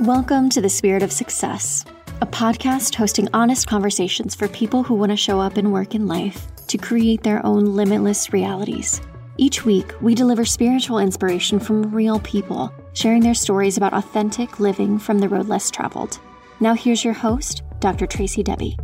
Welcome 0.00 0.48
to 0.50 0.62
The 0.62 0.68
Spirit 0.70 1.02
of 1.02 1.12
Success, 1.12 1.84
a 2.22 2.26
podcast 2.26 2.94
hosting 2.94 3.28
honest 3.34 3.66
conversations 3.66 4.34
for 4.34 4.48
people 4.48 4.82
who 4.82 4.94
want 4.94 5.10
to 5.10 5.16
show 5.16 5.38
up 5.38 5.58
and 5.58 5.74
work 5.74 5.94
in 5.94 6.06
life 6.06 6.46
to 6.68 6.78
create 6.78 7.22
their 7.22 7.44
own 7.44 7.76
limitless 7.76 8.32
realities. 8.32 9.02
Each 9.36 9.66
week, 9.66 9.92
we 10.00 10.14
deliver 10.14 10.46
spiritual 10.46 11.00
inspiration 11.00 11.60
from 11.60 11.94
real 11.94 12.18
people, 12.20 12.72
sharing 12.94 13.20
their 13.20 13.34
stories 13.34 13.76
about 13.76 13.92
authentic 13.92 14.58
living 14.58 14.98
from 14.98 15.18
the 15.18 15.28
road 15.28 15.48
less 15.48 15.70
traveled. 15.70 16.18
Now, 16.60 16.72
here's 16.72 17.04
your 17.04 17.12
host, 17.12 17.62
Dr. 17.80 18.06
Tracy 18.06 18.42
Debbie. 18.42 18.78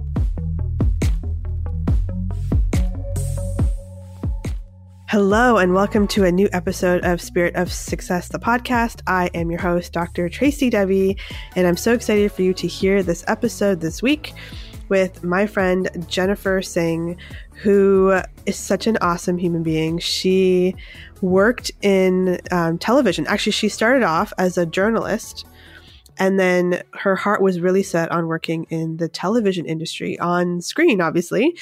Hello, 5.08 5.56
and 5.56 5.72
welcome 5.72 6.08
to 6.08 6.24
a 6.24 6.32
new 6.32 6.48
episode 6.52 7.04
of 7.04 7.20
Spirit 7.20 7.54
of 7.54 7.72
Success, 7.72 8.26
the 8.26 8.40
podcast. 8.40 9.02
I 9.06 9.30
am 9.34 9.52
your 9.52 9.60
host, 9.60 9.92
Dr. 9.92 10.28
Tracy 10.28 10.68
Debbie, 10.68 11.16
and 11.54 11.64
I'm 11.64 11.76
so 11.76 11.92
excited 11.92 12.32
for 12.32 12.42
you 12.42 12.52
to 12.54 12.66
hear 12.66 13.04
this 13.04 13.22
episode 13.28 13.80
this 13.80 14.02
week 14.02 14.34
with 14.88 15.22
my 15.22 15.46
friend 15.46 15.88
Jennifer 16.08 16.60
Singh, 16.60 17.16
who 17.52 18.20
is 18.46 18.56
such 18.56 18.88
an 18.88 18.98
awesome 19.00 19.38
human 19.38 19.62
being. 19.62 20.00
She 20.00 20.74
worked 21.22 21.70
in 21.82 22.40
um, 22.50 22.76
television. 22.76 23.28
Actually, 23.28 23.52
she 23.52 23.68
started 23.68 24.02
off 24.02 24.32
as 24.38 24.58
a 24.58 24.66
journalist. 24.66 25.46
And 26.18 26.40
then 26.40 26.82
her 26.94 27.14
heart 27.14 27.42
was 27.42 27.60
really 27.60 27.82
set 27.82 28.10
on 28.10 28.26
working 28.26 28.64
in 28.70 28.96
the 28.96 29.06
television 29.08 29.66
industry 29.66 30.18
on 30.18 30.62
screen, 30.62 31.00
obviously. 31.02 31.54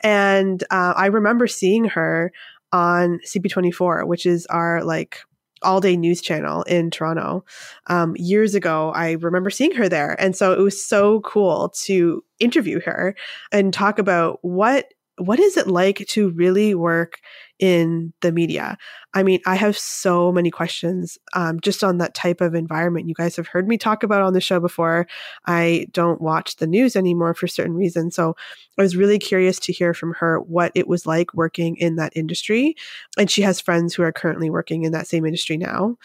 And 0.00 0.62
uh, 0.64 0.92
I 0.94 1.06
remember 1.06 1.46
seeing 1.46 1.86
her 1.86 2.30
on 2.72 3.20
CP24, 3.26 4.06
which 4.06 4.26
is 4.26 4.46
our 4.46 4.82
like 4.82 5.18
all 5.62 5.80
day 5.80 5.96
news 5.96 6.20
channel 6.20 6.62
in 6.64 6.90
Toronto. 6.90 7.44
Um, 7.86 8.14
years 8.16 8.54
ago, 8.54 8.92
I 8.94 9.12
remember 9.12 9.50
seeing 9.50 9.72
her 9.74 9.88
there. 9.88 10.20
And 10.20 10.36
so 10.36 10.52
it 10.52 10.58
was 10.58 10.84
so 10.84 11.20
cool 11.20 11.70
to 11.82 12.24
interview 12.40 12.80
her 12.80 13.14
and 13.52 13.72
talk 13.72 13.98
about 13.98 14.38
what 14.42 14.92
what 15.18 15.38
is 15.38 15.56
it 15.56 15.66
like 15.66 16.06
to 16.08 16.30
really 16.30 16.74
work 16.74 17.18
in 17.58 18.12
the 18.22 18.32
media? 18.32 18.78
I 19.14 19.22
mean, 19.22 19.40
I 19.46 19.56
have 19.56 19.76
so 19.76 20.32
many 20.32 20.50
questions 20.50 21.18
um, 21.34 21.60
just 21.60 21.84
on 21.84 21.98
that 21.98 22.14
type 22.14 22.40
of 22.40 22.54
environment. 22.54 23.08
You 23.08 23.14
guys 23.14 23.36
have 23.36 23.46
heard 23.46 23.68
me 23.68 23.76
talk 23.76 24.02
about 24.02 24.22
on 24.22 24.32
the 24.32 24.40
show 24.40 24.58
before. 24.58 25.06
I 25.46 25.86
don't 25.92 26.20
watch 26.20 26.56
the 26.56 26.66
news 26.66 26.96
anymore 26.96 27.34
for 27.34 27.46
certain 27.46 27.74
reasons. 27.74 28.14
So 28.14 28.36
I 28.78 28.82
was 28.82 28.96
really 28.96 29.18
curious 29.18 29.58
to 29.60 29.72
hear 29.72 29.92
from 29.92 30.14
her 30.14 30.40
what 30.40 30.72
it 30.74 30.88
was 30.88 31.06
like 31.06 31.34
working 31.34 31.76
in 31.76 31.96
that 31.96 32.16
industry. 32.16 32.74
And 33.18 33.30
she 33.30 33.42
has 33.42 33.60
friends 33.60 33.94
who 33.94 34.02
are 34.02 34.12
currently 34.12 34.48
working 34.48 34.84
in 34.84 34.92
that 34.92 35.06
same 35.06 35.26
industry 35.26 35.58
now. 35.58 35.98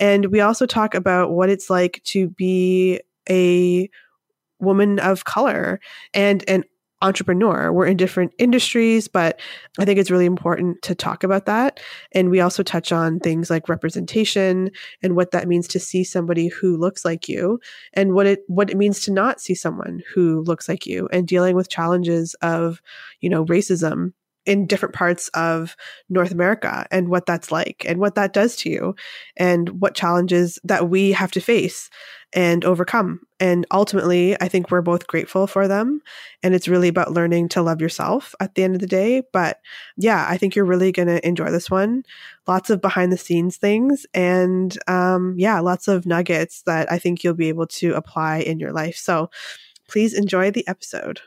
And 0.00 0.26
we 0.26 0.40
also 0.40 0.66
talk 0.66 0.94
about 0.94 1.30
what 1.30 1.48
it's 1.48 1.70
like 1.70 2.02
to 2.06 2.28
be 2.28 3.00
a 3.30 3.88
woman 4.60 4.98
of 4.98 5.24
color 5.24 5.78
and 6.12 6.44
and 6.48 6.64
entrepreneur. 7.00 7.72
We're 7.72 7.86
in 7.86 7.96
different 7.96 8.32
industries, 8.38 9.08
but 9.08 9.40
I 9.78 9.84
think 9.84 9.98
it's 9.98 10.10
really 10.10 10.26
important 10.26 10.82
to 10.82 10.94
talk 10.94 11.22
about 11.22 11.46
that. 11.46 11.80
And 12.12 12.30
we 12.30 12.40
also 12.40 12.62
touch 12.62 12.90
on 12.90 13.20
things 13.20 13.50
like 13.50 13.68
representation 13.68 14.70
and 15.02 15.14
what 15.14 15.30
that 15.30 15.48
means 15.48 15.68
to 15.68 15.80
see 15.80 16.02
somebody 16.02 16.48
who 16.48 16.76
looks 16.76 17.04
like 17.04 17.28
you 17.28 17.60
and 17.94 18.14
what 18.14 18.26
it 18.26 18.40
what 18.48 18.70
it 18.70 18.76
means 18.76 19.00
to 19.00 19.12
not 19.12 19.40
see 19.40 19.54
someone 19.54 20.02
who 20.12 20.42
looks 20.42 20.68
like 20.68 20.86
you 20.86 21.08
and 21.12 21.28
dealing 21.28 21.54
with 21.54 21.68
challenges 21.68 22.34
of, 22.42 22.82
you 23.20 23.30
know, 23.30 23.44
racism 23.44 24.12
in 24.48 24.66
different 24.66 24.94
parts 24.94 25.28
of 25.28 25.76
North 26.08 26.32
America 26.32 26.86
and 26.90 27.08
what 27.08 27.26
that's 27.26 27.52
like 27.52 27.84
and 27.86 27.98
what 28.00 28.14
that 28.14 28.32
does 28.32 28.56
to 28.56 28.70
you 28.70 28.96
and 29.36 29.80
what 29.80 29.94
challenges 29.94 30.58
that 30.64 30.88
we 30.88 31.12
have 31.12 31.30
to 31.32 31.40
face 31.40 31.90
and 32.32 32.64
overcome. 32.64 33.20
And 33.38 33.66
ultimately, 33.70 34.40
I 34.40 34.48
think 34.48 34.70
we're 34.70 34.80
both 34.80 35.06
grateful 35.06 35.46
for 35.46 35.68
them. 35.68 36.00
And 36.42 36.54
it's 36.54 36.66
really 36.66 36.88
about 36.88 37.12
learning 37.12 37.50
to 37.50 37.62
love 37.62 37.80
yourself 37.80 38.34
at 38.40 38.54
the 38.54 38.64
end 38.64 38.74
of 38.74 38.80
the 38.80 38.86
day. 38.86 39.22
But 39.32 39.60
yeah, 39.98 40.26
I 40.28 40.38
think 40.38 40.56
you're 40.56 40.64
really 40.64 40.92
going 40.92 41.08
to 41.08 41.26
enjoy 41.26 41.50
this 41.50 41.70
one. 41.70 42.04
Lots 42.46 42.70
of 42.70 42.80
behind 42.80 43.12
the 43.12 43.18
scenes 43.18 43.58
things. 43.58 44.06
And 44.14 44.76
um, 44.88 45.34
yeah, 45.36 45.60
lots 45.60 45.88
of 45.88 46.06
nuggets 46.06 46.62
that 46.62 46.90
I 46.90 46.98
think 46.98 47.22
you'll 47.22 47.34
be 47.34 47.50
able 47.50 47.66
to 47.66 47.94
apply 47.94 48.38
in 48.38 48.58
your 48.58 48.72
life. 48.72 48.96
So 48.96 49.30
please 49.88 50.14
enjoy 50.14 50.50
the 50.50 50.66
episode. 50.66 51.20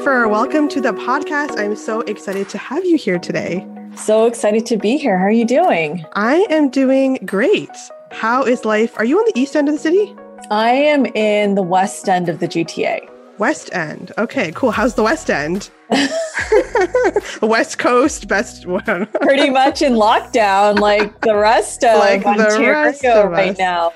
Jennifer, 0.00 0.28
welcome 0.28 0.66
to 0.68 0.80
the 0.80 0.94
podcast. 0.94 1.60
I'm 1.60 1.76
so 1.76 2.00
excited 2.00 2.48
to 2.48 2.56
have 2.56 2.86
you 2.86 2.96
here 2.96 3.18
today. 3.18 3.66
So 3.96 4.24
excited 4.24 4.64
to 4.64 4.78
be 4.78 4.96
here. 4.96 5.18
How 5.18 5.26
are 5.26 5.30
you 5.30 5.44
doing? 5.44 6.06
I 6.14 6.46
am 6.48 6.70
doing 6.70 7.18
great. 7.26 7.68
How 8.10 8.42
is 8.42 8.64
life? 8.64 8.96
Are 8.96 9.04
you 9.04 9.18
on 9.18 9.26
the 9.26 9.38
east 9.38 9.54
end 9.56 9.68
of 9.68 9.74
the 9.74 9.78
city? 9.78 10.16
I 10.50 10.70
am 10.70 11.04
in 11.04 11.54
the 11.54 11.62
west 11.62 12.08
end 12.08 12.30
of 12.30 12.38
the 12.40 12.48
GTA. 12.48 13.10
West 13.36 13.70
End. 13.74 14.12
Okay, 14.18 14.52
cool. 14.52 14.70
How's 14.70 14.94
the 14.94 15.02
West 15.02 15.30
End? 15.30 15.70
West 17.42 17.78
Coast, 17.78 18.28
best 18.28 18.66
one. 18.66 19.06
Pretty 19.22 19.50
much 19.50 19.82
in 19.82 19.94
lockdown, 19.94 20.78
like 20.78 21.20
the 21.22 21.34
rest 21.34 21.82
of 21.84 21.98
like 21.98 22.24
Ontario 22.24 22.70
rest 22.70 23.04
of 23.04 23.30
right 23.30 23.58
now. 23.58 23.92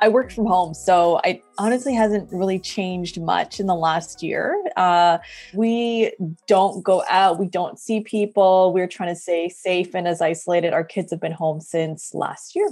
I 0.00 0.08
worked 0.08 0.32
from 0.32 0.46
home, 0.46 0.74
so 0.74 1.20
I 1.24 1.42
honestly 1.58 1.94
hasn't 1.94 2.30
really 2.32 2.58
changed 2.58 3.20
much 3.20 3.60
in 3.60 3.66
the 3.66 3.74
last 3.74 4.22
year. 4.22 4.62
Uh, 4.76 5.18
we 5.54 6.12
don't 6.46 6.82
go 6.82 7.02
out, 7.08 7.38
we 7.38 7.48
don't 7.48 7.78
see 7.78 8.00
people. 8.00 8.72
We're 8.72 8.88
trying 8.88 9.14
to 9.14 9.20
stay 9.20 9.48
safe 9.48 9.94
and 9.94 10.06
as 10.06 10.20
isolated. 10.20 10.72
Our 10.72 10.84
kids 10.84 11.10
have 11.10 11.20
been 11.20 11.32
home 11.32 11.60
since 11.60 12.14
last 12.14 12.54
year. 12.54 12.70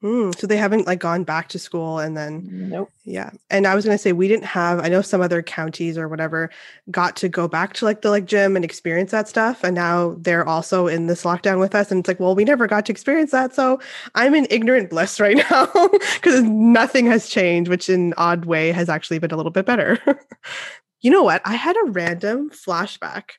Mm, 0.00 0.38
so 0.38 0.46
they 0.46 0.56
haven't 0.56 0.86
like 0.86 1.00
gone 1.00 1.24
back 1.24 1.48
to 1.48 1.58
school 1.58 1.98
and 1.98 2.16
then 2.16 2.46
nope. 2.70 2.88
Yeah. 3.04 3.30
And 3.50 3.66
I 3.66 3.74
was 3.74 3.84
gonna 3.84 3.98
say 3.98 4.12
we 4.12 4.28
didn't 4.28 4.44
have 4.44 4.78
I 4.78 4.88
know 4.88 5.02
some 5.02 5.20
other 5.20 5.42
counties 5.42 5.98
or 5.98 6.06
whatever 6.06 6.50
got 6.88 7.16
to 7.16 7.28
go 7.28 7.48
back 7.48 7.72
to 7.74 7.84
like 7.84 8.02
the 8.02 8.10
like 8.10 8.24
gym 8.24 8.54
and 8.54 8.64
experience 8.64 9.10
that 9.10 9.26
stuff. 9.26 9.64
And 9.64 9.74
now 9.74 10.14
they're 10.18 10.46
also 10.46 10.86
in 10.86 11.08
this 11.08 11.24
lockdown 11.24 11.58
with 11.58 11.74
us. 11.74 11.90
And 11.90 11.98
it's 11.98 12.06
like, 12.06 12.20
well, 12.20 12.36
we 12.36 12.44
never 12.44 12.68
got 12.68 12.86
to 12.86 12.92
experience 12.92 13.32
that. 13.32 13.56
So 13.56 13.80
I'm 14.14 14.36
in 14.36 14.46
ignorant 14.50 14.90
bliss 14.90 15.18
right 15.20 15.36
now 15.36 15.66
because 16.14 16.44
nothing 16.44 17.06
has 17.06 17.28
changed, 17.28 17.68
which 17.68 17.88
in 17.88 18.14
odd 18.16 18.44
way 18.44 18.70
has 18.70 18.88
actually 18.88 19.18
been 19.18 19.32
a 19.32 19.36
little 19.36 19.50
bit 19.50 19.66
better. 19.66 19.98
you 21.00 21.10
know 21.10 21.24
what? 21.24 21.42
I 21.44 21.54
had 21.54 21.76
a 21.76 21.90
random 21.90 22.50
flashback 22.50 23.30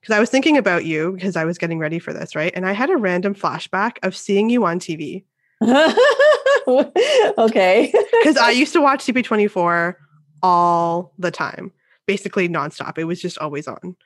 because 0.00 0.14
I 0.14 0.20
was 0.20 0.30
thinking 0.30 0.56
about 0.56 0.84
you 0.84 1.10
because 1.10 1.34
I 1.34 1.44
was 1.44 1.58
getting 1.58 1.80
ready 1.80 1.98
for 1.98 2.12
this, 2.12 2.36
right? 2.36 2.52
And 2.54 2.66
I 2.66 2.72
had 2.72 2.88
a 2.88 2.96
random 2.96 3.34
flashback 3.34 3.96
of 4.04 4.16
seeing 4.16 4.48
you 4.48 4.64
on 4.64 4.78
TV. 4.78 5.24
okay. 7.38 7.92
Because 8.22 8.36
I 8.36 8.50
used 8.50 8.72
to 8.74 8.80
watch 8.80 9.04
CP24 9.04 9.94
all 10.42 11.12
the 11.18 11.30
time, 11.30 11.72
basically 12.06 12.48
nonstop. 12.48 12.98
It 12.98 13.04
was 13.04 13.20
just 13.20 13.38
always 13.38 13.66
on. 13.66 13.96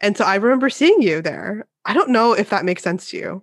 And 0.00 0.16
so 0.16 0.24
I 0.24 0.34
remember 0.36 0.68
seeing 0.68 1.00
you 1.00 1.22
there. 1.22 1.66
I 1.84 1.94
don't 1.94 2.10
know 2.10 2.32
if 2.32 2.50
that 2.50 2.64
makes 2.64 2.82
sense 2.82 3.10
to 3.10 3.16
you. 3.16 3.42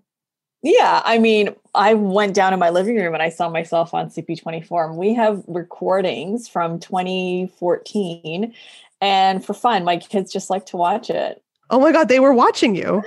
Yeah, 0.61 1.01
I 1.03 1.17
mean, 1.17 1.53
I 1.75 1.93
went 1.93 2.33
down 2.33 2.53
in 2.53 2.59
my 2.59 2.69
living 2.69 2.95
room 2.95 3.13
and 3.13 3.21
I 3.21 3.29
saw 3.29 3.49
myself 3.49 3.93
on 3.93 4.09
CP24. 4.09 4.89
And 4.89 4.97
we 4.97 5.13
have 5.13 5.43
recordings 5.47 6.47
from 6.47 6.79
2014. 6.79 8.53
And 9.01 9.45
for 9.45 9.53
fun, 9.53 9.83
my 9.83 9.97
kids 9.97 10.31
just 10.31 10.49
like 10.49 10.65
to 10.67 10.77
watch 10.77 11.09
it. 11.09 11.43
Oh 11.69 11.79
my 11.79 11.91
God, 11.91 12.07
they 12.07 12.21
were 12.21 12.33
watching 12.33 12.75
you. 12.75 13.03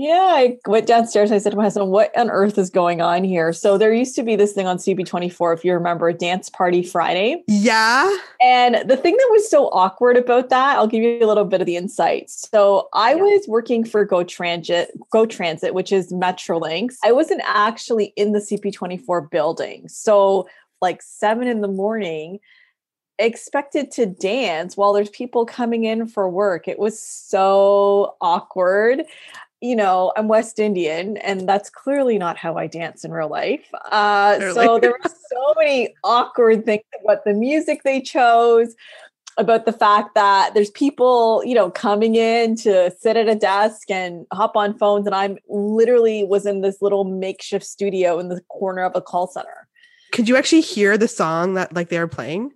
Yeah, 0.00 0.32
I 0.32 0.56
went 0.66 0.86
downstairs. 0.86 1.30
I 1.30 1.36
said 1.36 1.50
to 1.50 1.58
my 1.58 1.64
husband, 1.64 1.90
"What 1.90 2.16
on 2.16 2.30
earth 2.30 2.56
is 2.56 2.70
going 2.70 3.02
on 3.02 3.22
here?" 3.22 3.52
So 3.52 3.76
there 3.76 3.92
used 3.92 4.16
to 4.16 4.22
be 4.22 4.34
this 4.34 4.54
thing 4.54 4.66
on 4.66 4.78
CP24, 4.78 5.52
if 5.52 5.62
you 5.62 5.74
remember, 5.74 6.10
Dance 6.10 6.48
Party 6.48 6.82
Friday. 6.82 7.44
Yeah. 7.46 8.10
And 8.40 8.76
the 8.88 8.96
thing 8.96 9.14
that 9.14 9.28
was 9.30 9.50
so 9.50 9.66
awkward 9.68 10.16
about 10.16 10.48
that, 10.48 10.78
I'll 10.78 10.86
give 10.86 11.02
you 11.02 11.18
a 11.22 11.26
little 11.26 11.44
bit 11.44 11.60
of 11.60 11.66
the 11.66 11.76
insight. 11.76 12.30
So 12.30 12.88
I 12.94 13.10
yeah. 13.10 13.20
was 13.20 13.46
working 13.46 13.84
for 13.84 14.06
Go 14.06 14.24
Transit, 14.24 14.90
Go 15.10 15.26
Transit, 15.26 15.74
which 15.74 15.92
is 15.92 16.10
Metrolinx. 16.10 16.94
I 17.04 17.12
wasn't 17.12 17.42
actually 17.44 18.14
in 18.16 18.32
the 18.32 18.40
CP24 18.40 19.30
building. 19.30 19.86
So 19.86 20.48
like 20.80 21.02
seven 21.02 21.46
in 21.46 21.60
the 21.60 21.68
morning 21.68 22.38
expected 23.18 23.90
to 23.90 24.06
dance 24.06 24.78
while 24.78 24.94
there's 24.94 25.10
people 25.10 25.44
coming 25.44 25.84
in 25.84 26.06
for 26.06 26.26
work. 26.26 26.66
It 26.68 26.78
was 26.78 26.98
so 26.98 28.16
awkward 28.22 29.04
you 29.60 29.76
know, 29.76 30.12
I'm 30.16 30.28
West 30.28 30.58
Indian, 30.58 31.18
and 31.18 31.48
that's 31.48 31.68
clearly 31.68 32.18
not 32.18 32.36
how 32.36 32.56
I 32.56 32.66
dance 32.66 33.04
in 33.04 33.12
real 33.12 33.28
life. 33.28 33.66
Uh, 33.90 34.38
so 34.54 34.78
there 34.78 34.92
were 34.92 35.10
so 35.30 35.54
many 35.58 35.94
awkward 36.02 36.64
things 36.64 36.84
about 37.04 37.24
the 37.24 37.34
music 37.34 37.82
they 37.84 38.00
chose, 38.00 38.74
about 39.36 39.66
the 39.66 39.72
fact 39.72 40.14
that 40.14 40.54
there's 40.54 40.70
people, 40.70 41.42
you 41.44 41.54
know, 41.54 41.70
coming 41.70 42.14
in 42.14 42.56
to 42.56 42.90
sit 42.98 43.16
at 43.16 43.28
a 43.28 43.34
desk 43.34 43.90
and 43.90 44.26
hop 44.32 44.56
on 44.56 44.78
phones, 44.78 45.06
and 45.06 45.14
I'm 45.14 45.36
literally 45.48 46.24
was 46.24 46.46
in 46.46 46.62
this 46.62 46.80
little 46.80 47.04
makeshift 47.04 47.66
studio 47.66 48.18
in 48.18 48.28
the 48.28 48.40
corner 48.48 48.82
of 48.82 48.92
a 48.94 49.02
call 49.02 49.26
center. 49.26 49.68
Could 50.12 50.28
you 50.28 50.36
actually 50.36 50.62
hear 50.62 50.96
the 50.96 51.08
song 51.08 51.54
that 51.54 51.74
like 51.74 51.90
they 51.90 51.98
were 51.98 52.08
playing? 52.08 52.52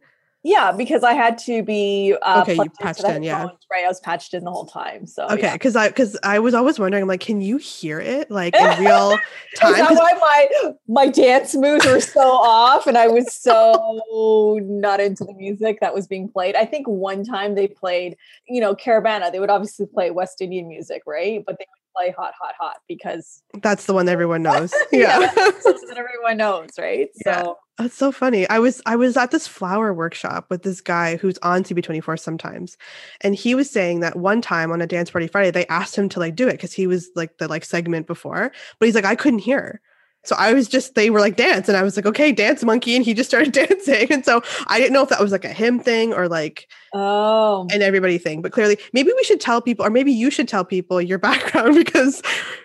Yeah, 0.47 0.73
because 0.73 1.03
I 1.03 1.15
had 1.15 1.39
to 1.39 1.63
be 1.63 2.15
uh, 2.21 2.43
okay. 2.43 2.55
You 2.55 2.69
patched 2.79 3.03
in, 3.03 3.23
yeah. 3.23 3.47
Right, 3.71 3.85
I 3.85 3.89
was 3.89 3.99
patched 4.01 4.35
in 4.35 4.45
the 4.45 4.51
whole 4.51 4.67
time. 4.67 5.07
So 5.07 5.27
okay, 5.31 5.55
because 5.55 5.75
yeah. 5.75 5.81
I 5.81 5.89
because 5.89 6.19
I 6.23 6.39
was 6.39 6.53
always 6.53 6.79
wondering, 6.79 7.03
I'm 7.03 7.09
like, 7.09 7.21
can 7.21 7.41
you 7.41 7.57
hear 7.57 7.99
it 7.99 8.31
like 8.31 8.55
in 8.55 8.79
real 8.85 9.17
time? 9.57 9.73
Is 9.73 9.79
that 9.79 9.95
why 9.95 10.13
my 10.21 10.73
my 10.87 11.09
dance 11.09 11.55
moves 11.55 11.87
were 11.87 11.99
so 11.99 12.21
off, 12.21 12.87
and 12.87 12.99
I 12.99 13.09
was 13.09 13.35
so 13.35 14.61
not 14.63 15.01
into 15.01 15.25
the 15.25 15.33
music 15.33 15.79
that 15.81 15.95
was 15.95 16.07
being 16.07 16.29
played? 16.29 16.57
I 16.57 16.67
think 16.67 16.87
one 16.87 17.25
time 17.25 17.55
they 17.55 17.67
played, 17.67 18.19
you 18.47 18.61
know, 18.61 18.75
Caravana. 18.75 19.33
They 19.33 19.41
would 19.41 19.51
obviously 19.51 19.87
play 19.87 20.11
West 20.11 20.43
Indian 20.43 20.69
music, 20.69 21.05
right? 21.07 21.43
But 21.47 21.59
they 21.59 21.65
play 21.97 22.15
hot, 22.17 22.35
hot, 22.41 22.55
hot 22.59 22.77
because 22.89 23.43
that's 23.63 23.87
the 23.87 23.95
one 23.95 24.09
everyone 24.09 24.43
knows. 24.43 24.73
yeah, 24.93 25.21
yeah 25.21 25.29
that 25.35 25.97
everyone 25.97 26.37
knows, 26.37 26.71
right? 26.79 27.09
Yeah. 27.25 27.43
So 27.43 27.59
that's 27.79 27.97
so 27.97 28.13
funny. 28.13 28.49
I 28.49 28.59
was 28.59 28.81
I 28.87 28.97
was 28.97 29.17
at 29.17 29.31
this 29.31 29.47
flower 29.47 29.93
workshop 29.93 30.47
with 30.51 30.63
this 30.63 30.81
guy 30.81 31.17
who's 31.17 31.39
on 31.39 31.65
CP24 31.65 32.19
sometimes, 32.19 32.77
and 33.21 33.35
he 33.35 33.55
was 33.55 33.71
saying 33.71 34.01
that 34.01 34.17
one 34.17 34.41
time 34.41 34.71
on 34.73 34.81
a 34.81 34.87
dance 34.87 35.11
party 35.11 35.27
Friday 35.27 35.51
they 35.51 35.67
asked 35.67 35.97
him 35.97 36.09
to 36.11 36.21
like 36.21 36.37
do 36.37 36.49
it 36.49 36.53
because 36.53 36.73
he 36.73 36.87
was 36.87 37.11
like 37.17 37.39
the 37.39 37.49
like 37.49 37.65
segment 37.65 38.07
before, 38.07 38.53
but 38.79 38.87
he's 38.87 38.95
like 38.95 39.05
I 39.05 39.17
couldn't 39.17 39.41
hear. 39.41 39.81
So 40.25 40.35
I 40.39 40.55
was 40.55 40.69
just, 40.69 40.95
they 40.95 41.11
were 41.11 41.21
like, 41.21 41.37
dance. 41.37 41.69
And 41.69 41.77
I 41.77 41.83
was 41.83 41.97
like, 41.97 42.07
okay, 42.07 42.33
dance 42.33 42.65
monkey. 42.65 42.97
And 42.97 43.05
he 43.05 43.15
just 43.15 43.29
started 43.29 43.53
dancing. 43.69 44.11
And 44.11 44.25
so 44.25 44.43
I 44.67 44.79
didn't 44.79 44.93
know 44.93 45.03
if 45.03 45.11
that 45.11 45.21
was 45.21 45.33
like 45.33 45.45
a 45.45 45.53
him 45.53 45.79
thing 45.79 46.13
or 46.13 46.29
like, 46.29 46.69
oh, 46.95 47.67
and 47.73 47.83
everybody 47.83 48.19
thing. 48.19 48.43
But 48.43 48.53
clearly, 48.53 48.79
maybe 48.93 49.13
we 49.15 49.25
should 49.25 49.41
tell 49.41 49.61
people, 49.61 49.85
or 49.85 49.91
maybe 49.91 50.13
you 50.13 50.31
should 50.31 50.49
tell 50.49 50.65
people 50.65 51.01
your 51.01 51.19
background 51.25 51.75
because 51.75 52.23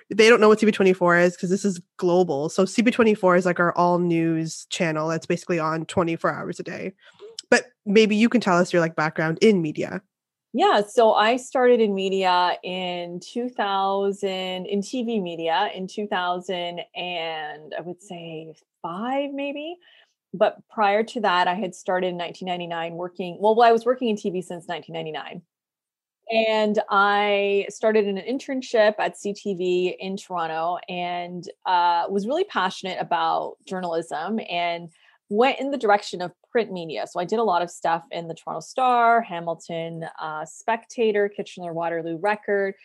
they 0.09 0.29
don't 0.29 0.41
know 0.41 0.47
what 0.47 0.59
CP24 0.59 1.23
is 1.23 1.35
because 1.35 1.49
this 1.49 1.65
is 1.65 1.81
global. 1.97 2.49
So 2.49 2.65
CP24 2.65 3.37
is 3.37 3.45
like 3.45 3.59
our 3.59 3.75
all 3.77 3.99
news 3.99 4.65
channel 4.69 5.07
that's 5.07 5.25
basically 5.25 5.59
on 5.59 5.85
24 5.85 6.33
hours 6.33 6.59
a 6.59 6.63
day. 6.63 6.93
But 7.49 7.65
maybe 7.85 8.15
you 8.15 8.29
can 8.29 8.41
tell 8.41 8.57
us 8.57 8.71
your 8.71 8.81
like 8.81 8.95
background 8.95 9.39
in 9.41 9.61
media. 9.61 10.01
Yeah, 10.51 10.81
so 10.81 11.13
I 11.13 11.37
started 11.37 11.79
in 11.79 11.93
media 11.93 12.57
in 12.63 13.19
2000, 13.19 14.65
in 14.65 14.81
TV 14.81 15.21
media 15.21 15.69
in 15.75 15.87
2000, 15.87 16.81
and 16.95 17.73
I 17.77 17.81
would 17.81 18.01
say 18.01 18.55
five 18.81 19.31
maybe. 19.31 19.77
But 20.33 20.57
prior 20.69 21.03
to 21.03 21.21
that, 21.21 21.47
I 21.47 21.53
had 21.53 21.75
started 21.75 22.07
in 22.07 22.17
1999 22.17 22.93
working. 22.95 23.37
Well, 23.39 23.61
I 23.61 23.71
was 23.71 23.85
working 23.85 24.09
in 24.09 24.15
TV 24.15 24.43
since 24.43 24.67
1999. 24.67 25.41
And 26.31 26.79
I 26.89 27.65
started 27.69 28.05
an 28.05 28.17
internship 28.17 28.95
at 28.99 29.15
CTV 29.15 29.95
in 29.99 30.15
Toronto 30.15 30.77
and 30.87 31.43
uh, 31.65 32.05
was 32.09 32.27
really 32.27 32.43
passionate 32.43 32.97
about 32.99 33.55
journalism 33.67 34.39
and 34.47 34.89
went 35.29 35.59
in 35.59 35.71
the 35.71 35.77
direction 35.77 36.21
of 36.21 36.31
print 36.51 36.71
media. 36.71 37.05
So 37.07 37.19
I 37.19 37.25
did 37.25 37.39
a 37.39 37.43
lot 37.43 37.61
of 37.61 37.69
stuff 37.69 38.03
in 38.11 38.27
the 38.27 38.33
Toronto 38.33 38.61
Star, 38.61 39.21
Hamilton 39.21 40.05
uh, 40.19 40.45
Spectator, 40.45 41.29
Kitchener 41.29 41.73
Waterloo 41.73 42.17
Record. 42.17 42.75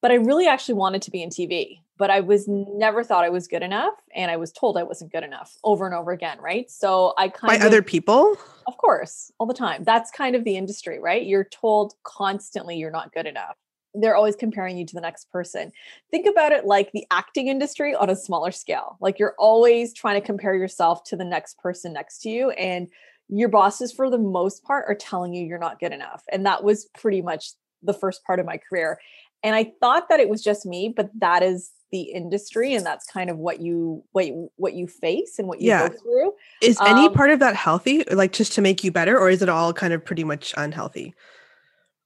But 0.00 0.12
I 0.12 0.14
really 0.14 0.46
actually 0.46 0.74
wanted 0.74 1.02
to 1.02 1.10
be 1.10 1.24
in 1.24 1.28
TV, 1.28 1.80
but 1.96 2.08
I 2.08 2.20
was 2.20 2.46
never 2.46 3.02
thought 3.02 3.24
I 3.24 3.30
was 3.30 3.48
good 3.48 3.64
enough. 3.64 3.94
And 4.14 4.30
I 4.30 4.36
was 4.36 4.52
told 4.52 4.76
I 4.76 4.84
wasn't 4.84 5.10
good 5.10 5.24
enough 5.24 5.56
over 5.64 5.86
and 5.86 5.94
over 5.94 6.12
again. 6.12 6.38
Right. 6.40 6.70
So 6.70 7.14
I 7.18 7.28
kind 7.28 7.48
By 7.48 7.54
of. 7.56 7.60
By 7.62 7.66
other 7.66 7.82
people? 7.82 8.36
Of 8.68 8.76
course, 8.76 9.32
all 9.38 9.46
the 9.46 9.54
time. 9.54 9.82
That's 9.82 10.12
kind 10.12 10.36
of 10.36 10.44
the 10.44 10.56
industry, 10.56 11.00
right? 11.00 11.26
You're 11.26 11.44
told 11.44 11.94
constantly 12.04 12.76
you're 12.76 12.92
not 12.92 13.12
good 13.12 13.26
enough 13.26 13.56
they're 13.94 14.16
always 14.16 14.36
comparing 14.36 14.76
you 14.76 14.86
to 14.86 14.94
the 14.94 15.00
next 15.00 15.30
person. 15.30 15.72
Think 16.10 16.26
about 16.26 16.52
it 16.52 16.66
like 16.66 16.92
the 16.92 17.06
acting 17.10 17.48
industry 17.48 17.94
on 17.94 18.10
a 18.10 18.16
smaller 18.16 18.50
scale. 18.50 18.96
Like 19.00 19.18
you're 19.18 19.34
always 19.38 19.92
trying 19.92 20.20
to 20.20 20.26
compare 20.26 20.54
yourself 20.54 21.04
to 21.04 21.16
the 21.16 21.24
next 21.24 21.58
person 21.58 21.92
next 21.92 22.18
to 22.22 22.30
you 22.30 22.50
and 22.50 22.88
your 23.28 23.48
bosses 23.48 23.92
for 23.92 24.08
the 24.08 24.18
most 24.18 24.64
part 24.64 24.86
are 24.88 24.94
telling 24.94 25.34
you 25.34 25.44
you're 25.44 25.58
not 25.58 25.80
good 25.80 25.92
enough. 25.92 26.24
And 26.30 26.46
that 26.46 26.64
was 26.64 26.86
pretty 26.98 27.22
much 27.22 27.52
the 27.82 27.92
first 27.92 28.24
part 28.24 28.40
of 28.40 28.46
my 28.46 28.58
career. 28.58 28.98
And 29.42 29.54
I 29.54 29.72
thought 29.80 30.08
that 30.08 30.20
it 30.20 30.28
was 30.28 30.42
just 30.42 30.66
me, 30.66 30.92
but 30.94 31.10
that 31.20 31.42
is 31.42 31.70
the 31.90 32.02
industry 32.02 32.74
and 32.74 32.84
that's 32.84 33.06
kind 33.06 33.30
of 33.30 33.38
what 33.38 33.60
you 33.60 34.04
what 34.12 34.26
you, 34.26 34.50
what 34.56 34.74
you 34.74 34.86
face 34.86 35.38
and 35.38 35.48
what 35.48 35.60
you 35.60 35.68
yeah. 35.68 35.88
go 35.88 35.94
through. 35.94 36.34
Is 36.60 36.78
any 36.82 37.06
um, 37.06 37.14
part 37.14 37.30
of 37.30 37.38
that 37.38 37.56
healthy 37.56 38.04
like 38.04 38.32
just 38.32 38.52
to 38.54 38.60
make 38.60 38.84
you 38.84 38.90
better 38.90 39.18
or 39.18 39.30
is 39.30 39.40
it 39.40 39.48
all 39.48 39.72
kind 39.72 39.92
of 39.92 40.04
pretty 40.04 40.24
much 40.24 40.52
unhealthy? 40.56 41.14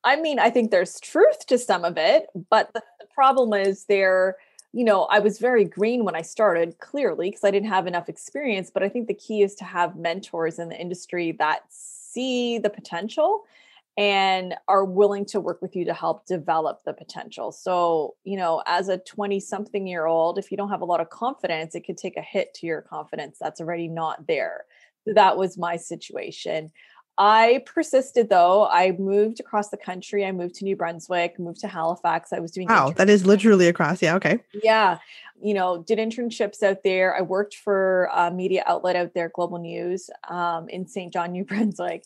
I 0.05 0.17
mean, 0.17 0.39
I 0.39 0.51
think 0.51 0.71
there's 0.71 0.99
truth 1.01 1.47
to 1.47 1.59
some 1.59 1.85
of 1.85 1.97
it, 1.97 2.27
but 2.51 2.73
the, 2.75 2.83
the 3.01 3.07
problem 3.15 3.53
is 3.53 3.85
there, 3.85 4.37
you 4.73 4.85
know, 4.85 5.05
I 5.05 5.21
was 5.21 5.39
very 5.39 5.65
green 5.65 6.05
when 6.05 6.17
I 6.17 6.23
started, 6.23 6.79
clearly, 6.79 7.31
because 7.31 7.45
I 7.45 7.51
didn't 7.51 7.69
have 7.69 7.87
enough 7.87 8.09
experience. 8.09 8.71
But 8.73 8.83
I 8.83 8.89
think 8.89 9.07
the 9.07 9.15
key 9.15 9.43
is 9.43 9.55
to 9.57 9.65
have 9.65 9.97
mentors 9.97 10.59
in 10.59 10.69
the 10.71 10.81
industry 10.81 11.33
that 11.39 11.61
see 11.69 12.59
the 12.59 12.71
potential 12.71 13.45
and 13.99 14.55
are 14.69 14.85
willing 14.85 15.27
to 15.27 15.39
work 15.39 15.61
with 15.61 15.77
you 15.77 15.85
to 15.85 15.93
help 15.93 16.25
develop 16.27 16.83
the 16.85 16.95
potential. 16.95 17.53
So, 17.53 18.15
you 18.25 18.39
know, 18.39 18.63
as 18.67 18.89
a 18.89 18.97
20 18.99 19.39
something 19.39 19.87
year 19.87 20.07
old, 20.07 20.39
if 20.39 20.51
you 20.51 20.57
don't 20.57 20.71
have 20.71 20.81
a 20.81 20.87
lot 20.87 21.01
of 21.01 21.11
confidence, 21.11 21.75
it 21.75 21.83
could 21.83 21.99
take 21.99 22.17
a 22.17 22.23
hit 22.23 22.55
to 22.55 22.67
your 22.67 22.81
confidence 22.81 23.37
that's 23.39 23.61
already 23.61 23.89
not 23.89 24.27
there. 24.27 24.65
So 25.05 25.13
That 25.13 25.37
was 25.37 25.59
my 25.59 25.77
situation. 25.77 26.73
I 27.19 27.63
persisted 27.67 28.31
though. 28.31 28.67
I 28.67 28.93
moved 28.93 29.41
across 29.41 29.69
the 29.69 29.77
country. 29.77 30.25
I 30.25 30.33
moved 30.33 30.55
to 30.57 30.65
New 30.65 30.77
Brunswick, 30.77 31.39
moved 31.39 31.61
to 31.61 31.69
Halifax. 31.69 32.33
I 32.33 32.41
was 32.41 32.51
doing 32.51 32.69
Wow, 32.69 32.91
that 32.97 33.11
is 33.11 33.27
literally 33.27 33.69
across. 33.69 34.01
Yeah, 34.01 34.17
okay. 34.17 34.41
Yeah. 34.63 34.99
You 35.41 35.55
know, 35.55 35.83
did 35.83 35.99
internships 35.99 36.63
out 36.63 36.83
there. 36.85 37.15
I 37.15 37.21
worked 37.21 37.57
for 37.57 38.09
a 38.15 38.31
media 38.31 38.63
outlet 38.67 38.97
out 38.97 39.13
there, 39.15 39.31
Global 39.35 39.59
News, 39.59 40.09
um, 40.29 40.69
in 40.69 40.87
Saint 40.87 41.13
John, 41.13 41.33
New 41.33 41.45
Brunswick. 41.45 42.05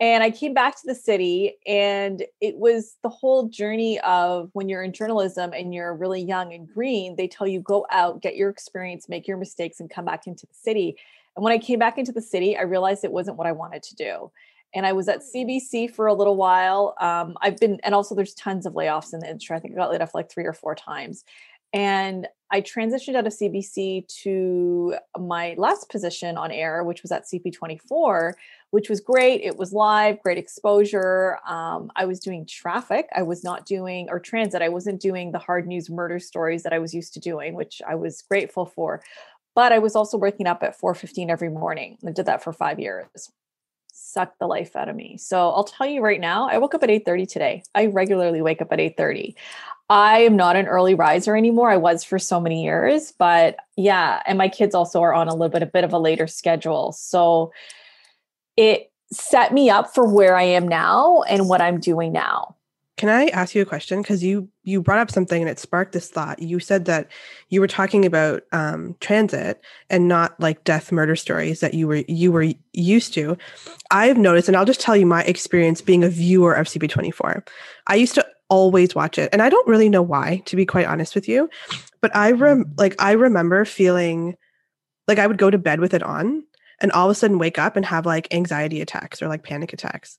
And 0.00 0.24
I 0.24 0.30
came 0.30 0.54
back 0.54 0.76
to 0.76 0.86
the 0.86 0.94
city, 0.94 1.58
and 1.66 2.24
it 2.40 2.56
was 2.56 2.96
the 3.02 3.10
whole 3.10 3.48
journey 3.48 4.00
of 4.00 4.48
when 4.54 4.70
you're 4.70 4.82
in 4.82 4.94
journalism 4.94 5.52
and 5.52 5.74
you're 5.74 5.94
really 5.94 6.22
young 6.22 6.54
and 6.54 6.66
green, 6.66 7.16
they 7.16 7.28
tell 7.28 7.46
you 7.46 7.60
go 7.60 7.86
out, 7.90 8.22
get 8.22 8.34
your 8.34 8.48
experience, 8.48 9.10
make 9.10 9.28
your 9.28 9.36
mistakes, 9.36 9.78
and 9.78 9.90
come 9.90 10.06
back 10.06 10.26
into 10.26 10.46
the 10.46 10.54
city. 10.54 10.96
And 11.36 11.44
when 11.44 11.52
I 11.52 11.58
came 11.58 11.78
back 11.78 11.98
into 11.98 12.12
the 12.12 12.20
city, 12.20 12.56
I 12.56 12.62
realized 12.62 13.04
it 13.04 13.12
wasn't 13.12 13.36
what 13.36 13.46
I 13.46 13.52
wanted 13.52 13.82
to 13.84 13.94
do. 13.94 14.30
And 14.74 14.86
I 14.86 14.92
was 14.92 15.08
at 15.08 15.20
CBC 15.20 15.92
for 15.94 16.06
a 16.06 16.14
little 16.14 16.36
while. 16.36 16.94
Um, 17.00 17.36
I've 17.40 17.58
been, 17.58 17.80
and 17.82 17.94
also 17.94 18.14
there's 18.14 18.34
tons 18.34 18.66
of 18.66 18.74
layoffs 18.74 19.12
in 19.12 19.20
the 19.20 19.28
industry. 19.28 19.56
I 19.56 19.60
think 19.60 19.74
I 19.74 19.76
got 19.76 19.90
laid 19.90 20.00
off 20.00 20.14
like 20.14 20.30
three 20.30 20.44
or 20.44 20.52
four 20.52 20.74
times. 20.74 21.24
And 21.72 22.26
I 22.50 22.60
transitioned 22.60 23.14
out 23.14 23.26
of 23.28 23.32
CBC 23.32 24.08
to 24.22 24.96
my 25.16 25.54
last 25.56 25.88
position 25.88 26.36
on 26.36 26.50
air, 26.50 26.82
which 26.82 27.02
was 27.02 27.12
at 27.12 27.26
CP24, 27.26 28.32
which 28.70 28.88
was 28.88 29.00
great. 29.00 29.42
It 29.42 29.56
was 29.56 29.72
live, 29.72 30.20
great 30.20 30.38
exposure. 30.38 31.38
Um, 31.46 31.92
I 31.94 32.06
was 32.06 32.18
doing 32.18 32.44
traffic. 32.46 33.08
I 33.14 33.22
was 33.22 33.44
not 33.44 33.66
doing, 33.66 34.08
or 34.10 34.18
transit. 34.18 34.62
I 34.62 34.68
wasn't 34.68 35.00
doing 35.00 35.30
the 35.30 35.38
hard 35.38 35.68
news 35.68 35.88
murder 35.88 36.18
stories 36.18 36.64
that 36.64 36.72
I 36.72 36.80
was 36.80 36.92
used 36.92 37.14
to 37.14 37.20
doing, 37.20 37.54
which 37.54 37.80
I 37.88 37.94
was 37.94 38.22
grateful 38.22 38.66
for 38.66 39.00
but 39.60 39.72
I 39.72 39.78
was 39.78 39.94
also 39.94 40.16
waking 40.16 40.46
up 40.46 40.62
at 40.62 40.74
4:15 40.74 41.28
every 41.28 41.50
morning. 41.50 41.98
I 42.06 42.12
did 42.12 42.24
that 42.24 42.42
for 42.42 42.50
5 42.50 42.80
years. 42.80 43.30
Sucked 43.92 44.38
the 44.38 44.46
life 44.46 44.74
out 44.74 44.88
of 44.88 44.96
me. 44.96 45.18
So 45.18 45.50
I'll 45.50 45.64
tell 45.64 45.86
you 45.86 46.00
right 46.00 46.18
now, 46.18 46.48
I 46.48 46.56
woke 46.56 46.74
up 46.74 46.82
at 46.82 46.88
8:30 46.88 47.26
today. 47.26 47.62
I 47.74 47.84
regularly 47.84 48.40
wake 48.40 48.62
up 48.62 48.72
at 48.72 48.80
8:30. 48.80 49.36
I 49.90 50.20
am 50.20 50.34
not 50.34 50.56
an 50.56 50.66
early 50.66 50.94
riser 50.94 51.36
anymore. 51.36 51.70
I 51.70 51.76
was 51.76 52.04
for 52.04 52.18
so 52.18 52.40
many 52.40 52.64
years, 52.64 53.12
but 53.18 53.56
yeah, 53.76 54.22
and 54.24 54.38
my 54.38 54.48
kids 54.48 54.74
also 54.74 55.02
are 55.02 55.12
on 55.12 55.28
a 55.28 55.34
little 55.34 55.50
bit 55.50 55.62
a 55.62 55.66
bit 55.66 55.84
of 55.84 55.92
a 55.92 55.98
later 55.98 56.26
schedule. 56.26 56.92
So 56.92 57.52
it 58.56 58.90
set 59.12 59.52
me 59.52 59.68
up 59.68 59.92
for 59.92 60.06
where 60.06 60.36
I 60.36 60.44
am 60.44 60.66
now 60.66 61.20
and 61.28 61.50
what 61.50 61.60
I'm 61.60 61.80
doing 61.80 62.12
now. 62.12 62.56
Can 63.00 63.08
I 63.08 63.28
ask 63.28 63.54
you 63.54 63.62
a 63.62 63.64
question? 63.64 64.02
Because 64.02 64.22
you 64.22 64.50
you 64.62 64.82
brought 64.82 64.98
up 64.98 65.10
something 65.10 65.40
and 65.40 65.50
it 65.50 65.58
sparked 65.58 65.92
this 65.92 66.10
thought. 66.10 66.42
You 66.42 66.60
said 66.60 66.84
that 66.84 67.08
you 67.48 67.62
were 67.62 67.66
talking 67.66 68.04
about 68.04 68.42
um, 68.52 68.94
transit 69.00 69.62
and 69.88 70.06
not 70.06 70.38
like 70.38 70.64
death 70.64 70.92
murder 70.92 71.16
stories 71.16 71.60
that 71.60 71.72
you 71.72 71.88
were 71.88 72.04
you 72.08 72.30
were 72.30 72.52
used 72.74 73.14
to. 73.14 73.38
I've 73.90 74.18
noticed, 74.18 74.48
and 74.48 74.56
I'll 74.58 74.66
just 74.66 74.82
tell 74.82 74.94
you 74.94 75.06
my 75.06 75.22
experience 75.22 75.80
being 75.80 76.04
a 76.04 76.10
viewer 76.10 76.52
of 76.52 76.66
CP24. 76.66 77.48
I 77.86 77.94
used 77.94 78.16
to 78.16 78.26
always 78.50 78.94
watch 78.94 79.16
it, 79.16 79.30
and 79.32 79.40
I 79.40 79.48
don't 79.48 79.66
really 79.66 79.88
know 79.88 80.02
why, 80.02 80.42
to 80.44 80.54
be 80.54 80.66
quite 80.66 80.86
honest 80.86 81.14
with 81.14 81.26
you. 81.26 81.48
But 82.02 82.14
I 82.14 82.32
rem 82.32 82.74
like 82.76 83.00
I 83.02 83.12
remember 83.12 83.64
feeling 83.64 84.36
like 85.08 85.18
I 85.18 85.26
would 85.26 85.38
go 85.38 85.48
to 85.48 85.56
bed 85.56 85.80
with 85.80 85.94
it 85.94 86.02
on, 86.02 86.44
and 86.82 86.92
all 86.92 87.08
of 87.08 87.12
a 87.12 87.18
sudden 87.18 87.38
wake 87.38 87.58
up 87.58 87.76
and 87.76 87.86
have 87.86 88.04
like 88.04 88.28
anxiety 88.30 88.82
attacks 88.82 89.22
or 89.22 89.28
like 89.28 89.42
panic 89.42 89.72
attacks 89.72 90.18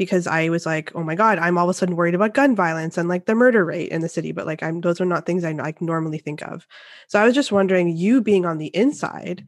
because 0.00 0.26
I 0.26 0.48
was 0.48 0.64
like, 0.64 0.90
oh 0.94 1.02
my 1.02 1.14
God, 1.14 1.36
I'm 1.36 1.58
all 1.58 1.68
of 1.68 1.70
a 1.70 1.74
sudden 1.74 1.94
worried 1.94 2.14
about 2.14 2.32
gun 2.32 2.56
violence 2.56 2.96
and 2.96 3.06
like 3.06 3.26
the 3.26 3.34
murder 3.34 3.66
rate 3.66 3.90
in 3.90 4.00
the 4.00 4.08
city. 4.08 4.32
But 4.32 4.46
like, 4.46 4.62
I'm 4.62 4.80
those 4.80 4.98
are 4.98 5.04
not 5.04 5.26
things 5.26 5.44
I 5.44 5.52
like 5.52 5.82
normally 5.82 6.16
think 6.16 6.40
of. 6.40 6.66
So 7.06 7.20
I 7.20 7.26
was 7.26 7.34
just 7.34 7.52
wondering, 7.52 7.94
you 7.94 8.22
being 8.22 8.46
on 8.46 8.56
the 8.56 8.68
inside, 8.68 9.46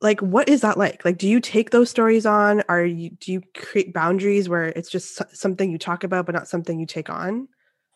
like, 0.00 0.22
what 0.22 0.48
is 0.48 0.62
that 0.62 0.78
like? 0.78 1.04
Like, 1.04 1.18
do 1.18 1.28
you 1.28 1.38
take 1.38 1.68
those 1.68 1.90
stories 1.90 2.24
on? 2.24 2.62
Are 2.66 2.82
you 2.82 3.10
do 3.10 3.30
you 3.30 3.42
create 3.54 3.92
boundaries 3.92 4.48
where 4.48 4.68
it's 4.68 4.88
just 4.88 5.20
something 5.36 5.70
you 5.70 5.76
talk 5.76 6.02
about, 6.02 6.24
but 6.24 6.34
not 6.34 6.48
something 6.48 6.80
you 6.80 6.86
take 6.86 7.10
on? 7.10 7.46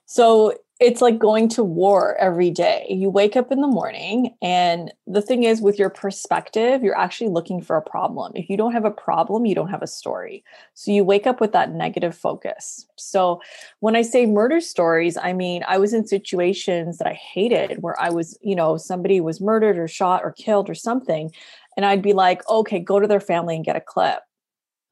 So 0.04 0.58
it's 0.80 1.00
like 1.00 1.18
going 1.18 1.48
to 1.48 1.64
war 1.64 2.14
every 2.18 2.50
day. 2.50 2.86
You 2.88 3.10
wake 3.10 3.36
up 3.36 3.50
in 3.50 3.60
the 3.60 3.66
morning, 3.66 4.36
and 4.40 4.92
the 5.08 5.20
thing 5.20 5.42
is, 5.42 5.60
with 5.60 5.76
your 5.76 5.90
perspective, 5.90 6.84
you're 6.84 6.96
actually 6.96 7.30
looking 7.30 7.60
for 7.60 7.76
a 7.76 7.82
problem. 7.82 8.32
If 8.36 8.48
you 8.48 8.56
don't 8.56 8.72
have 8.72 8.84
a 8.84 8.90
problem, 8.90 9.44
you 9.44 9.56
don't 9.56 9.70
have 9.70 9.82
a 9.82 9.88
story. 9.88 10.44
So 10.74 10.92
you 10.92 11.02
wake 11.02 11.26
up 11.26 11.40
with 11.40 11.50
that 11.52 11.72
negative 11.72 12.16
focus. 12.16 12.86
So 12.96 13.40
when 13.80 13.96
I 13.96 14.02
say 14.02 14.24
murder 14.24 14.60
stories, 14.60 15.16
I 15.16 15.32
mean, 15.32 15.64
I 15.66 15.78
was 15.78 15.92
in 15.92 16.06
situations 16.06 16.98
that 16.98 17.08
I 17.08 17.14
hated 17.14 17.82
where 17.82 18.00
I 18.00 18.10
was, 18.10 18.38
you 18.40 18.54
know, 18.54 18.76
somebody 18.76 19.20
was 19.20 19.40
murdered 19.40 19.78
or 19.78 19.88
shot 19.88 20.22
or 20.22 20.30
killed 20.30 20.70
or 20.70 20.74
something. 20.76 21.32
And 21.76 21.86
I'd 21.86 22.02
be 22.02 22.12
like, 22.12 22.48
okay, 22.48 22.78
go 22.78 23.00
to 23.00 23.08
their 23.08 23.20
family 23.20 23.56
and 23.56 23.64
get 23.64 23.76
a 23.76 23.80
clip 23.80 24.20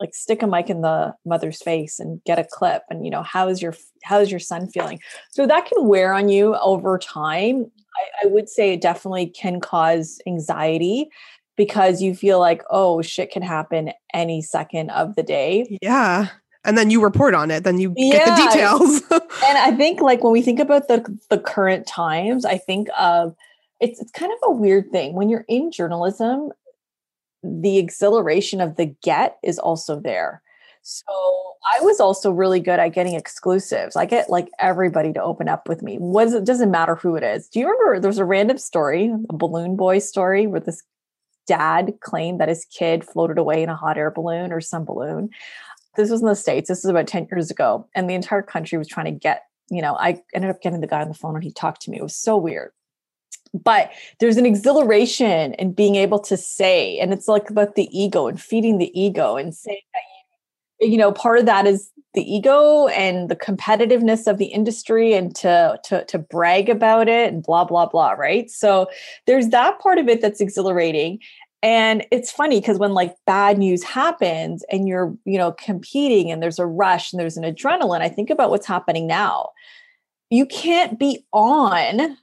like 0.01 0.15
stick 0.15 0.43
a 0.43 0.47
mic 0.47 0.71
in 0.71 0.83
the 0.83 1.15
mother's 1.25 1.63
face 1.63 1.99
and 1.99 2.23
get 2.25 2.39
a 2.39 2.45
clip 2.45 2.83
and 2.91 3.05
you 3.05 3.11
know 3.11 3.23
how 3.23 3.49
is 3.49 3.63
your 3.63 3.75
how 4.03 4.19
is 4.21 4.31
your 4.31 4.41
son 4.41 4.69
feeling? 4.69 5.01
So 5.31 5.47
that 5.47 5.67
can 5.67 5.87
wear 5.87 6.13
on 6.13 6.29
you 6.29 6.55
over 6.57 6.99
time. 6.99 7.71
I, 7.97 8.27
I, 8.27 8.31
would 8.31 8.49
say 8.49 8.75
it 8.75 8.83
definitely 8.83 9.27
can 9.27 9.59
cause 9.59 10.21
anxiety 10.27 11.09
because 11.57 12.03
you 12.03 12.15
feel 12.15 12.39
like 12.39 12.63
oh 12.71 13.01
shit 13.03 13.31
can 13.31 13.43
happen 13.43 13.93
any 14.13 14.43
second 14.43 14.91
of 14.91 15.17
the 15.17 15.23
day. 15.23 15.79
Yeah 15.83 16.29
and 16.65 16.77
then 16.77 16.91
you 16.91 17.01
report 17.01 17.33
on 17.33 17.51
it 17.51 17.63
then 17.63 17.79
you 17.79 17.95
yeah. 17.97 18.25
get 18.25 18.27
the 18.27 18.43
details. 18.49 19.03
And 19.11 19.23
i 19.59 19.71
think 19.77 20.01
like 20.01 20.25
when 20.25 20.33
we 20.33 20.43
think 20.43 20.59
about 20.59 20.89
the 20.89 21.19
the 21.31 21.39
current 21.39 21.87
times 21.87 22.45
i 22.45 22.59
think 22.59 22.89
of 22.99 23.37
it's, 23.81 24.01
it's 24.01 24.13
kind 24.13 24.33
of 24.33 24.39
a 24.45 24.53
weird 24.53 24.91
thing. 24.91 25.15
When 25.15 25.29
you're 25.29 25.45
in 25.49 25.71
journalism 25.71 26.51
the 27.43 27.79
exhilaration 27.79 28.61
of 28.61 28.77
the 28.77 28.95
get 29.03 29.37
is 29.43 29.59
also 29.59 30.01
there. 30.01 30.43
So 30.83 31.05
I 31.75 31.81
was 31.81 31.99
also 31.99 32.31
really 32.31 32.61
good 32.61 32.79
at 32.79 32.93
getting 32.93 33.15
exclusives. 33.15 33.97
I 33.97 34.07
get 34.07 34.31
like 34.31 34.49
everybody 34.61 35.13
to 35.13 35.23
open 35.23 35.49
up 35.49 35.69
with 35.69 35.83
me. 35.83 35.97
What 35.97 36.29
it 36.29 36.45
doesn't 36.45 36.71
matter 36.71 36.95
who 36.95 37.17
it 37.17 37.25
is. 37.25 37.49
Do 37.49 37.59
you 37.59 37.67
remember 37.67 37.99
there's 37.99 38.19
a 38.19 38.25
random 38.25 38.59
story, 38.59 39.13
a 39.29 39.37
balloon 39.37 39.75
boy 39.75 39.99
story 39.99 40.47
where 40.47 40.61
this 40.61 40.85
dad 41.47 41.95
claimed 42.01 42.41
that 42.41 42.49
his 42.49 42.67
kid 42.67 43.05
floated 43.05 43.39
away 43.39 43.63
in 43.63 43.69
a 43.69 43.77
hot 43.77 43.97
air 43.97 44.11
balloon 44.11 44.53
or 44.53 44.61
some 44.61 44.85
balloon. 44.85 45.31
This 45.97 46.11
was 46.11 46.21
in 46.21 46.27
the 46.27 46.35
States. 46.35 46.69
This 46.69 46.85
is 46.85 46.91
about 46.91 47.07
10 47.07 47.29
years 47.31 47.51
ago. 47.51 47.89
And 47.95 48.11
the 48.11 48.15
entire 48.15 48.43
country 48.43 48.77
was 48.77 48.89
trying 48.89 49.07
to 49.07 49.13
get, 49.13 49.43
you 49.71 49.81
know, 49.81 49.97
I 49.97 50.23
ended 50.35 50.51
up 50.51 50.61
getting 50.61 50.81
the 50.81 50.87
guy 50.87 51.01
on 51.01 51.09
the 51.09 51.15
phone 51.15 51.35
and 51.35 51.45
he 51.45 51.53
talked 51.53 51.83
to 51.83 51.91
me. 51.91 51.99
It 51.99 52.03
was 52.03 52.17
so 52.17 52.37
weird 52.37 52.73
but 53.63 53.91
there's 54.21 54.37
an 54.37 54.47
exhilaration 54.47 55.55
in 55.55 55.73
being 55.73 55.97
able 55.97 56.19
to 56.19 56.37
say 56.37 56.99
and 56.99 57.13
it's 57.13 57.29
like 57.29 57.51
about 57.51 57.75
the 57.75 57.89
ego 57.97 58.27
and 58.27 58.41
feeding 58.41 58.79
the 58.79 58.99
ego 58.99 59.37
and 59.37 59.55
saying 59.55 59.81
that 59.93 60.89
you 60.89 60.97
know 60.97 61.13
part 61.13 61.39
of 61.39 61.47
that 61.47 61.67
is 61.67 61.91
the 62.17 62.35
ego 62.35 62.89
and 62.89 63.29
the 63.29 63.37
competitiveness 63.37 64.27
of 64.27 64.39
the 64.39 64.47
industry 64.47 65.13
and 65.13 65.37
to 65.37 65.79
to 65.85 66.05
to 66.07 66.19
brag 66.19 66.69
about 66.69 67.09
it 67.09 67.33
and 67.33 67.45
blah 67.45 67.63
blah 67.63 67.87
blah 67.87 68.13
right? 68.13 68.51
So 68.51 68.89
there's 69.27 69.49
that 69.49 69.79
part 69.79 69.99
of 69.99 70.09
it 70.09 70.21
that's 70.21 70.41
exhilarating. 70.41 71.21
And 71.63 72.07
it's 72.11 72.33
funny 72.33 72.61
because 72.61 72.79
when 72.79 72.95
like 72.95 73.15
bad 73.27 73.59
news 73.59 73.83
happens 73.83 74.65
and 74.73 74.89
you're 74.89 75.15
you 75.25 75.39
know 75.39 75.53
competing 75.53 76.33
and 76.33 76.43
there's 76.43 76.59
a 76.59 76.67
rush 76.67 77.13
and 77.13 77.21
there's 77.21 77.37
an 77.37 77.45
adrenaline 77.45 78.01
i 78.01 78.09
think 78.09 78.31
about 78.31 78.51
what's 78.51 78.67
happening 78.67 79.07
now. 79.07 79.51
You 80.31 80.47
can't 80.47 80.99
be 80.99 81.25
on 81.33 82.17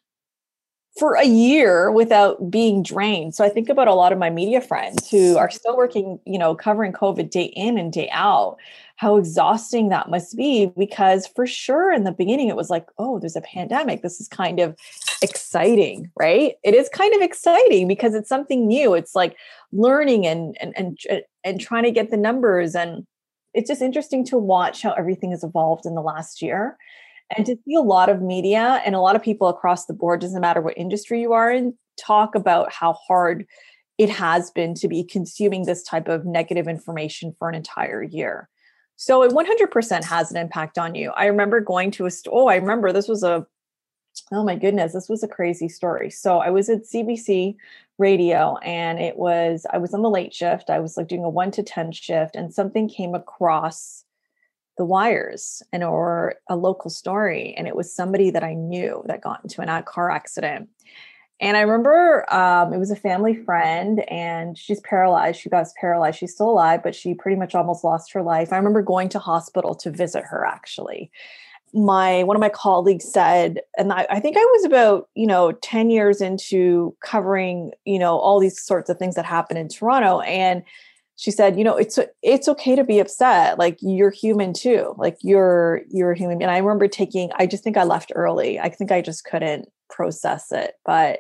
for 0.98 1.16
a 1.16 1.26
year 1.26 1.92
without 1.92 2.52
being 2.52 2.84
drained. 2.84 3.34
So 3.34 3.44
I 3.44 3.50
think 3.50 3.68
about 3.68 3.88
a 3.88 3.96
lot 3.96 4.12
of 4.12 4.20
my 4.20 4.30
media 4.30 4.62
friends 4.62 5.10
who 5.10 5.38
are 5.38 5.50
still 5.50 5.76
working, 5.76 6.20
you 6.26 6.38
know, 6.38 6.54
covering 6.54 6.94
COVID 6.94 7.32
day 7.32 7.46
in 7.46 7.80
and 7.80 7.92
day 7.92 8.10
out, 8.12 8.58
how 8.98 9.18
exhausting 9.18 9.90
that 9.90 10.12
must 10.12 10.38
be. 10.38 10.68
Because 10.78 11.26
for 11.26 11.48
sure 11.48 11.92
in 11.92 12.04
the 12.04 12.12
beginning, 12.12 12.48
it 12.48 12.56
was 12.56 12.70
like, 12.70 12.86
oh, 13.00 13.18
there's 13.18 13.36
a 13.36 13.42
pandemic. 13.42 14.04
This 14.04 14.22
is 14.22 14.28
kind 14.28 14.60
of 14.60 14.78
exciting, 15.24 16.12
right? 16.16 16.54
It 16.64 16.76
is 16.76 16.90
kind 16.90 17.16
of 17.16 17.22
exciting 17.22 17.88
because 17.88 18.14
it's 18.14 18.30
something 18.30 18.68
new. 18.68 18.94
It's 18.94 19.16
like 19.16 19.36
learning 19.72 20.28
and 20.28 20.56
and 20.62 20.76
and, 20.78 21.24
and 21.44 21.60
trying 21.60 21.84
to 21.86 21.92
get 21.92 22.12
the 22.12 22.18
numbers. 22.18 22.76
And 22.76 23.08
it's 23.56 23.68
just 23.68 23.82
interesting 23.82 24.24
to 24.26 24.38
watch 24.38 24.84
how 24.84 24.92
everything 24.92 25.32
has 25.32 25.44
evolved 25.44 25.88
in 25.88 25.96
the 25.96 26.02
last 26.02 26.44
year 26.44 26.78
and 27.36 27.46
to 27.46 27.56
see 27.66 27.76
a 27.76 27.82
lot 27.82 28.10
of 28.10 28.22
media 28.22 28.82
and 28.86 28.96
a 28.96 29.00
lot 29.00 29.16
of 29.16 29.22
people 29.22 29.48
across 29.48 29.86
the 29.86 29.94
board, 29.94 30.22
doesn't 30.22 30.42
matter 30.42 30.62
what 30.62 30.78
industry 30.78 31.22
you 31.22 31.34
are 31.34 31.52
in, 31.52 31.74
talk 31.98 32.36
about 32.36 32.72
how 32.72 32.94
hard 32.94 33.46
it 33.98 34.10
has 34.10 34.52
been 34.52 34.74
to 34.76 34.88
be 34.88 35.04
consuming 35.04 35.66
this 35.66 35.84
type 35.84 36.08
of 36.08 36.26
negative 36.26 36.68
information 36.68 37.36
for 37.38 37.50
an 37.50 37.56
entire 37.56 38.04
year. 38.04 38.50
So 38.96 39.24
it 39.24 39.32
100% 39.32 40.04
has 40.04 40.32
an 40.32 40.38
impact 40.38 40.78
on 40.78 40.96
you. 40.96 41.12
I 41.12 41.26
remember 41.26 41.60
going 41.60 41.92
to 41.92 42.06
a 42.06 42.12
store. 42.12 42.44
Oh, 42.44 42.48
I 42.48 42.56
remember 42.56 42.92
this 42.92 43.08
was 43.08 43.24
a, 43.24 43.46
oh 44.32 44.44
my 44.44 44.56
goodness, 44.56 44.94
this 44.94 45.10
was 45.10 45.24
a 45.24 45.28
crazy 45.28 45.68
story. 45.68 46.10
So 46.10 46.40
I 46.40 46.50
was 46.50 46.70
at 46.70 46.84
CBC 46.84 47.56
radio 47.98 48.58
and 48.58 49.00
it 49.00 49.18
was, 49.18 49.66
I 49.72 49.78
was 49.78 49.94
on 49.94 50.02
the 50.02 50.10
late 50.10 50.34
shift. 50.34 50.70
I 50.70 50.80
was 50.80 50.98
like 50.98 51.08
doing 51.08 51.24
a 51.24 51.30
one 51.30 51.52
to 51.52 51.64
10 51.64 51.92
shift 51.92 52.36
and 52.36 52.54
something 52.54 52.88
came 52.88 53.14
across 53.14 54.03
the 54.78 54.86
wires 54.86 55.62
and 55.72 55.84
or 55.84 56.36
a 56.50 56.56
local 56.56 56.90
story 56.90 57.54
and 57.58 57.68
it 57.68 57.76
was 57.76 57.94
somebody 57.94 58.30
that 58.32 58.44
i 58.44 58.54
knew 58.54 59.04
that 59.06 59.22
got 59.22 59.42
into 59.44 59.62
an 59.62 59.84
car 59.84 60.10
accident. 60.10 60.70
And 61.40 61.58
i 61.58 61.62
remember 61.62 62.32
um, 62.34 62.74
it 62.74 62.78
was 62.78 62.92
a 62.92 62.96
family 62.96 63.36
friend 63.36 64.00
and 64.10 64.58
she's 64.58 64.80
paralyzed 64.82 65.40
she 65.40 65.50
got 65.50 65.68
paralyzed 65.80 66.18
she's 66.20 66.34
still 66.34 66.50
alive 66.50 66.82
but 66.84 66.96
she 66.96 67.14
pretty 67.14 67.38
much 67.38 67.56
almost 67.56 67.84
lost 67.84 68.14
her 68.14 68.22
life. 68.24 68.54
I 68.54 68.58
remember 68.58 68.82
going 68.82 69.10
to 69.10 69.20
hospital 69.20 69.76
to 69.76 69.92
visit 69.92 70.24
her 70.24 70.46
actually. 70.46 71.12
My 71.76 72.24
one 72.24 72.38
of 72.38 72.42
my 72.42 72.50
colleagues 72.50 73.06
said 73.12 73.60
and 73.78 73.92
I, 73.92 74.06
I 74.10 74.20
think 74.20 74.38
i 74.38 74.44
was 74.54 74.66
about 74.66 75.10
you 75.16 75.26
know 75.28 75.52
10 75.54 75.90
years 75.90 76.22
into 76.22 76.96
covering 77.04 77.72
you 77.84 77.98
know 77.98 78.18
all 78.20 78.40
these 78.40 78.62
sorts 78.62 78.90
of 78.90 78.98
things 78.98 79.16
that 79.16 79.26
happen 79.26 79.58
in 79.58 79.70
toronto 79.70 80.20
and 80.22 80.64
she 81.16 81.32
said 81.32 81.58
you 81.58 81.64
know 81.64 81.78
it's 81.78 82.00
it's 82.22 82.48
okay 82.48 82.76
to 82.76 82.84
be 82.84 83.00
upset 83.00 83.60
like 83.60 83.78
you're 83.82 84.10
human 84.10 84.54
too 84.54 84.94
like 84.98 85.18
you're 85.22 85.82
you're 85.90 86.14
human 86.14 86.42
and 86.42 86.52
i 86.52 86.58
remember 86.58 86.88
taking 86.88 87.30
i 87.36 87.46
just 87.46 87.64
think 87.64 87.78
i 87.78 87.84
left 87.84 88.12
early 88.16 88.60
i 88.60 88.70
think 88.70 88.92
i 88.92 89.02
just 89.02 89.24
couldn't 89.24 89.68
process 89.90 90.52
it 90.52 90.76
but 90.86 91.20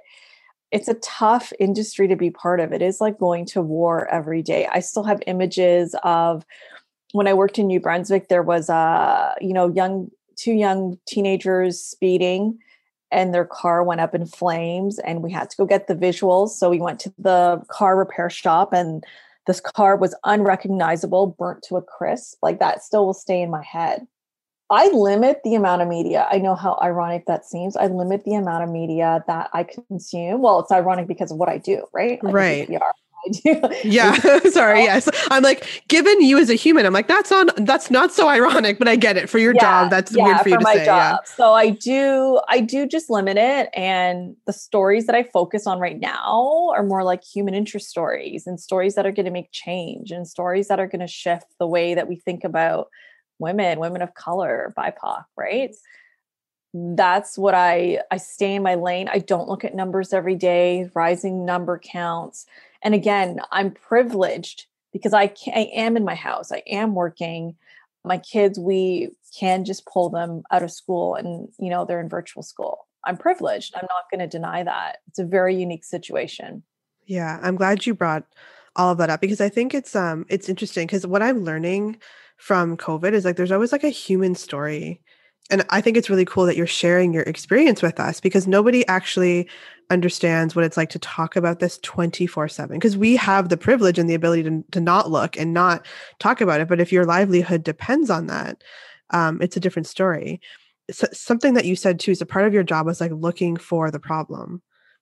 it's 0.73 0.87
a 0.87 0.95
tough 0.95 1.53
industry 1.59 2.07
to 2.07 2.15
be 2.15 2.31
part 2.31 2.59
of 2.59 2.73
it 2.73 2.81
is 2.81 2.99
like 2.99 3.19
going 3.19 3.45
to 3.45 3.61
war 3.61 4.11
every 4.11 4.41
day. 4.41 4.67
I 4.71 4.79
still 4.79 5.03
have 5.03 5.21
images 5.27 5.95
of 6.03 6.43
when 7.11 7.27
i 7.27 7.33
worked 7.33 7.59
in 7.59 7.67
new 7.67 7.79
brunswick 7.79 8.27
there 8.27 8.41
was 8.41 8.69
a 8.69 9.35
you 9.39 9.53
know 9.53 9.71
young 9.71 10.09
two 10.35 10.53
young 10.53 10.97
teenagers 11.07 11.79
speeding 11.79 12.57
and 13.11 13.33
their 13.33 13.45
car 13.45 13.83
went 13.83 14.01
up 14.01 14.15
in 14.15 14.25
flames 14.25 14.97
and 14.97 15.21
we 15.21 15.31
had 15.31 15.47
to 15.51 15.55
go 15.55 15.65
get 15.65 15.87
the 15.87 15.95
visuals 15.95 16.49
so 16.49 16.71
we 16.71 16.81
went 16.81 16.99
to 16.99 17.13
the 17.19 17.61
car 17.69 17.95
repair 17.95 18.31
shop 18.31 18.73
and 18.73 19.05
this 19.47 19.59
car 19.59 19.95
was 19.95 20.15
unrecognizable, 20.23 21.35
burnt 21.37 21.63
to 21.69 21.77
a 21.77 21.81
crisp. 21.81 22.37
Like 22.41 22.59
that 22.59 22.83
still 22.83 23.05
will 23.05 23.13
stay 23.13 23.41
in 23.41 23.49
my 23.49 23.63
head. 23.63 24.07
I 24.69 24.87
limit 24.89 25.41
the 25.43 25.55
amount 25.55 25.81
of 25.81 25.87
media. 25.87 26.27
I 26.31 26.39
know 26.39 26.55
how 26.55 26.79
ironic 26.81 27.25
that 27.27 27.45
seems. 27.45 27.75
I 27.75 27.87
limit 27.87 28.23
the 28.25 28.33
amount 28.33 28.63
of 28.63 28.69
media 28.69 29.23
that 29.27 29.49
I 29.53 29.65
consume. 29.65 30.41
Well, 30.41 30.59
it's 30.61 30.71
ironic 30.71 31.07
because 31.07 31.31
of 31.31 31.37
what 31.37 31.49
I 31.49 31.57
do, 31.57 31.85
right? 31.93 32.23
Like 32.23 32.33
right. 32.33 32.69
yeah. 33.83 34.15
Sorry. 34.49 34.83
Yes. 34.83 35.09
I'm 35.31 35.43
like, 35.43 35.83
given 35.87 36.21
you 36.21 36.37
as 36.37 36.49
a 36.49 36.55
human, 36.55 36.85
I'm 36.85 36.93
like, 36.93 37.07
that's 37.07 37.31
on 37.31 37.49
that's 37.57 37.89
not 37.89 38.11
so 38.11 38.27
ironic, 38.27 38.79
but 38.79 38.87
I 38.87 38.95
get 38.95 39.17
it 39.17 39.29
for 39.29 39.39
your 39.39 39.53
yeah, 39.55 39.61
job. 39.61 39.89
That's 39.91 40.15
yeah, 40.15 40.25
weird 40.25 40.39
for 40.39 40.49
you 40.49 40.57
to 40.57 40.65
say. 40.65 40.85
Job. 40.85 40.85
Yeah. 40.85 41.17
So 41.35 41.53
I 41.53 41.69
do 41.69 42.41
I 42.47 42.59
do 42.59 42.87
just 42.87 43.09
limit 43.09 43.37
it. 43.37 43.69
And 43.73 44.35
the 44.45 44.53
stories 44.53 45.05
that 45.05 45.15
I 45.15 45.23
focus 45.23 45.67
on 45.67 45.79
right 45.79 45.99
now 45.99 46.71
are 46.75 46.83
more 46.83 47.03
like 47.03 47.23
human 47.23 47.53
interest 47.53 47.89
stories 47.89 48.47
and 48.47 48.59
stories 48.59 48.95
that 48.95 49.05
are 49.05 49.11
going 49.11 49.25
to 49.25 49.31
make 49.31 49.51
change 49.51 50.11
and 50.11 50.27
stories 50.27 50.67
that 50.67 50.79
are 50.79 50.87
going 50.87 51.01
to 51.01 51.07
shift 51.07 51.47
the 51.59 51.67
way 51.67 51.93
that 51.93 52.07
we 52.07 52.15
think 52.15 52.43
about 52.43 52.89
women, 53.39 53.79
women 53.79 54.01
of 54.01 54.13
color, 54.13 54.73
BIPOC, 54.77 55.25
right? 55.37 55.75
that's 56.73 57.37
what 57.37 57.53
I 57.53 57.99
I 58.09 58.17
stay 58.17 58.55
in 58.55 58.63
my 58.63 58.75
lane. 58.75 59.07
I 59.07 59.19
don't 59.19 59.47
look 59.47 59.63
at 59.63 59.75
numbers 59.75 60.11
every 60.11 60.35
day, 60.35 60.89
rising 60.95 61.45
number 61.45 61.77
counts. 61.77 62.45
And 62.83 62.93
again, 62.93 63.39
I'm 63.51 63.71
privileged 63.71 64.67
because 64.91 65.13
I, 65.13 65.27
can, 65.27 65.53
I 65.55 65.69
am 65.73 65.97
in 65.97 66.03
my 66.03 66.15
house. 66.15 66.51
I 66.51 66.63
am 66.67 66.95
working. 66.95 67.55
My 68.03 68.17
kids, 68.17 68.59
we 68.59 69.09
can 69.37 69.65
just 69.65 69.85
pull 69.85 70.09
them 70.09 70.43
out 70.51 70.63
of 70.63 70.71
school 70.71 71.15
and, 71.15 71.47
you 71.59 71.69
know, 71.69 71.85
they're 71.85 72.01
in 72.01 72.09
virtual 72.09 72.43
school. 72.43 72.87
I'm 73.05 73.17
privileged. 73.17 73.73
I'm 73.75 73.87
not 73.89 74.09
going 74.11 74.19
to 74.19 74.27
deny 74.27 74.63
that. 74.63 74.97
It's 75.07 75.19
a 75.19 75.25
very 75.25 75.55
unique 75.55 75.83
situation. 75.83 76.63
Yeah, 77.05 77.39
I'm 77.41 77.55
glad 77.55 77.85
you 77.85 77.93
brought 77.93 78.25
all 78.75 78.91
of 78.91 78.97
that 78.97 79.09
up 79.09 79.21
because 79.21 79.41
I 79.41 79.49
think 79.49 79.73
it's 79.73 79.95
um 79.95 80.25
it's 80.29 80.49
interesting 80.49 80.87
because 80.87 81.05
what 81.05 81.21
I'm 81.21 81.43
learning 81.43 81.97
from 82.37 82.75
COVID 82.75 83.13
is 83.13 83.23
like 83.23 83.35
there's 83.35 83.51
always 83.51 83.71
like 83.71 83.83
a 83.83 83.89
human 83.89 84.33
story 84.33 84.99
and 85.49 85.65
I 85.69 85.81
think 85.81 85.97
it's 85.97 86.09
really 86.09 86.25
cool 86.25 86.45
that 86.45 86.55
you're 86.55 86.65
sharing 86.65 87.13
your 87.13 87.23
experience 87.23 87.81
with 87.81 87.99
us 87.99 88.19
because 88.19 88.47
nobody 88.47 88.87
actually 88.87 89.49
understands 89.93 90.55
what 90.55 90.65
it's 90.65 90.77
like 90.77 90.89
to 90.89 90.99
talk 90.99 91.35
about 91.35 91.59
this 91.59 91.79
24 91.83 92.49
7 92.49 92.77
because 92.77 92.97
we 92.97 93.15
have 93.15 93.49
the 93.49 93.57
privilege 93.57 93.97
and 93.97 94.09
the 94.09 94.15
ability 94.15 94.43
to, 94.43 94.63
to 94.71 94.81
not 94.81 95.09
look 95.09 95.37
and 95.37 95.53
not 95.53 95.85
talk 96.19 96.41
about 96.41 96.59
it 96.59 96.67
but 96.67 96.81
if 96.81 96.91
your 96.91 97.05
livelihood 97.05 97.63
depends 97.63 98.09
on 98.09 98.27
that 98.27 98.61
um, 99.11 99.39
it's 99.41 99.55
a 99.55 99.59
different 99.59 99.87
story 99.87 100.41
something 100.91 101.53
that 101.53 101.65
you 101.65 101.75
said 101.75 101.99
too 101.99 102.11
is 102.11 102.21
a 102.21 102.25
part 102.25 102.45
of 102.45 102.53
your 102.53 102.63
job 102.63 102.85
was 102.85 102.99
like 102.99 103.11
looking 103.11 103.55
for 103.55 103.91
the 103.91 103.99
problem. 103.99 104.61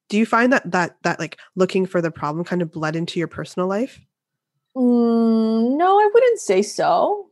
Do 0.09 0.17
you 0.17 0.25
find 0.25 0.53
that 0.53 0.69
that 0.71 0.97
that 1.03 1.19
like 1.19 1.39
looking 1.55 1.85
for 1.85 2.01
the 2.01 2.11
problem 2.11 2.45
kind 2.45 2.61
of 2.61 2.71
bled 2.71 2.95
into 2.95 3.19
your 3.19 3.27
personal 3.27 3.67
life? 3.67 3.99
Mm, 4.75 5.77
no, 5.77 5.99
I 5.99 6.09
wouldn't 6.13 6.39
say 6.39 6.61
so. 6.61 7.30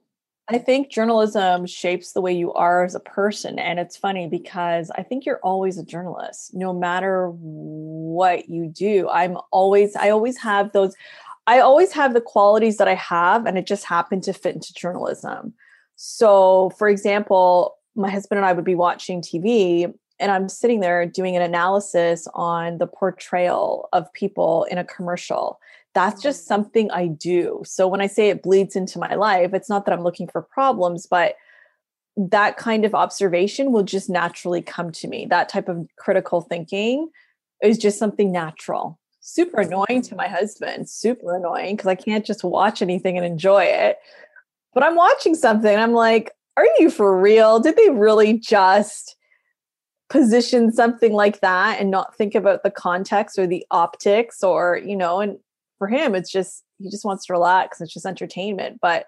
I 0.51 0.57
think 0.57 0.89
journalism 0.89 1.67
shapes 1.67 2.13
the 2.13 2.21
way 2.21 2.33
you 2.33 2.51
are 2.53 2.83
as 2.83 2.95
a 2.95 2.99
person. 2.99 3.59
And 3.59 3.79
it's 3.79 3.95
funny 3.95 4.27
because 4.27 4.89
I 4.95 5.03
think 5.03 5.25
you're 5.25 5.39
always 5.43 5.77
a 5.77 5.85
journalist, 5.85 6.55
no 6.55 6.73
matter 6.73 7.29
what 7.29 8.49
you 8.49 8.67
do. 8.67 9.07
I'm 9.09 9.37
always, 9.51 9.95
I 9.95 10.09
always 10.09 10.39
have 10.39 10.71
those, 10.71 10.95
I 11.45 11.59
always 11.59 11.91
have 11.93 12.15
the 12.15 12.21
qualities 12.21 12.77
that 12.77 12.87
I 12.87 12.95
have, 12.95 13.45
and 13.45 13.59
it 13.59 13.67
just 13.67 13.85
happened 13.85 14.23
to 14.23 14.33
fit 14.33 14.55
into 14.55 14.73
journalism. 14.73 15.53
So, 15.95 16.71
for 16.79 16.89
example, 16.89 17.75
my 17.95 18.09
husband 18.09 18.39
and 18.39 18.45
I 18.45 18.53
would 18.53 18.65
be 18.65 18.75
watching 18.75 19.21
TV, 19.21 19.93
and 20.19 20.31
I'm 20.31 20.49
sitting 20.49 20.79
there 20.79 21.05
doing 21.05 21.35
an 21.35 21.41
analysis 21.43 22.27
on 22.33 22.79
the 22.79 22.87
portrayal 22.87 23.87
of 23.93 24.11
people 24.13 24.65
in 24.65 24.79
a 24.79 24.83
commercial 24.83 25.59
that's 25.93 26.21
just 26.21 26.45
something 26.45 26.91
I 26.91 27.07
do. 27.07 27.61
So 27.65 27.87
when 27.87 28.01
I 28.01 28.07
say 28.07 28.29
it 28.29 28.43
bleeds 28.43 28.75
into 28.75 28.99
my 28.99 29.15
life, 29.15 29.53
it's 29.53 29.69
not 29.69 29.85
that 29.85 29.93
I'm 29.93 30.03
looking 30.03 30.27
for 30.27 30.41
problems, 30.41 31.07
but 31.09 31.35
that 32.15 32.57
kind 32.57 32.85
of 32.85 32.93
observation 32.93 33.71
will 33.71 33.83
just 33.83 34.09
naturally 34.09 34.61
come 34.61 34.91
to 34.91 35.07
me. 35.07 35.25
That 35.29 35.49
type 35.49 35.69
of 35.69 35.87
critical 35.97 36.41
thinking 36.41 37.09
is 37.63 37.77
just 37.77 37.97
something 37.97 38.31
natural. 38.31 38.99
Super 39.21 39.61
annoying 39.61 40.01
to 40.03 40.15
my 40.15 40.27
husband, 40.27 40.89
super 40.89 41.35
annoying 41.35 41.75
because 41.75 41.87
I 41.87 41.95
can't 41.95 42.25
just 42.25 42.43
watch 42.43 42.81
anything 42.81 43.17
and 43.17 43.25
enjoy 43.25 43.63
it. 43.63 43.97
But 44.73 44.83
I'm 44.83 44.95
watching 44.95 45.35
something 45.35 45.75
I'm 45.75 45.93
like, 45.93 46.31
are 46.57 46.67
you 46.77 46.89
for 46.89 47.19
real? 47.19 47.59
Did 47.59 47.75
they 47.77 47.89
really 47.89 48.37
just 48.37 49.15
position 50.09 50.71
something 50.71 51.13
like 51.13 51.39
that 51.41 51.79
and 51.79 51.91
not 51.91 52.15
think 52.15 52.35
about 52.35 52.63
the 52.63 52.71
context 52.71 53.37
or 53.37 53.47
the 53.47 53.65
optics 53.71 54.43
or, 54.43 54.81
you 54.83 54.95
know, 54.95 55.19
and 55.19 55.37
for 55.79 55.87
him, 55.87 56.13
it's 56.13 56.31
just 56.31 56.63
he 56.77 56.89
just 56.89 57.03
wants 57.03 57.25
to 57.25 57.33
relax. 57.33 57.81
It's 57.81 57.91
just 57.91 58.05
entertainment. 58.05 58.79
But 58.81 59.07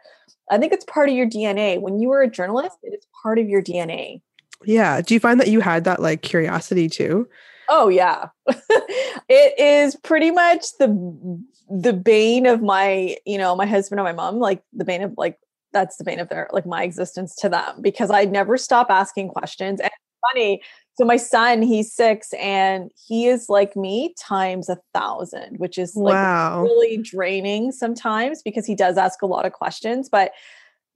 I 0.49 0.57
think 0.57 0.73
it's 0.73 0.85
part 0.85 1.09
of 1.09 1.15
your 1.15 1.27
DNA. 1.27 1.79
When 1.79 1.99
you 1.99 2.09
were 2.09 2.23
a 2.23 2.29
journalist, 2.29 2.77
it 2.81 2.95
is 2.97 3.05
part 3.21 3.37
of 3.37 3.47
your 3.47 3.61
DNA. 3.61 4.21
Yeah. 4.65 5.01
Do 5.01 5.13
you 5.13 5.19
find 5.19 5.39
that 5.39 5.49
you 5.49 5.59
had 5.59 5.83
that 5.83 6.01
like 6.01 6.23
curiosity 6.23 6.89
too? 6.89 7.27
Oh 7.69 7.89
yeah. 7.89 8.29
it 8.47 9.59
is 9.59 9.95
pretty 9.95 10.31
much 10.31 10.65
the 10.79 11.43
the 11.69 11.93
bane 11.93 12.45
of 12.47 12.61
my, 12.61 13.15
you 13.25 13.37
know, 13.37 13.55
my 13.55 13.65
husband 13.65 13.99
and 13.99 14.05
my 14.05 14.13
mom, 14.13 14.39
like 14.39 14.63
the 14.73 14.85
bane 14.85 15.03
of 15.03 15.13
like 15.17 15.39
that's 15.73 15.97
the 15.97 16.03
bane 16.03 16.19
of 16.19 16.29
their 16.29 16.49
like 16.51 16.65
my 16.65 16.83
existence 16.83 17.35
to 17.37 17.49
them 17.49 17.81
because 17.81 18.11
I 18.11 18.25
never 18.25 18.57
stop 18.57 18.89
asking 18.89 19.29
questions. 19.29 19.79
And 19.79 19.91
funny 20.33 20.61
so 20.95 21.05
my 21.05 21.17
son, 21.17 21.61
he's 21.61 21.91
six, 21.91 22.33
and 22.33 22.91
he 23.07 23.27
is 23.27 23.47
like 23.47 23.75
me 23.75 24.13
times 24.19 24.69
a 24.69 24.77
thousand, 24.93 25.57
which 25.57 25.77
is 25.77 25.95
like 25.95 26.13
wow. 26.13 26.61
really 26.61 26.97
draining 26.97 27.71
sometimes 27.71 28.41
because 28.41 28.65
he 28.65 28.75
does 28.75 28.97
ask 28.97 29.21
a 29.21 29.25
lot 29.25 29.45
of 29.45 29.53
questions. 29.53 30.09
But 30.09 30.31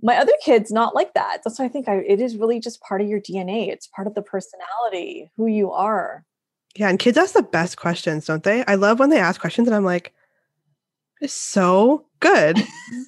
my 0.01 0.17
other 0.17 0.33
kids 0.43 0.71
not 0.71 0.93
like 0.93 1.13
that. 1.13 1.41
That's 1.43 1.57
why 1.57 1.65
I 1.65 1.69
think 1.69 1.87
I, 1.87 1.97
it 1.97 2.19
is 2.19 2.35
really 2.35 2.59
just 2.59 2.81
part 2.81 3.01
of 3.01 3.07
your 3.07 3.21
DNA. 3.21 3.69
It's 3.69 3.87
part 3.87 4.07
of 4.07 4.15
the 4.15 4.21
personality, 4.21 5.31
who 5.37 5.47
you 5.47 5.71
are. 5.71 6.25
Yeah, 6.75 6.89
and 6.89 6.99
kids 6.99 7.17
ask 7.17 7.33
the 7.33 7.41
best 7.41 7.77
questions, 7.77 8.25
don't 8.25 8.43
they? 8.43 8.65
I 8.65 8.75
love 8.75 8.99
when 8.99 9.09
they 9.09 9.19
ask 9.19 9.39
questions, 9.39 9.67
and 9.67 9.75
I'm 9.75 9.85
like, 9.85 10.13
it's 11.21 11.31
so 11.31 12.05
good. 12.19 12.61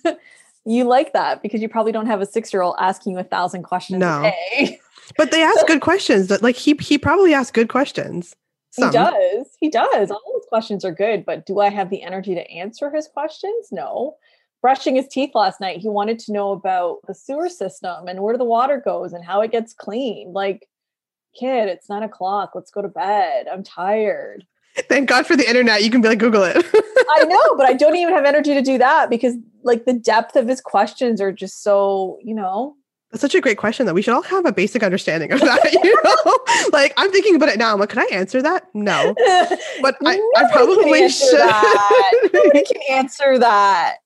you 0.65 0.85
like 0.85 1.11
that 1.13 1.41
because 1.41 1.61
you 1.61 1.67
probably 1.67 1.91
don't 1.91 2.07
have 2.07 2.21
a 2.21 2.25
six 2.25 2.53
year 2.53 2.61
old 2.61 2.75
asking 2.79 3.13
you 3.13 3.19
a 3.19 3.23
thousand 3.23 3.63
questions 3.63 3.99
no. 3.99 4.31
But 5.15 5.31
they 5.31 5.41
ask 5.41 5.65
good 5.67 5.81
questions. 5.81 6.29
Like 6.41 6.55
he 6.55 6.75
he 6.79 6.97
probably 6.97 7.33
asks 7.33 7.51
good 7.51 7.69
questions. 7.69 8.35
Some. 8.71 8.89
He 8.89 8.93
does. 8.93 9.47
He 9.59 9.69
does. 9.69 10.11
All 10.11 10.21
his 10.35 10.45
questions 10.49 10.85
are 10.85 10.91
good, 10.91 11.25
but 11.25 11.45
do 11.45 11.59
I 11.59 11.69
have 11.69 11.89
the 11.89 12.03
energy 12.03 12.35
to 12.35 12.51
answer 12.51 12.91
his 12.91 13.07
questions? 13.07 13.69
No. 13.71 14.15
Brushing 14.61 14.95
his 14.95 15.07
teeth 15.07 15.31
last 15.33 15.61
night, 15.61 15.79
he 15.79 15.87
wanted 15.87 16.19
to 16.19 16.33
know 16.33 16.51
about 16.51 16.99
the 17.07 17.13
sewer 17.13 17.49
system 17.49 18.07
and 18.07 18.21
where 18.21 18.37
the 18.37 18.43
water 18.43 18.81
goes 18.83 19.13
and 19.13 19.23
how 19.23 19.41
it 19.41 19.51
gets 19.51 19.73
clean. 19.73 20.33
Like, 20.33 20.67
kid, 21.39 21.69
it's 21.69 21.89
nine 21.89 22.03
o'clock. 22.03 22.51
Let's 22.53 22.71
go 22.71 22.81
to 22.81 22.87
bed. 22.87 23.47
I'm 23.51 23.63
tired. 23.63 24.45
Thank 24.89 25.09
God 25.09 25.25
for 25.25 25.35
the 25.35 25.47
internet. 25.47 25.83
You 25.83 25.89
can 25.89 26.01
be 26.01 26.09
like, 26.09 26.19
Google 26.19 26.43
it. 26.43 26.57
I 27.09 27.23
know, 27.23 27.55
but 27.55 27.67
I 27.67 27.73
don't 27.73 27.95
even 27.95 28.13
have 28.13 28.25
energy 28.25 28.53
to 28.53 28.61
do 28.61 28.77
that 28.77 29.09
because, 29.09 29.35
like, 29.63 29.85
the 29.85 29.93
depth 29.93 30.35
of 30.35 30.47
his 30.47 30.61
questions 30.61 31.19
are 31.19 31.31
just 31.31 31.63
so, 31.63 32.19
you 32.23 32.35
know, 32.35 32.75
that's 33.11 33.21
such 33.21 33.35
a 33.35 33.41
great 33.41 33.57
question 33.57 33.85
that 33.85 33.95
we 33.95 34.01
should 34.01 34.13
all 34.13 34.23
have 34.23 34.45
a 34.45 34.51
basic 34.51 34.83
understanding 34.83 35.31
of 35.31 35.39
that. 35.39 35.73
You 35.83 36.01
know, 36.03 36.69
like 36.73 36.93
I'm 36.97 37.11
thinking 37.11 37.35
about 37.35 37.49
it 37.49 37.57
now. 37.57 37.73
I'm 37.73 37.79
like, 37.79 37.89
can 37.89 37.99
I 37.99 38.07
answer 38.11 38.41
that? 38.41 38.67
No, 38.73 39.13
but 39.81 39.95
I, 40.05 40.19
I 40.35 40.51
probably 40.51 41.07
should. 41.09 42.33
Nobody 42.33 42.63
can 42.63 42.81
answer 42.89 43.37
that. 43.39 43.97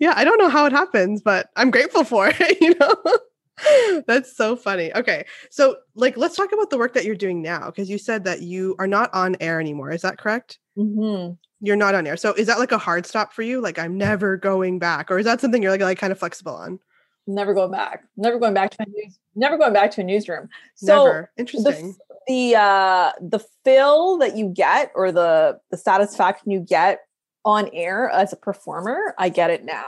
Yeah, 0.00 0.14
I 0.16 0.24
don't 0.24 0.38
know 0.38 0.48
how 0.48 0.66
it 0.66 0.72
happens, 0.72 1.20
but 1.20 1.50
I'm 1.56 1.70
grateful 1.70 2.04
for 2.04 2.32
it. 2.32 2.60
You 2.60 2.74
know, 2.80 4.02
that's 4.06 4.36
so 4.36 4.56
funny. 4.56 4.94
Okay, 4.94 5.26
so 5.50 5.76
like, 5.94 6.16
let's 6.16 6.36
talk 6.36 6.52
about 6.52 6.70
the 6.70 6.78
work 6.78 6.94
that 6.94 7.04
you're 7.04 7.14
doing 7.14 7.42
now 7.42 7.66
because 7.66 7.90
you 7.90 7.98
said 7.98 8.24
that 8.24 8.42
you 8.42 8.74
are 8.78 8.86
not 8.86 9.12
on 9.12 9.36
air 9.40 9.60
anymore. 9.60 9.90
Is 9.90 10.02
that 10.02 10.18
correct? 10.18 10.58
Mm-hmm. 10.76 11.34
You're 11.60 11.76
not 11.76 11.94
on 11.94 12.06
air. 12.06 12.16
So 12.16 12.32
is 12.32 12.46
that 12.46 12.58
like 12.58 12.72
a 12.72 12.78
hard 12.78 13.04
stop 13.06 13.32
for 13.32 13.42
you? 13.42 13.60
Like, 13.60 13.78
I'm 13.78 13.98
never 13.98 14.36
going 14.36 14.78
back, 14.78 15.10
or 15.10 15.18
is 15.18 15.26
that 15.26 15.40
something 15.40 15.62
you're 15.62 15.72
like 15.72 15.80
like 15.80 15.98
kind 15.98 16.12
of 16.12 16.18
flexible 16.18 16.54
on? 16.54 16.80
Never 17.26 17.54
going 17.54 17.70
back. 17.70 18.04
Never 18.16 18.38
going 18.38 18.54
back 18.54 18.70
to 18.72 18.82
a 18.82 18.86
news 18.86 19.18
never 19.34 19.56
going 19.56 19.72
back 19.72 19.90
to 19.92 20.00
a 20.00 20.04
newsroom. 20.04 20.48
So 20.74 21.04
never. 21.04 21.30
interesting. 21.36 21.96
the, 22.26 22.52
the 22.52 22.58
uh 22.58 23.12
the 23.20 23.44
fill 23.64 24.18
that 24.18 24.36
you 24.36 24.48
get 24.48 24.92
or 24.94 25.12
the 25.12 25.58
the 25.70 25.76
satisfaction 25.76 26.50
you 26.50 26.60
get 26.60 27.00
on 27.44 27.70
air 27.72 28.10
as 28.10 28.34
a 28.34 28.36
performer 28.36 29.14
i 29.18 29.28
get 29.28 29.50
it 29.50 29.64
now. 29.64 29.86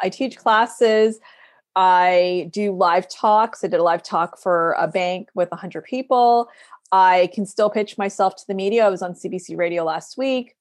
I 0.00 0.10
teach 0.10 0.36
classes. 0.36 1.18
I 1.74 2.50
do 2.52 2.72
live 2.72 3.08
talks. 3.08 3.64
I 3.64 3.68
did 3.68 3.80
a 3.80 3.82
live 3.82 4.02
talk 4.02 4.38
for 4.38 4.72
a 4.78 4.86
bank 4.86 5.28
with 5.34 5.50
100 5.50 5.84
people. 5.84 6.48
I 6.92 7.30
can 7.34 7.46
still 7.46 7.70
pitch 7.70 7.98
myself 7.98 8.36
to 8.36 8.44
the 8.46 8.54
media. 8.54 8.86
I 8.86 8.90
was 8.90 9.02
on 9.02 9.14
cbc 9.14 9.56
radio 9.56 9.84
last 9.84 10.16
week. 10.18 10.54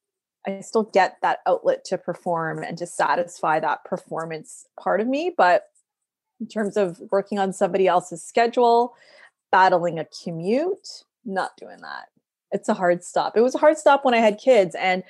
I 0.48 0.62
still 0.62 0.84
get 0.84 1.18
that 1.22 1.40
outlet 1.46 1.84
to 1.86 1.98
perform 1.98 2.64
and 2.64 2.78
to 2.78 2.86
satisfy 2.86 3.60
that 3.60 3.84
performance 3.84 4.66
part 4.80 5.02
of 5.02 5.08
me. 5.08 5.34
But 5.36 5.66
in 6.40 6.48
terms 6.48 6.78
of 6.78 7.02
working 7.12 7.40
on 7.40 7.54
somebody 7.54 7.88
else's 7.88 8.24
schedule, 8.24 8.96
battling 9.52 10.00
a 10.00 10.06
commute, 10.24 11.04
not 11.24 11.56
doing 11.58 11.78
that. 11.82 12.10
It's 12.52 12.70
a 12.70 12.74
hard 12.74 13.04
stop. 13.04 13.36
It 13.36 13.42
was 13.42 13.56
a 13.56 13.60
hard 13.60 13.78
stop 13.78 14.06
when 14.06 14.14
I 14.14 14.20
had 14.20 14.38
kids 14.38 14.76
and 14.76 15.04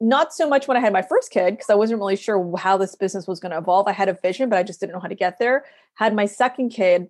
not 0.00 0.34
so 0.34 0.48
much 0.48 0.66
when 0.66 0.76
I 0.76 0.80
had 0.80 0.92
my 0.92 1.02
first 1.02 1.30
kid 1.30 1.52
because 1.54 1.70
I 1.70 1.74
wasn't 1.74 2.00
really 2.00 2.16
sure 2.16 2.56
how 2.56 2.76
this 2.76 2.96
business 2.96 3.26
was 3.26 3.38
going 3.38 3.52
to 3.52 3.58
evolve. 3.58 3.86
I 3.86 3.92
had 3.92 4.08
a 4.08 4.14
vision, 4.14 4.48
but 4.48 4.58
I 4.58 4.64
just 4.64 4.80
didn't 4.80 4.92
know 4.92 5.00
how 5.00 5.08
to 5.08 5.14
get 5.14 5.38
there. 5.38 5.64
Had 5.94 6.14
my 6.14 6.26
second 6.26 6.70
kid, 6.70 7.08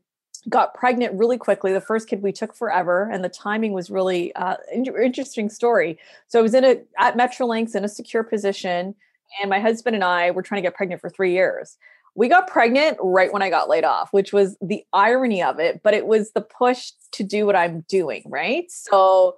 got 0.49 0.75
pregnant 0.75 1.19
really 1.19 1.39
quickly. 1.39 1.73
The 1.73 1.81
first 1.81 2.09
kid 2.09 2.23
we 2.23 2.33
took 2.33 2.55
forever, 2.55 3.09
and 3.11 3.25
the 3.25 3.29
timing 3.29 3.73
was 3.73 3.91
really 3.91 4.35
uh, 4.35 4.57
interesting 4.73 5.49
story. 5.49 5.99
So 6.27 6.39
I 6.39 6.43
was 6.43 6.55
in 6.55 6.65
a 6.65 6.83
at 6.99 7.17
Metrolinx 7.17 7.75
in 7.75 7.85
a 7.85 7.89
secure 7.89 8.25
position, 8.25 8.95
and 9.41 9.51
my 9.51 9.61
husband 9.61 9.95
and 9.95 10.05
I 10.05 10.31
were 10.31 10.43
trying 10.43 10.63
to 10.63 10.67
get 10.67 10.75
pregnant 10.75 11.01
for 11.01 11.09
three 11.09 11.33
years 11.33 11.79
we 12.14 12.29
got 12.29 12.46
pregnant 12.46 12.98
right 13.01 13.33
when 13.33 13.42
I 13.42 13.51
got 13.51 13.68
laid 13.68 13.85
off, 13.85 14.12
which 14.12 14.33
was 14.33 14.57
the 14.61 14.85
irony 14.92 15.42
of 15.42 15.59
it, 15.59 15.83
but 15.83 15.94
it 15.94 16.07
was 16.07 16.33
the 16.33 16.42
push 16.42 16.92
to 17.12 17.25
do 17.25 17.46
what 17.46 17.57
I'm 17.57 17.85
doing, 17.88 18.22
right? 18.27 18.70
So 18.70 19.37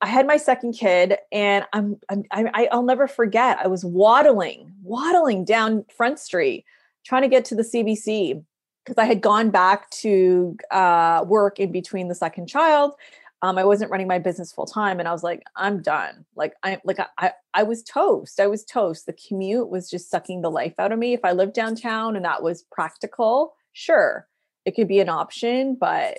I 0.00 0.06
had 0.06 0.26
my 0.26 0.36
second 0.36 0.72
kid 0.74 1.16
and 1.30 1.64
I'm, 1.72 1.96
I'm 2.10 2.24
I, 2.32 2.68
I'll 2.70 2.82
never 2.82 3.08
forget. 3.08 3.58
I 3.58 3.68
was 3.68 3.84
waddling, 3.84 4.72
waddling 4.82 5.44
down 5.44 5.84
Front 5.96 6.18
Street 6.18 6.64
trying 7.04 7.22
to 7.22 7.28
get 7.28 7.44
to 7.46 7.54
the 7.54 7.62
CBC 7.62 8.44
because 8.84 8.98
I 8.98 9.04
had 9.04 9.20
gone 9.20 9.50
back 9.50 9.90
to 9.90 10.56
uh, 10.70 11.24
work 11.26 11.58
in 11.58 11.70
between 11.72 12.08
the 12.08 12.14
second 12.14 12.48
child 12.48 12.94
um, 13.42 13.58
I 13.58 13.64
wasn't 13.64 13.90
running 13.90 14.06
my 14.06 14.20
business 14.20 14.52
full 14.52 14.66
time, 14.66 15.00
and 15.00 15.08
I 15.08 15.12
was 15.12 15.24
like, 15.24 15.42
I'm 15.56 15.82
done. 15.82 16.24
Like 16.36 16.54
I 16.62 16.80
like 16.84 16.98
I 17.18 17.32
I 17.52 17.64
was 17.64 17.82
toast. 17.82 18.38
I 18.38 18.46
was 18.46 18.64
toast. 18.64 19.06
The 19.06 19.12
commute 19.12 19.68
was 19.68 19.90
just 19.90 20.10
sucking 20.10 20.42
the 20.42 20.50
life 20.50 20.74
out 20.78 20.92
of 20.92 20.98
me. 20.98 21.12
If 21.12 21.24
I 21.24 21.32
lived 21.32 21.54
downtown 21.54 22.14
and 22.14 22.24
that 22.24 22.42
was 22.42 22.64
practical, 22.70 23.54
sure, 23.72 24.28
it 24.64 24.76
could 24.76 24.86
be 24.88 25.00
an 25.00 25.08
option, 25.08 25.76
but 25.78 26.18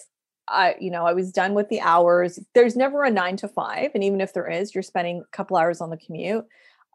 I, 0.50 0.76
you 0.82 0.92
know, 0.92 1.06
I 1.06 1.14
was 1.14 1.32
done 1.32 1.54
with 1.54 1.70
the 1.70 1.80
hours. 1.80 2.40
There's 2.54 2.76
never 2.76 3.06
a 3.06 3.10
nine 3.10 3.38
to 3.38 3.48
five, 3.48 3.92
and 3.96 4.04
even 4.04 4.20
if 4.20 4.34
there 4.34 4.50
is, 4.50 4.76
you're 4.76 4.82
spending 4.82 5.22
a 5.22 5.36
couple 5.36 5.56
hours 5.56 5.80
on 5.80 5.90
the 5.90 5.98
commute. 5.98 6.46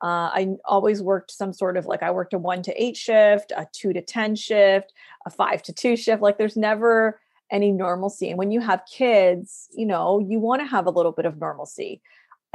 Uh, 0.03 0.31
I 0.31 0.57
always 0.67 1.03
worked 1.03 1.31
some 1.31 1.55
sort 1.55 1.77
of 1.79 1.87
like 1.87 2.03
I 2.03 2.11
worked 2.11 2.35
a 2.35 2.38
one 2.38 2.62
to 2.62 2.83
eight 2.83 2.99
shift, 2.99 3.51
a 3.57 3.67
two 3.73 3.95
to 3.95 4.03
ten 4.03 4.37
shift, 4.37 4.93
a 5.27 5.31
five 5.31 5.62
to 5.64 5.73
two 5.73 5.97
shift. 5.97 6.21
Like 6.21 6.37
there's 6.37 6.57
never 6.57 7.19
any 7.51 7.73
normalcy. 7.73 8.29
And 8.31 8.39
when 8.39 8.51
you 8.51 8.61
have 8.61 8.83
kids, 8.91 9.69
you 9.77 9.87
know, 9.87 10.19
you 10.19 10.39
want 10.39 10.61
to 10.63 10.67
have 10.67 10.87
a 10.87 10.91
little 10.91 11.13
bit 11.13 11.27
of 11.27 11.39
normalcy. 11.39 12.01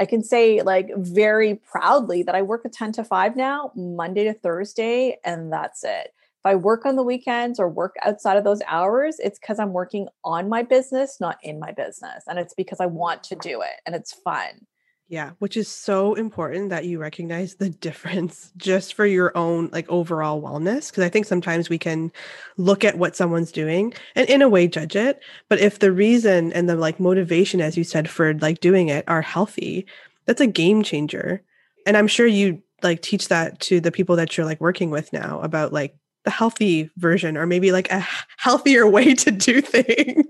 I 0.00 0.06
can 0.06 0.22
say 0.22 0.62
like 0.62 0.90
very 0.96 1.54
proudly 1.54 2.22
that 2.24 2.34
I 2.34 2.42
work 2.42 2.64
a 2.64 2.68
10 2.68 2.92
to 2.92 3.04
5 3.04 3.36
now, 3.36 3.72
Monday 3.76 4.24
to 4.24 4.34
Thursday, 4.34 5.18
and 5.24 5.52
that's 5.52 5.84
it. 5.84 6.12
If 6.44 6.50
I 6.50 6.56
work 6.56 6.84
on 6.84 6.96
the 6.96 7.02
weekends 7.02 7.58
or 7.58 7.68
work 7.68 7.94
outside 8.02 8.36
of 8.36 8.44
those 8.44 8.60
hours, 8.66 9.18
it's 9.18 9.38
because 9.38 9.58
I'm 9.58 9.72
working 9.72 10.08
on 10.24 10.48
my 10.48 10.62
business, 10.62 11.18
not 11.20 11.38
in 11.42 11.58
my 11.58 11.72
business. 11.72 12.24
And 12.26 12.38
it's 12.38 12.54
because 12.54 12.80
I 12.80 12.86
want 12.86 13.22
to 13.24 13.36
do 13.36 13.62
it 13.62 13.80
and 13.86 13.94
it's 13.94 14.12
fun. 14.12 14.66
Yeah, 15.08 15.32
which 15.38 15.56
is 15.56 15.68
so 15.68 16.14
important 16.14 16.70
that 16.70 16.86
you 16.86 16.98
recognize 16.98 17.56
the 17.56 17.68
difference 17.68 18.50
just 18.56 18.94
for 18.94 19.04
your 19.04 19.36
own 19.36 19.68
like 19.70 19.88
overall 19.90 20.40
wellness. 20.40 20.92
Cause 20.92 21.04
I 21.04 21.10
think 21.10 21.26
sometimes 21.26 21.68
we 21.68 21.78
can 21.78 22.10
look 22.56 22.84
at 22.84 22.96
what 22.96 23.14
someone's 23.14 23.52
doing 23.52 23.92
and 24.14 24.28
in 24.28 24.40
a 24.40 24.48
way 24.48 24.66
judge 24.66 24.96
it. 24.96 25.20
But 25.48 25.60
if 25.60 25.78
the 25.78 25.92
reason 25.92 26.52
and 26.52 26.68
the 26.68 26.76
like 26.76 26.98
motivation, 27.00 27.60
as 27.60 27.76
you 27.76 27.84
said, 27.84 28.08
for 28.08 28.34
like 28.34 28.60
doing 28.60 28.88
it 28.88 29.04
are 29.06 29.22
healthy, 29.22 29.86
that's 30.24 30.40
a 30.40 30.46
game 30.46 30.82
changer. 30.82 31.42
And 31.86 31.96
I'm 31.96 32.08
sure 32.08 32.26
you 32.26 32.62
like 32.82 33.02
teach 33.02 33.28
that 33.28 33.60
to 33.60 33.80
the 33.80 33.92
people 33.92 34.16
that 34.16 34.36
you're 34.36 34.46
like 34.46 34.60
working 34.60 34.90
with 34.90 35.12
now 35.12 35.40
about 35.40 35.72
like 35.72 35.96
the 36.24 36.30
healthy 36.30 36.90
version 36.96 37.36
or 37.36 37.46
maybe 37.46 37.70
like 37.70 37.90
a 37.90 38.06
healthier 38.38 38.88
way 38.88 39.14
to 39.14 39.30
do 39.30 39.60
things. 39.62 40.26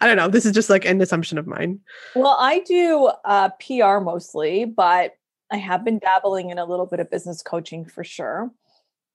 I 0.00 0.06
don't 0.06 0.16
know. 0.16 0.28
This 0.28 0.44
is 0.44 0.52
just 0.52 0.70
like 0.70 0.84
an 0.84 1.00
assumption 1.00 1.38
of 1.38 1.46
mine. 1.46 1.80
Well, 2.14 2.36
I 2.38 2.60
do 2.60 3.10
uh, 3.24 3.50
PR 3.60 4.00
mostly, 4.00 4.64
but 4.64 5.14
I 5.50 5.56
have 5.56 5.84
been 5.84 5.98
dabbling 5.98 6.50
in 6.50 6.58
a 6.58 6.64
little 6.64 6.86
bit 6.86 7.00
of 7.00 7.10
business 7.10 7.42
coaching 7.42 7.84
for 7.84 8.04
sure. 8.04 8.50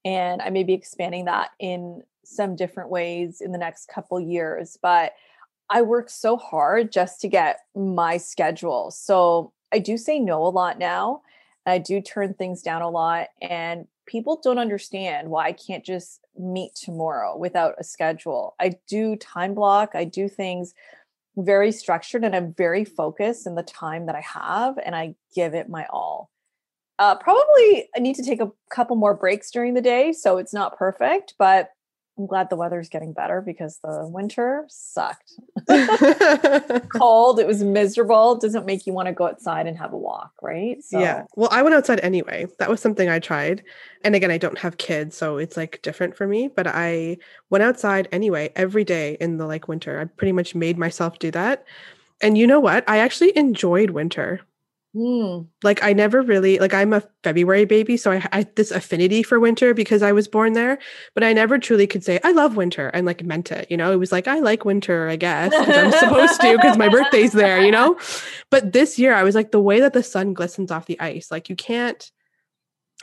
And 0.05 0.41
I 0.41 0.49
may 0.49 0.63
be 0.63 0.73
expanding 0.73 1.25
that 1.25 1.51
in 1.59 2.01
some 2.25 2.55
different 2.55 2.89
ways 2.89 3.41
in 3.41 3.51
the 3.51 3.57
next 3.57 3.87
couple 3.87 4.19
years. 4.19 4.77
But 4.81 5.13
I 5.69 5.81
work 5.81 6.09
so 6.09 6.37
hard 6.37 6.91
just 6.91 7.21
to 7.21 7.27
get 7.27 7.59
my 7.75 8.17
schedule. 8.17 8.91
So 8.91 9.53
I 9.71 9.79
do 9.79 9.97
say 9.97 10.19
no 10.19 10.45
a 10.45 10.49
lot 10.49 10.77
now. 10.77 11.21
I 11.65 11.77
do 11.77 12.01
turn 12.01 12.33
things 12.33 12.61
down 12.61 12.81
a 12.81 12.89
lot. 12.89 13.27
And 13.41 13.87
people 14.05 14.39
don't 14.43 14.57
understand 14.57 15.29
why 15.29 15.45
I 15.45 15.51
can't 15.53 15.85
just 15.85 16.21
meet 16.37 16.75
tomorrow 16.75 17.37
without 17.37 17.75
a 17.77 17.83
schedule. 17.83 18.55
I 18.59 18.75
do 18.87 19.15
time 19.15 19.53
block, 19.53 19.91
I 19.93 20.05
do 20.05 20.27
things 20.27 20.73
very 21.35 21.71
structured, 21.71 22.23
and 22.23 22.35
I'm 22.35 22.53
very 22.53 22.85
focused 22.85 23.47
in 23.47 23.55
the 23.55 23.63
time 23.63 24.05
that 24.05 24.15
I 24.15 24.21
have, 24.21 24.77
and 24.83 24.95
I 24.95 25.15
give 25.33 25.53
it 25.53 25.69
my 25.69 25.87
all. 25.89 26.29
Uh, 26.99 27.15
probably 27.15 27.89
I 27.95 27.99
need 27.99 28.15
to 28.17 28.23
take 28.23 28.39
a 28.39 28.51
couple 28.69 28.95
more 28.95 29.15
breaks 29.15 29.49
during 29.49 29.73
the 29.73 29.81
day, 29.81 30.11
so 30.13 30.37
it's 30.37 30.53
not 30.53 30.77
perfect, 30.77 31.33
but 31.39 31.69
I'm 32.17 32.27
glad 32.27 32.49
the 32.51 32.55
weather's 32.55 32.89
getting 32.89 33.11
better 33.11 33.41
because 33.41 33.79
the 33.83 34.07
winter 34.07 34.65
sucked. 34.69 35.33
Cold, 36.95 37.39
it 37.39 37.47
was 37.47 37.63
miserable. 37.63 38.33
It 38.35 38.41
doesn't 38.41 38.67
make 38.67 38.85
you 38.85 38.93
want 38.93 39.07
to 39.07 39.13
go 39.13 39.25
outside 39.25 39.65
and 39.65 39.75
have 39.77 39.93
a 39.93 39.97
walk, 39.97 40.31
right? 40.41 40.83
So. 40.83 40.99
Yeah. 40.99 41.23
Well, 41.35 41.49
I 41.51 41.63
went 41.63 41.73
outside 41.73 41.99
anyway. 42.01 42.45
That 42.59 42.69
was 42.69 42.81
something 42.81 43.09
I 43.09 43.17
tried. 43.17 43.63
And 44.03 44.13
again, 44.13 44.29
I 44.29 44.37
don't 44.37 44.59
have 44.59 44.77
kids, 44.77 45.17
so 45.17 45.37
it's 45.37 45.57
like 45.57 45.81
different 45.81 46.15
for 46.15 46.27
me, 46.27 46.49
but 46.49 46.67
I 46.67 47.17
went 47.49 47.63
outside 47.63 48.07
anyway 48.11 48.51
every 48.55 48.83
day 48.83 49.17
in 49.19 49.37
the 49.37 49.47
like 49.47 49.67
winter. 49.67 49.99
I 49.99 50.05
pretty 50.05 50.33
much 50.33 50.53
made 50.53 50.77
myself 50.77 51.17
do 51.17 51.31
that. 51.31 51.65
And 52.21 52.37
you 52.37 52.45
know 52.45 52.59
what? 52.59 52.87
I 52.87 52.99
actually 52.99 53.35
enjoyed 53.35 53.89
winter. 53.89 54.41
Mm. 54.95 55.47
Like 55.63 55.83
I 55.83 55.93
never 55.93 56.21
really 56.21 56.59
like 56.59 56.73
I'm 56.73 56.93
a 56.93 57.01
February 57.23 57.65
baby, 57.65 57.97
so 57.97 58.11
I, 58.11 58.27
I 58.31 58.43
this 58.55 58.69
affinity 58.69 59.23
for 59.23 59.39
winter 59.39 59.73
because 59.73 60.03
I 60.03 60.11
was 60.11 60.27
born 60.27 60.53
there. 60.53 60.77
But 61.15 61.23
I 61.23 61.33
never 61.33 61.57
truly 61.57 61.87
could 61.87 62.03
say 62.03 62.19
I 62.23 62.31
love 62.31 62.55
winter 62.55 62.89
and 62.89 63.05
like 63.05 63.23
meant 63.23 63.51
it. 63.51 63.71
You 63.71 63.77
know, 63.77 63.91
it 63.91 63.95
was 63.95 64.11
like 64.11 64.27
I 64.27 64.39
like 64.39 64.65
winter, 64.65 65.09
I 65.09 65.15
guess 65.15 65.51
I'm 65.55 65.91
supposed 65.93 66.39
to 66.41 66.57
because 66.57 66.77
my 66.77 66.89
birthday's 66.89 67.31
there. 67.31 67.63
You 67.63 67.71
know, 67.71 67.99
but 68.51 68.73
this 68.73 68.99
year 68.99 69.15
I 69.15 69.23
was 69.23 69.33
like 69.33 69.51
the 69.51 69.61
way 69.61 69.79
that 69.79 69.93
the 69.93 70.03
sun 70.03 70.33
glistens 70.33 70.69
off 70.69 70.85
the 70.85 70.99
ice. 70.99 71.31
Like 71.31 71.49
you 71.49 71.55
can't. 71.55 72.11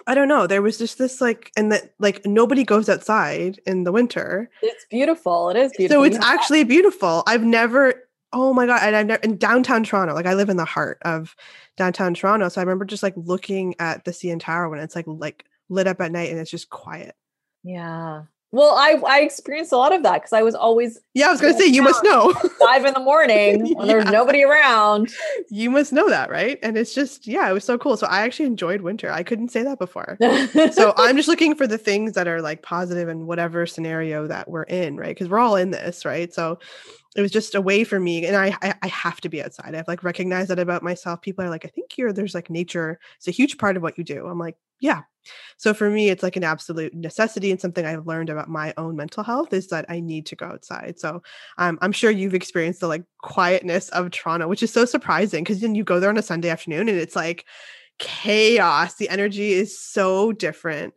I 0.07 0.15
don't 0.15 0.29
know. 0.29 0.47
There 0.47 0.63
was 0.63 0.79
just 0.79 0.97
this 0.97 1.21
like, 1.21 1.53
and 1.59 1.73
that 1.73 1.93
like 1.99 2.25
nobody 2.25 2.65
goes 2.65 2.89
outside 2.89 3.61
in 3.67 3.85
the 3.85 3.93
winter. 3.93 4.49
It's 4.63 4.87
beautiful. 4.89 5.51
It 5.51 5.57
is 5.57 5.73
beautiful. 5.77 6.05
So 6.05 6.05
it's 6.05 6.25
actually 6.25 6.65
beautiful. 6.65 7.23
I've 7.27 7.45
never 7.45 8.09
Oh 8.33 8.53
my 8.55 8.67
god! 8.67 8.81
And 8.83 8.97
I've 8.97 9.07
never 9.07 9.23
in 9.23 9.37
downtown 9.37 9.83
Toronto. 9.83 10.15
Like 10.15 10.27
I 10.27 10.35
live 10.35 10.49
in 10.49 10.57
the 10.57 10.65
heart 10.65 10.99
of 11.03 11.35
downtown 11.77 12.15
Toronto, 12.15 12.49
so 12.49 12.61
I 12.61 12.65
remember 12.65 12.85
just 12.85 13.03
like 13.03 13.15
looking 13.17 13.75
at 13.79 14.05
the 14.05 14.13
CN 14.13 14.41
Tower 14.41 14.69
when 14.69 14.81
it's 14.81 14.95
like 14.95 15.07
like 15.07 15.45
lit 15.69 15.87
up 15.87 16.01
at 16.01 16.13
night 16.13 16.31
and 16.31 16.39
it's 16.39 16.51
just 16.51 16.71
quiet. 16.71 17.15
Yeah. 17.63 18.25
Well, 18.53 18.75
I 18.75 19.01
I 19.07 19.21
experienced 19.21 19.73
a 19.73 19.77
lot 19.77 19.95
of 19.95 20.03
that 20.03 20.15
because 20.15 20.33
I 20.33 20.43
was 20.43 20.57
always 20.57 20.99
yeah. 21.15 21.29
I 21.29 21.31
was 21.31 21.41
going 21.41 21.55
to 21.55 21.59
say 21.59 21.67
you 21.67 21.83
must 21.83 22.03
know 22.03 22.33
five 22.59 22.85
in 22.85 22.95
the 22.95 23.01
morning 23.01 23.61
when 23.77 23.87
yeah. 23.87 23.87
there's 23.87 24.05
nobody 24.07 24.43
around. 24.43 25.13
You 25.53 25.69
must 25.69 25.93
know 25.93 26.09
that, 26.09 26.31
right? 26.31 26.59
And 26.63 26.79
it's 26.79 26.95
just 26.95 27.27
yeah, 27.27 27.49
it 27.49 27.53
was 27.53 27.65
so 27.65 27.77
cool. 27.77 27.97
So 27.97 28.07
I 28.07 28.23
actually 28.23 28.47
enjoyed 28.47 28.83
winter. 28.83 29.11
I 29.11 29.23
couldn't 29.23 29.51
say 29.51 29.63
that 29.65 29.79
before. 29.79 30.17
so 30.73 30.95
I'm 30.97 31.17
just 31.17 31.29
looking 31.29 31.57
for 31.57 31.67
the 31.67 31.79
things 31.79 32.13
that 32.13 32.29
are 32.29 32.41
like 32.41 32.63
positive 32.63 33.09
in 33.09 33.27
whatever 33.27 33.67
scenario 33.67 34.29
that 34.29 34.49
we're 34.49 34.63
in, 34.65 34.97
right? 34.97 35.09
Because 35.09 35.29
we're 35.29 35.41
all 35.41 35.57
in 35.57 35.71
this, 35.71 36.05
right? 36.05 36.33
So 36.33 36.59
it 37.17 37.23
was 37.23 37.31
just 37.31 37.55
a 37.55 37.61
way 37.61 37.83
for 37.83 37.99
me 37.99 38.25
and 38.25 38.37
I, 38.37 38.57
I, 38.63 38.75
I 38.83 38.87
have 38.89 39.21
to 39.23 39.29
be 39.29 39.43
outside. 39.43 39.75
I've 39.75 39.89
like 39.89 40.05
recognized 40.05 40.51
that 40.51 40.59
about 40.59 40.83
myself. 40.83 41.23
People 41.23 41.45
are 41.45 41.51
like 41.51 41.65
i 41.65 41.69
think 41.69 41.99
you're 41.99 42.13
there's 42.13 42.35
like 42.35 42.51
nature 42.51 42.99
it's 43.17 43.29
a 43.29 43.33
huge 43.33 43.59
part 43.59 43.77
of 43.77 43.83
what 43.83 43.99
you 43.99 44.05
do. 44.05 44.27
I'm 44.27 44.39
like 44.39 44.57
yeah. 44.81 45.03
So 45.59 45.75
for 45.75 45.91
me 45.91 46.09
it's 46.09 46.23
like 46.23 46.37
an 46.37 46.45
absolute 46.45 46.95
necessity 46.95 47.51
and 47.51 47.61
something 47.61 47.85
i've 47.85 48.07
learned 48.07 48.31
about 48.31 48.49
my 48.49 48.73
own 48.77 48.97
mental 48.97 49.23
health 49.23 49.53
is 49.53 49.69
that 49.69 49.85
i 49.89 50.01
need 50.01 50.27
to 50.27 50.37
go 50.37 50.47
outside. 50.47 50.99
So 50.99 51.23
um, 51.59 51.79
i'm 51.83 51.93
sure 51.93 52.11
you've 52.11 52.35
experienced 52.35 52.81
the 52.81 52.89
like 52.89 53.05
quietness 53.19 53.89
of 53.91 54.11
toronto 54.11 54.49
which 54.49 54.63
is 54.63 54.73
so 54.73 54.85
surprising 54.85 55.45
because 55.45 55.61
then 55.61 55.75
you 55.75 55.85
go 55.85 56.01
there 56.01 56.11
on 56.11 56.17
a 56.17 56.23
sunday 56.23 56.49
afternoon 56.49 56.89
and 56.89 56.99
it's 56.99 57.17
like 57.17 57.45
chaos. 58.01 58.95
The 58.95 59.09
energy 59.09 59.53
is 59.53 59.79
so 59.79 60.33
different. 60.33 60.95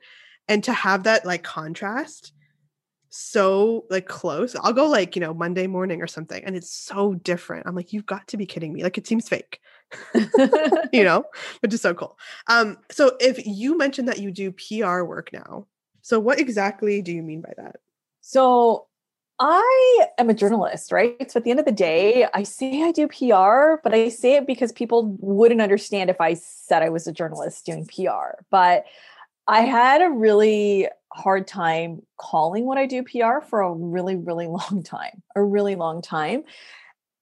And 0.48 0.64
to 0.64 0.74
have 0.74 1.04
that 1.04 1.26
like 1.26 1.44
contrast 1.44 2.34
so 3.16 3.86
like 3.92 4.08
close. 4.08 4.56
I'll 4.56 4.74
go 4.74 4.88
like, 4.88 5.16
you 5.16 5.20
know, 5.20 5.36
Monday 5.36 5.68
morning 5.68 6.02
or 6.02 6.08
something 6.08 6.44
and 6.44 6.56
it's 6.56 6.72
so 6.72 7.14
different. 7.14 7.68
I'm 7.68 7.76
like, 7.76 7.94
you've 7.94 8.08
got 8.08 8.28
to 8.30 8.38
be 8.38 8.48
kidding 8.48 8.74
me. 8.74 8.82
Like 8.82 8.98
it 8.98 9.06
seems 9.06 9.30
fake. 9.30 9.60
you 10.92 11.04
know, 11.04 11.24
which 11.60 11.76
is 11.76 11.82
so 11.82 11.94
cool. 11.94 12.18
Um, 12.48 12.80
so 12.90 13.16
if 13.20 13.46
you 13.46 13.78
mentioned 13.78 14.08
that 14.08 14.18
you 14.18 14.32
do 14.32 14.52
PR 14.52 15.04
work 15.04 15.30
now, 15.32 15.68
so 16.02 16.20
what 16.20 16.40
exactly 16.40 17.04
do 17.04 17.12
you 17.12 17.22
mean 17.22 17.42
by 17.42 17.54
that? 17.56 17.76
So 18.22 18.88
I 19.40 20.08
am 20.18 20.32
a 20.32 20.34
journalist, 20.34 20.92
right? 20.92 21.32
So 21.32 21.38
at 21.38 21.44
the 21.44 21.52
end 21.52 21.60
of 21.60 21.68
the 21.68 21.72
day, 21.72 22.26
I 22.34 22.42
say 22.42 22.82
I 22.82 22.92
do 22.92 23.08
PR, 23.08 23.80
but 23.84 23.94
I 23.94 24.10
say 24.10 24.38
it 24.38 24.48
because 24.48 24.72
people 24.72 25.16
wouldn't 25.20 25.62
understand 25.62 26.10
if 26.10 26.20
I 26.20 26.34
said 26.34 26.82
I 26.82 26.90
was 26.90 27.06
a 27.06 27.12
journalist 27.12 27.64
doing 27.64 27.86
PR. 27.86 28.42
But 28.50 28.86
I 29.48 29.62
had 29.62 30.02
a 30.02 30.10
really 30.10 30.88
hard 31.12 31.48
time 31.48 32.02
calling 32.20 32.66
what 32.66 32.78
I 32.78 32.86
do 32.86 33.04
PR 33.04 33.46
for 33.48 33.62
a 33.62 33.74
really, 33.74 34.16
really 34.16 34.48
long 34.48 34.84
time, 34.84 35.22
a 35.36 35.44
really 35.44 35.76
long 35.76 36.02
time. 36.02 36.44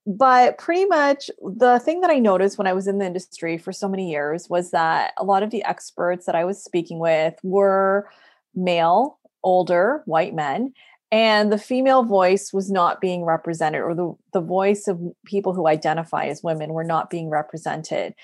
But 0.08 0.58
pretty 0.58 0.86
much 0.86 1.30
the 1.42 1.80
thing 1.80 2.02
that 2.02 2.10
I 2.10 2.18
noticed 2.18 2.58
when 2.58 2.66
I 2.66 2.74
was 2.74 2.88
in 2.88 2.98
the 2.98 3.06
industry 3.06 3.58
for 3.60 3.72
so 3.72 3.88
many 3.88 4.10
years 4.10 4.50
was 4.50 4.72
that 4.72 5.14
a 5.18 5.24
lot 5.24 5.44
of 5.44 5.52
the 5.52 5.64
experts 5.64 6.26
that 6.26 6.36
I 6.36 6.44
was 6.44 6.64
speaking 6.64 6.98
with 6.98 7.36
were 7.44 8.10
male, 8.56 9.20
older, 9.44 10.02
white 10.06 10.34
men. 10.34 10.74
And 11.12 11.52
the 11.52 11.58
female 11.58 12.04
voice 12.04 12.52
was 12.54 12.72
not 12.72 13.02
being 13.02 13.26
represented, 13.26 13.82
or 13.82 13.94
the, 13.94 14.16
the 14.32 14.42
voice 14.42 14.88
of 14.88 15.00
people 15.26 15.54
who 15.54 15.68
identify 15.68 16.26
as 16.26 16.42
women 16.42 16.72
were 16.72 16.86
not 16.86 17.10
being 17.10 17.30
represented 17.30 18.16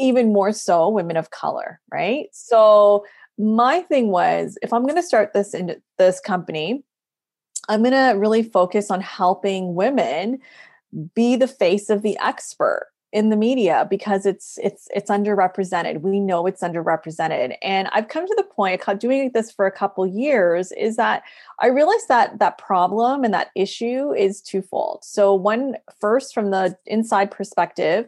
even 0.00 0.32
more 0.32 0.52
so 0.52 0.88
women 0.88 1.16
of 1.16 1.30
color 1.30 1.80
right 1.92 2.26
so 2.32 3.04
my 3.40 3.80
thing 3.80 4.08
was 4.08 4.58
if 4.62 4.72
i'm 4.72 4.82
going 4.82 4.96
to 4.96 5.02
start 5.02 5.32
this 5.32 5.54
in 5.54 5.80
this 5.98 6.20
company 6.20 6.82
i'm 7.68 7.82
going 7.82 7.92
to 7.92 8.18
really 8.18 8.42
focus 8.42 8.90
on 8.90 9.00
helping 9.00 9.74
women 9.74 10.38
be 11.14 11.36
the 11.36 11.48
face 11.48 11.88
of 11.88 12.02
the 12.02 12.18
expert 12.20 12.88
in 13.12 13.28
the 13.28 13.36
media 13.36 13.86
because 13.90 14.24
it's 14.24 14.56
it's 14.62 14.86
it's 14.94 15.10
underrepresented. 15.10 16.00
We 16.00 16.20
know 16.20 16.46
it's 16.46 16.62
underrepresented. 16.62 17.56
And 17.60 17.88
i've 17.92 18.08
come 18.08 18.26
to 18.26 18.34
the 18.36 18.44
point 18.44 18.82
doing 18.98 19.30
this 19.34 19.50
for 19.50 19.66
a 19.66 19.72
couple 19.72 20.06
years 20.06 20.72
is 20.72 20.96
that 20.96 21.22
i 21.58 21.66
realized 21.66 22.08
that 22.08 22.38
that 22.38 22.58
problem 22.58 23.24
and 23.24 23.34
that 23.34 23.50
issue 23.56 24.12
is 24.12 24.40
twofold. 24.40 25.04
So 25.04 25.34
one 25.34 25.76
first 26.00 26.32
from 26.32 26.50
the 26.50 26.76
inside 26.86 27.30
perspective 27.30 28.06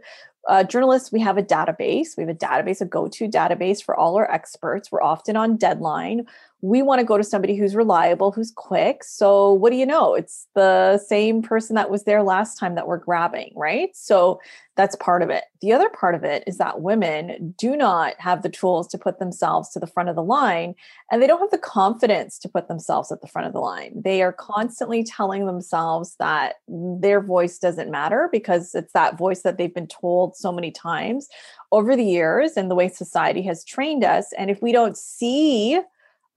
uh, 0.49 0.65
journalists, 0.65 1.13
we 1.13 1.21
have 1.21 1.39
a 1.39 1.43
database. 1.43 2.17
We 2.17 2.25
have 2.25 2.31
a 2.31 2.39
database, 2.39 2.81
a 2.81 2.85
go 2.85 3.09
to 3.09 3.29
database 3.29 3.83
for 3.83 3.97
all 3.97 4.17
our 4.17 4.31
experts. 4.31 4.91
We're 4.91 5.03
often 5.03 5.37
on 5.37 5.57
deadline 5.57 6.27
we 6.63 6.81
want 6.81 7.01
to 7.01 7.05
go 7.05 7.19
to 7.19 7.25
somebody 7.25 7.57
who's 7.57 7.75
reliable, 7.75 8.31
who's 8.31 8.53
quick. 8.55 9.03
So, 9.03 9.53
what 9.53 9.71
do 9.71 9.77
you 9.77 9.85
know? 9.85 10.15
It's 10.15 10.47
the 10.55 10.99
same 10.99 11.43
person 11.43 11.75
that 11.75 11.91
was 11.91 12.05
there 12.05 12.23
last 12.23 12.57
time 12.57 12.77
that 12.77 12.87
we're 12.87 12.99
grabbing, 12.99 13.53
right? 13.57 13.91
So, 13.95 14.41
that's 14.77 14.97
part 14.97 15.23
of 15.23 15.29
it. 15.29 15.45
The 15.61 15.73
other 15.73 15.91
part 15.91 16.15
of 16.15 16.25
it 16.25 16.45
is 16.47 16.59
that 16.59 16.81
women 16.81 17.55
do 17.59 17.77
not 17.77 18.15
have 18.19 18.43
the 18.43 18.49
tools 18.49 18.87
to 18.89 18.99
put 18.99 19.19
themselves 19.19 19.71
to 19.71 19.81
the 19.81 19.89
front 19.89 20.09
of 20.09 20.15
the 20.15 20.23
line, 20.23 20.77
and 21.11 21.21
they 21.21 21.27
don't 21.27 21.41
have 21.41 21.51
the 21.51 21.59
confidence 21.59 22.39
to 22.39 22.49
put 22.49 22.69
themselves 22.69 23.11
at 23.11 23.21
the 23.21 23.27
front 23.27 23.49
of 23.49 23.53
the 23.53 23.61
line. 23.61 23.93
They 23.95 24.23
are 24.23 24.33
constantly 24.33 25.03
telling 25.03 25.47
themselves 25.47 26.15
that 26.21 26.55
their 26.69 27.21
voice 27.21 27.59
doesn't 27.59 27.91
matter 27.91 28.29
because 28.31 28.73
it's 28.75 28.93
that 28.93 29.19
voice 29.19 29.43
that 29.43 29.59
they've 29.59 29.75
been 29.75 29.89
told 29.89 30.37
so 30.37 30.53
many 30.53 30.71
times 30.71 31.29
over 31.73 31.97
the 31.97 32.05
years 32.05 32.53
and 32.57 32.71
the 32.71 32.77
way 32.77 32.89
society 32.89 33.43
has 33.43 33.65
trained 33.65 34.05
us. 34.05 34.33
And 34.39 34.49
if 34.49 34.63
we 34.63 34.71
don't 34.71 34.97
see 34.97 35.81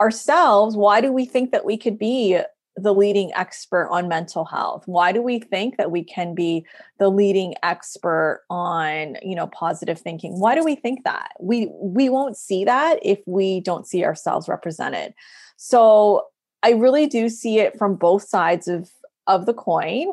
ourselves, 0.02 0.76
why 0.76 1.02
do 1.02 1.12
we 1.12 1.26
think 1.26 1.52
that 1.52 1.66
we 1.66 1.78
could 1.78 1.98
be 1.98 2.40
the 2.78 2.94
leading 2.94 3.34
expert 3.34 3.88
on 3.90 4.10
mental 4.10 4.44
health? 4.44 4.84
Why 4.86 5.12
do 5.12 5.22
we 5.22 5.40
think 5.40 5.78
that 5.78 5.92
we 5.92 6.04
can 6.04 6.36
be 6.36 6.66
the 7.00 7.10
leading 7.10 7.56
expert 7.64 8.44
on 8.50 9.16
you 9.22 9.36
know 9.36 9.48
positive 9.48 10.00
thinking? 10.00 10.40
Why 10.40 10.56
do 10.56 10.64
we 10.64 10.76
think 10.76 11.04
that? 11.06 11.32
We 11.40 11.70
we 11.74 12.10
won't 12.10 12.38
see 12.38 12.66
that 12.66 13.00
if 13.02 13.20
we 13.26 13.62
don't 13.62 13.88
see 13.88 14.04
ourselves 14.04 14.50
represented. 14.50 15.14
So 15.58 16.26
i 16.64 16.72
really 16.72 17.06
do 17.06 17.30
see 17.30 17.60
it 17.60 17.78
from 17.78 17.96
both 17.96 18.24
sides 18.24 18.68
of 18.68 18.90
of 19.28 19.46
the 19.46 19.54
coin 19.54 20.08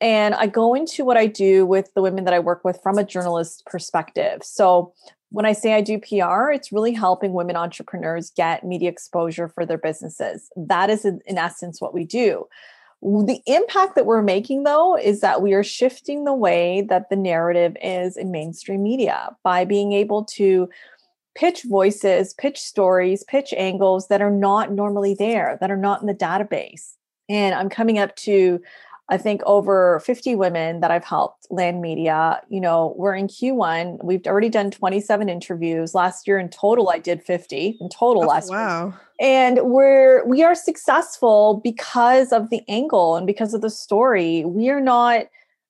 and 0.00 0.34
i 0.34 0.46
go 0.46 0.74
into 0.74 1.04
what 1.04 1.16
i 1.16 1.26
do 1.26 1.66
with 1.66 1.92
the 1.94 2.02
women 2.02 2.24
that 2.24 2.34
i 2.34 2.38
work 2.38 2.64
with 2.64 2.80
from 2.82 2.98
a 2.98 3.04
journalist 3.04 3.64
perspective. 3.66 4.42
So 4.42 4.94
when 5.30 5.44
I 5.44 5.52
say 5.52 5.74
I 5.74 5.80
do 5.80 5.98
PR, 5.98 6.50
it's 6.50 6.72
really 6.72 6.92
helping 6.92 7.32
women 7.32 7.56
entrepreneurs 7.56 8.30
get 8.30 8.64
media 8.64 8.88
exposure 8.88 9.48
for 9.48 9.66
their 9.66 9.78
businesses. 9.78 10.50
That 10.56 10.90
is, 10.90 11.04
in, 11.04 11.20
essence, 11.26 11.80
what 11.80 11.92
we 11.92 12.04
do. 12.04 12.46
The 13.02 13.40
impact 13.46 13.94
that 13.94 14.06
we're 14.06 14.22
making, 14.22 14.64
though, 14.64 14.96
is 14.96 15.20
that 15.20 15.42
we 15.42 15.52
are 15.52 15.62
shifting 15.62 16.24
the 16.24 16.34
way 16.34 16.84
that 16.88 17.10
the 17.10 17.16
narrative 17.16 17.76
is 17.82 18.16
in 18.16 18.30
mainstream 18.30 18.82
media 18.82 19.36
by 19.44 19.64
being 19.64 19.92
able 19.92 20.24
to 20.24 20.68
pitch 21.36 21.62
voices, 21.68 22.34
pitch 22.34 22.58
stories, 22.58 23.22
pitch 23.24 23.54
angles 23.56 24.08
that 24.08 24.20
are 24.20 24.30
not 24.30 24.72
normally 24.72 25.14
there, 25.14 25.56
that 25.60 25.70
are 25.70 25.76
not 25.76 26.00
in 26.00 26.08
the 26.08 26.14
database. 26.14 26.94
And 27.28 27.54
I'm 27.54 27.68
coming 27.68 27.98
up 27.98 28.16
to 28.16 28.60
I 29.10 29.16
think 29.16 29.42
over 29.46 30.00
50 30.00 30.34
women 30.34 30.80
that 30.80 30.90
I've 30.90 31.04
helped 31.04 31.46
land 31.50 31.80
media. 31.80 32.42
You 32.50 32.60
know, 32.60 32.94
we're 32.96 33.14
in 33.14 33.26
Q1. 33.26 34.04
We've 34.04 34.26
already 34.26 34.50
done 34.50 34.70
27 34.70 35.28
interviews. 35.28 35.94
Last 35.94 36.26
year 36.26 36.38
in 36.38 36.50
total, 36.50 36.90
I 36.90 36.98
did 36.98 37.22
50 37.22 37.78
in 37.80 37.88
total 37.88 38.24
oh, 38.24 38.26
last 38.26 38.50
wow. 38.50 38.86
year. 38.86 39.00
And 39.20 39.70
we're 39.70 40.24
we 40.26 40.42
are 40.42 40.54
successful 40.54 41.60
because 41.64 42.32
of 42.32 42.50
the 42.50 42.62
angle 42.68 43.16
and 43.16 43.26
because 43.26 43.54
of 43.54 43.62
the 43.62 43.70
story. 43.70 44.44
We 44.44 44.68
are 44.68 44.80
not 44.80 45.26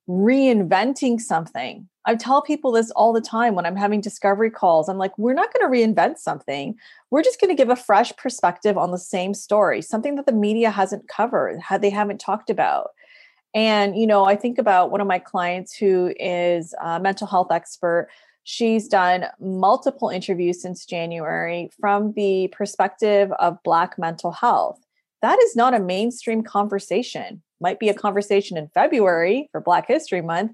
reinventing 0.08 1.20
something. 1.20 1.88
I 2.06 2.16
tell 2.16 2.40
people 2.40 2.72
this 2.72 2.90
all 2.92 3.12
the 3.12 3.20
time 3.20 3.54
when 3.54 3.66
I'm 3.66 3.76
having 3.76 4.00
discovery 4.00 4.50
calls. 4.50 4.88
I'm 4.88 4.96
like, 4.96 5.16
we're 5.18 5.34
not 5.34 5.52
going 5.52 5.70
to 5.70 5.92
reinvent 5.92 6.16
something. 6.16 6.74
We're 7.10 7.22
just 7.22 7.38
going 7.38 7.54
to 7.54 7.54
give 7.54 7.68
a 7.68 7.76
fresh 7.76 8.16
perspective 8.16 8.78
on 8.78 8.90
the 8.90 8.98
same 8.98 9.34
story, 9.34 9.82
something 9.82 10.16
that 10.16 10.24
the 10.24 10.32
media 10.32 10.70
hasn't 10.70 11.08
covered, 11.08 11.60
had 11.60 11.82
they 11.82 11.90
haven't 11.90 12.18
talked 12.18 12.48
about. 12.48 12.92
And, 13.54 13.96
you 13.96 14.06
know, 14.06 14.24
I 14.24 14.36
think 14.36 14.58
about 14.58 14.90
one 14.90 15.00
of 15.00 15.06
my 15.06 15.18
clients 15.18 15.74
who 15.74 16.12
is 16.18 16.74
a 16.82 17.00
mental 17.00 17.26
health 17.26 17.50
expert. 17.50 18.08
She's 18.44 18.88
done 18.88 19.26
multiple 19.40 20.08
interviews 20.08 20.62
since 20.62 20.86
January 20.86 21.70
from 21.80 22.12
the 22.12 22.48
perspective 22.48 23.32
of 23.32 23.62
Black 23.62 23.98
mental 23.98 24.32
health. 24.32 24.78
That 25.22 25.38
is 25.40 25.56
not 25.56 25.74
a 25.74 25.80
mainstream 25.80 26.42
conversation. 26.42 27.42
Might 27.60 27.80
be 27.80 27.88
a 27.88 27.94
conversation 27.94 28.56
in 28.56 28.68
February 28.68 29.48
for 29.50 29.60
Black 29.60 29.88
History 29.88 30.22
Month, 30.22 30.52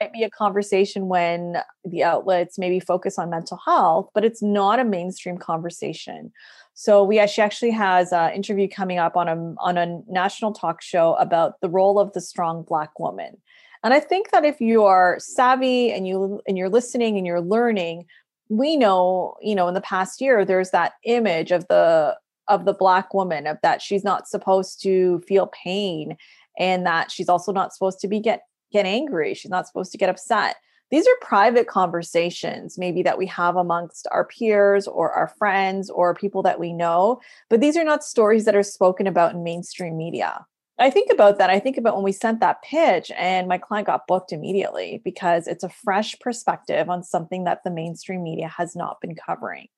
might 0.00 0.12
be 0.12 0.22
a 0.22 0.30
conversation 0.30 1.08
when 1.08 1.56
the 1.84 2.04
outlets 2.04 2.58
maybe 2.58 2.78
focus 2.80 3.18
on 3.18 3.28
mental 3.28 3.58
health, 3.66 4.08
but 4.14 4.24
it's 4.24 4.42
not 4.42 4.78
a 4.78 4.84
mainstream 4.84 5.36
conversation. 5.36 6.32
So 6.74 7.04
we 7.04 7.24
she 7.26 7.40
actually 7.40 7.70
has 7.70 8.12
an 8.12 8.32
interview 8.32 8.68
coming 8.68 8.98
up 8.98 9.16
on 9.16 9.28
a 9.28 9.54
on 9.58 9.78
a 9.78 10.00
national 10.08 10.52
talk 10.52 10.82
show 10.82 11.14
about 11.14 11.60
the 11.60 11.68
role 11.68 11.98
of 11.98 12.12
the 12.12 12.20
strong 12.20 12.64
black 12.64 12.98
woman. 12.98 13.36
And 13.84 13.94
I 13.94 14.00
think 14.00 14.30
that 14.32 14.44
if 14.44 14.60
you 14.60 14.84
are 14.84 15.16
savvy 15.20 15.92
and 15.92 16.06
you 16.06 16.40
and 16.48 16.58
you're 16.58 16.68
listening 16.68 17.16
and 17.16 17.26
you're 17.26 17.40
learning, 17.40 18.06
we 18.48 18.76
know, 18.76 19.36
you 19.40 19.54
know, 19.54 19.68
in 19.68 19.74
the 19.74 19.80
past 19.80 20.20
year 20.20 20.44
there's 20.44 20.70
that 20.70 20.94
image 21.04 21.52
of 21.52 21.66
the 21.68 22.16
of 22.48 22.64
the 22.64 22.74
black 22.74 23.14
woman 23.14 23.46
of 23.46 23.56
that 23.62 23.80
she's 23.80 24.04
not 24.04 24.28
supposed 24.28 24.82
to 24.82 25.20
feel 25.28 25.50
pain 25.64 26.16
and 26.58 26.84
that 26.84 27.10
she's 27.10 27.28
also 27.28 27.52
not 27.52 27.72
supposed 27.72 28.00
to 28.00 28.08
be 28.08 28.18
get 28.18 28.42
get 28.72 28.84
angry, 28.84 29.32
she's 29.32 29.50
not 29.50 29.68
supposed 29.68 29.92
to 29.92 29.98
get 29.98 30.08
upset 30.08 30.56
these 30.94 31.08
are 31.08 31.16
private 31.20 31.66
conversations 31.66 32.78
maybe 32.78 33.02
that 33.02 33.18
we 33.18 33.26
have 33.26 33.56
amongst 33.56 34.06
our 34.12 34.24
peers 34.24 34.86
or 34.86 35.10
our 35.10 35.26
friends 35.26 35.90
or 35.90 36.14
people 36.14 36.40
that 36.40 36.60
we 36.60 36.72
know 36.72 37.20
but 37.50 37.60
these 37.60 37.76
are 37.76 37.82
not 37.82 38.04
stories 38.04 38.44
that 38.44 38.54
are 38.54 38.62
spoken 38.62 39.08
about 39.08 39.34
in 39.34 39.42
mainstream 39.42 39.96
media. 39.96 40.46
I 40.78 40.90
think 40.90 41.10
about 41.12 41.38
that. 41.38 41.50
I 41.50 41.60
think 41.60 41.76
about 41.76 41.94
when 41.94 42.04
we 42.04 42.12
sent 42.12 42.40
that 42.40 42.62
pitch 42.62 43.10
and 43.16 43.48
my 43.48 43.58
client 43.58 43.86
got 43.86 44.06
booked 44.06 44.32
immediately 44.32 45.00
because 45.04 45.46
it's 45.46 45.64
a 45.64 45.68
fresh 45.68 46.18
perspective 46.20 46.88
on 46.88 47.02
something 47.02 47.44
that 47.44 47.62
the 47.64 47.70
mainstream 47.70 48.22
media 48.22 48.48
has 48.48 48.74
not 48.74 49.00
been 49.00 49.14
covering. 49.14 49.68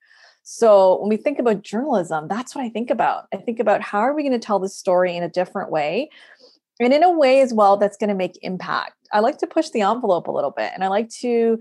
So 0.43 1.01
when 1.01 1.09
we 1.09 1.17
think 1.17 1.39
about 1.39 1.63
journalism 1.63 2.29
that's 2.29 2.55
what 2.55 2.63
i 2.63 2.69
think 2.69 2.91
about. 2.91 3.25
I 3.33 3.39
think 3.39 3.59
about 3.59 3.81
how 3.81 4.01
are 4.01 4.15
we 4.15 4.23
going 4.23 4.39
to 4.39 4.47
tell 4.47 4.59
this 4.59 4.77
story 4.77 5.17
in 5.17 5.23
a 5.23 5.29
different 5.29 5.71
way 5.71 6.11
and 6.81 6.93
in 6.93 7.03
a 7.03 7.11
way 7.11 7.41
as 7.41 7.55
well 7.55 7.77
that's 7.77 7.97
going 7.97 8.09
to 8.09 8.15
make 8.15 8.39
impact. 8.43 8.95
I 9.13 9.21
like 9.21 9.39
to 9.39 9.47
push 9.47 9.71
the 9.71 9.83
envelope 9.83 10.27
a 10.27 10.33
little 10.33 10.51
bit 10.51 10.73
and 10.75 10.83
i 10.85 10.89
like 10.89 11.09
to 11.09 11.59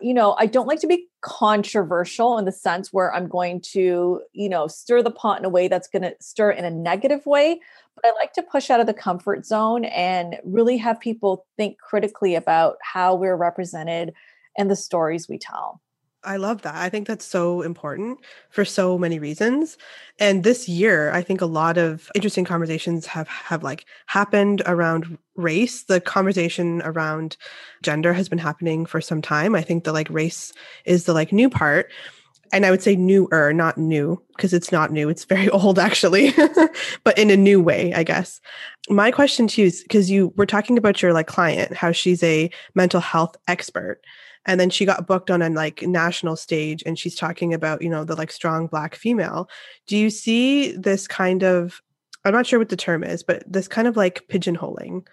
you 0.00 0.14
know 0.14 0.34
i 0.38 0.46
don't 0.46 0.66
like 0.66 0.80
to 0.80 0.86
be 0.86 1.08
controversial 1.22 2.38
in 2.38 2.44
the 2.44 2.52
sense 2.52 2.92
where 2.92 3.14
i'm 3.14 3.28
going 3.28 3.60
to 3.60 4.20
you 4.32 4.48
know 4.48 4.66
stir 4.66 5.02
the 5.02 5.10
pot 5.10 5.38
in 5.38 5.44
a 5.44 5.48
way 5.48 5.68
that's 5.68 5.88
going 5.88 6.02
to 6.02 6.14
stir 6.20 6.50
in 6.50 6.64
a 6.64 6.70
negative 6.70 7.24
way 7.26 7.60
but 7.94 8.04
i 8.04 8.12
like 8.12 8.32
to 8.32 8.42
push 8.42 8.70
out 8.70 8.80
of 8.80 8.86
the 8.86 8.94
comfort 8.94 9.46
zone 9.46 9.84
and 9.86 10.36
really 10.44 10.76
have 10.76 11.00
people 11.00 11.46
think 11.56 11.78
critically 11.78 12.34
about 12.34 12.76
how 12.82 13.14
we're 13.14 13.36
represented 13.36 14.12
and 14.58 14.70
the 14.70 14.76
stories 14.76 15.28
we 15.28 15.38
tell 15.38 15.80
I 16.26 16.36
love 16.36 16.62
that. 16.62 16.74
I 16.74 16.88
think 16.88 17.06
that's 17.06 17.24
so 17.24 17.62
important 17.62 18.18
for 18.50 18.64
so 18.64 18.98
many 18.98 19.18
reasons. 19.18 19.78
And 20.18 20.42
this 20.42 20.68
year, 20.68 21.12
I 21.12 21.22
think 21.22 21.40
a 21.40 21.46
lot 21.46 21.78
of 21.78 22.10
interesting 22.14 22.44
conversations 22.44 23.06
have 23.06 23.28
have 23.28 23.62
like 23.62 23.86
happened 24.06 24.60
around 24.66 25.18
race. 25.36 25.84
The 25.84 26.00
conversation 26.00 26.82
around 26.82 27.36
gender 27.82 28.12
has 28.12 28.28
been 28.28 28.38
happening 28.38 28.86
for 28.86 29.00
some 29.00 29.22
time. 29.22 29.54
I 29.54 29.62
think 29.62 29.84
the 29.84 29.92
like 29.92 30.10
race 30.10 30.52
is 30.84 31.04
the 31.04 31.14
like 31.14 31.32
new 31.32 31.48
part. 31.48 31.92
And 32.52 32.64
I 32.64 32.70
would 32.70 32.82
say 32.82 32.94
newer, 32.94 33.52
not 33.52 33.76
new, 33.76 34.22
because 34.36 34.54
it's 34.54 34.70
not 34.70 34.92
new. 34.92 35.08
It's 35.08 35.24
very 35.24 35.48
old 35.50 35.78
actually, 35.78 36.32
but 37.04 37.18
in 37.18 37.30
a 37.30 37.36
new 37.36 37.60
way, 37.62 37.92
I 37.94 38.02
guess. 38.02 38.40
My 38.88 39.10
question 39.10 39.48
to 39.48 39.60
you 39.60 39.66
is 39.68 39.82
because 39.82 40.10
you 40.10 40.32
were 40.36 40.46
talking 40.46 40.78
about 40.78 41.02
your 41.02 41.12
like 41.12 41.26
client, 41.26 41.74
how 41.74 41.92
she's 41.92 42.22
a 42.22 42.50
mental 42.74 43.00
health 43.00 43.36
expert 43.48 44.00
and 44.46 44.60
then 44.60 44.70
she 44.70 44.84
got 44.84 45.06
booked 45.06 45.30
on 45.30 45.42
a 45.42 45.50
like 45.50 45.82
national 45.82 46.36
stage 46.36 46.82
and 46.86 46.98
she's 46.98 47.14
talking 47.14 47.52
about 47.52 47.82
you 47.82 47.90
know 47.90 48.04
the 48.04 48.16
like 48.16 48.32
strong 48.32 48.68
black 48.68 48.94
female. 48.94 49.50
Do 49.86 49.96
you 49.96 50.08
see 50.08 50.72
this 50.72 51.06
kind 51.06 51.42
of 51.42 51.82
i'm 52.24 52.32
not 52.32 52.46
sure 52.46 52.58
what 52.58 52.70
the 52.70 52.76
term 52.76 53.04
is 53.04 53.22
but 53.22 53.44
this 53.46 53.68
kind 53.68 53.86
of 53.86 53.96
like 53.96 54.26
pigeonholing 54.28 55.06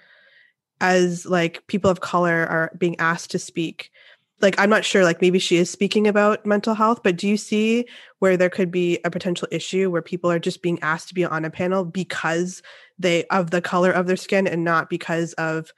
as 0.82 1.26
like 1.26 1.66
people 1.68 1.92
of 1.92 2.00
color 2.00 2.46
are 2.50 2.72
being 2.78 2.98
asked 3.00 3.32
to 3.32 3.40
speak? 3.40 3.92
Like 4.40 4.60
i'm 4.60 4.70
not 4.70 4.86
sure 4.86 5.04
like 5.04 5.22
maybe 5.22 5.40
she 5.40 5.58
is 5.58 5.70
speaking 5.70 6.08
about 6.08 6.46
mental 6.46 6.76
health 6.76 7.02
but 7.04 7.16
do 7.16 7.28
you 7.28 7.38
see 7.38 7.88
where 8.20 8.38
there 8.38 8.50
could 8.50 8.72
be 8.72 9.00
a 9.04 9.10
potential 9.10 9.48
issue 9.52 9.90
where 9.90 10.02
people 10.02 10.30
are 10.30 10.40
just 10.40 10.62
being 10.62 10.80
asked 10.82 11.08
to 11.08 11.14
be 11.14 11.26
on 11.26 11.46
a 11.46 11.50
panel 11.50 11.86
because 11.86 12.62
they 13.00 13.24
of 13.26 13.52
the 13.52 13.62
color 13.62 13.92
of 13.92 14.06
their 14.06 14.18
skin 14.18 14.46
and 14.46 14.64
not 14.64 14.90
because 14.90 15.34
of 15.34 15.72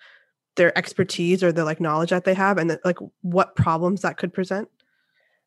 their 0.56 0.78
expertise 0.78 1.44
or 1.44 1.52
the 1.52 1.66
like 1.66 1.80
knowledge 1.80 2.10
that 2.10 2.24
they 2.24 2.34
have 2.34 2.58
and 2.58 2.70
the, 2.70 2.80
like 2.84 2.98
what 3.22 3.56
problems 3.56 4.02
that 4.02 4.18
could 4.18 4.34
present? 4.34 4.70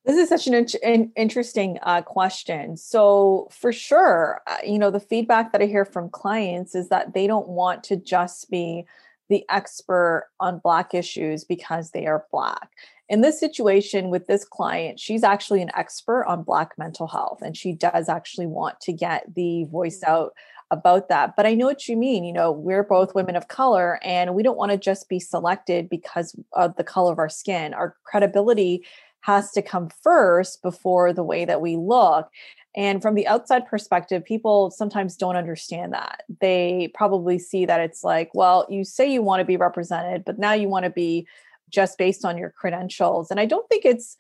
This 0.05 0.17
is 0.17 0.29
such 0.29 0.47
an, 0.47 0.55
in- 0.55 0.67
an 0.83 1.13
interesting 1.17 1.79
uh, 1.83 2.03
question. 2.03 2.77
So 2.77 3.49
for 3.51 3.73
sure 3.73 4.41
uh, 4.47 4.59
you 4.65 4.79
know 4.79 4.91
the 4.91 5.01
feedback 5.01 5.53
that 5.53 5.63
i 5.63 5.67
hear 5.67 5.85
from 5.85 6.11
clients 6.11 6.75
is 6.75 6.89
that 6.89 7.15
they 7.15 7.27
don't 7.27 7.49
want 7.49 7.85
to 7.85 7.97
just 7.97 8.51
be 8.51 8.85
the 9.29 9.45
expert 9.51 10.31
on 10.41 10.59
black 10.59 10.95
issues 10.95 11.45
because 11.45 11.91
they 11.91 12.07
are 12.07 12.25
black. 12.33 12.71
In 13.11 13.21
this 13.21 13.39
situation 13.39 14.11
with 14.11 14.27
this 14.27 14.45
client 14.45 15.01
she's 15.01 15.25
actually 15.25 15.63
an 15.63 15.71
expert 15.75 16.25
on 16.27 16.43
black 16.43 16.77
mental 16.79 17.07
health 17.07 17.41
and 17.43 17.57
she 17.57 17.73
does 17.73 18.09
actually 18.09 18.47
want 18.47 18.81
to 18.83 18.93
get 18.93 19.35
the 19.35 19.65
voice 19.65 20.01
mm. 20.05 20.09
out 20.09 20.35
about 20.71 21.09
that. 21.09 21.35
But 21.37 21.47
I 21.47 21.55
know 21.55 21.67
what 21.67 21.89
you 21.89 21.97
mean. 21.97 22.25
You 22.25 22.33
know, 22.33 22.53
we're 22.53 22.83
both 22.83 23.15
women 23.15 23.37
of 23.37 23.49
color 23.49 23.99
and 24.03 24.35
we 24.35 24.43
don't 24.43 24.59
want 24.59 24.73
to 24.73 24.79
just 24.79 25.09
be 25.09 25.19
selected 25.19 25.89
because 25.89 26.37
of 26.53 26.77
the 26.77 26.85
color 26.85 27.13
of 27.13 27.19
our 27.19 27.29
skin. 27.29 27.73
Our 27.75 27.97
credibility 28.05 28.85
has 29.23 29.51
to 29.53 29.63
come 29.63 29.91
first 30.03 30.63
before 30.63 31.13
the 31.13 31.25
way 31.25 31.45
that 31.45 31.61
we 31.61 31.77
look. 31.77 32.29
And 32.77 33.03
from 33.03 33.15
the 33.15 33.27
outside 33.27 33.67
perspective, 33.67 34.25
people 34.25 34.71
sometimes 34.71 35.17
don't 35.17 35.37
understand 35.37 35.93
that. 35.93 36.23
They 36.41 36.93
probably 36.95 37.39
see 37.39 37.67
that 37.67 37.81
it's 37.81 38.05
like, 38.05 38.31
well, 38.35 38.67
you 38.69 38.85
say 38.85 39.11
you 39.11 39.23
want 39.23 39.41
to 39.41 39.45
be 39.45 39.57
represented, 39.57 40.25
but 40.25 40.39
now 40.39 40.53
you 40.53 40.69
want 40.69 40.85
to 40.85 40.91
be 40.91 41.27
just 41.71 41.99
based 41.99 42.25
on 42.25 42.39
your 42.39 42.51
credentials. 42.51 43.31
And 43.31 43.41
I 43.41 43.47
don't 43.47 43.69
think 43.69 43.85
it's, 43.85 44.17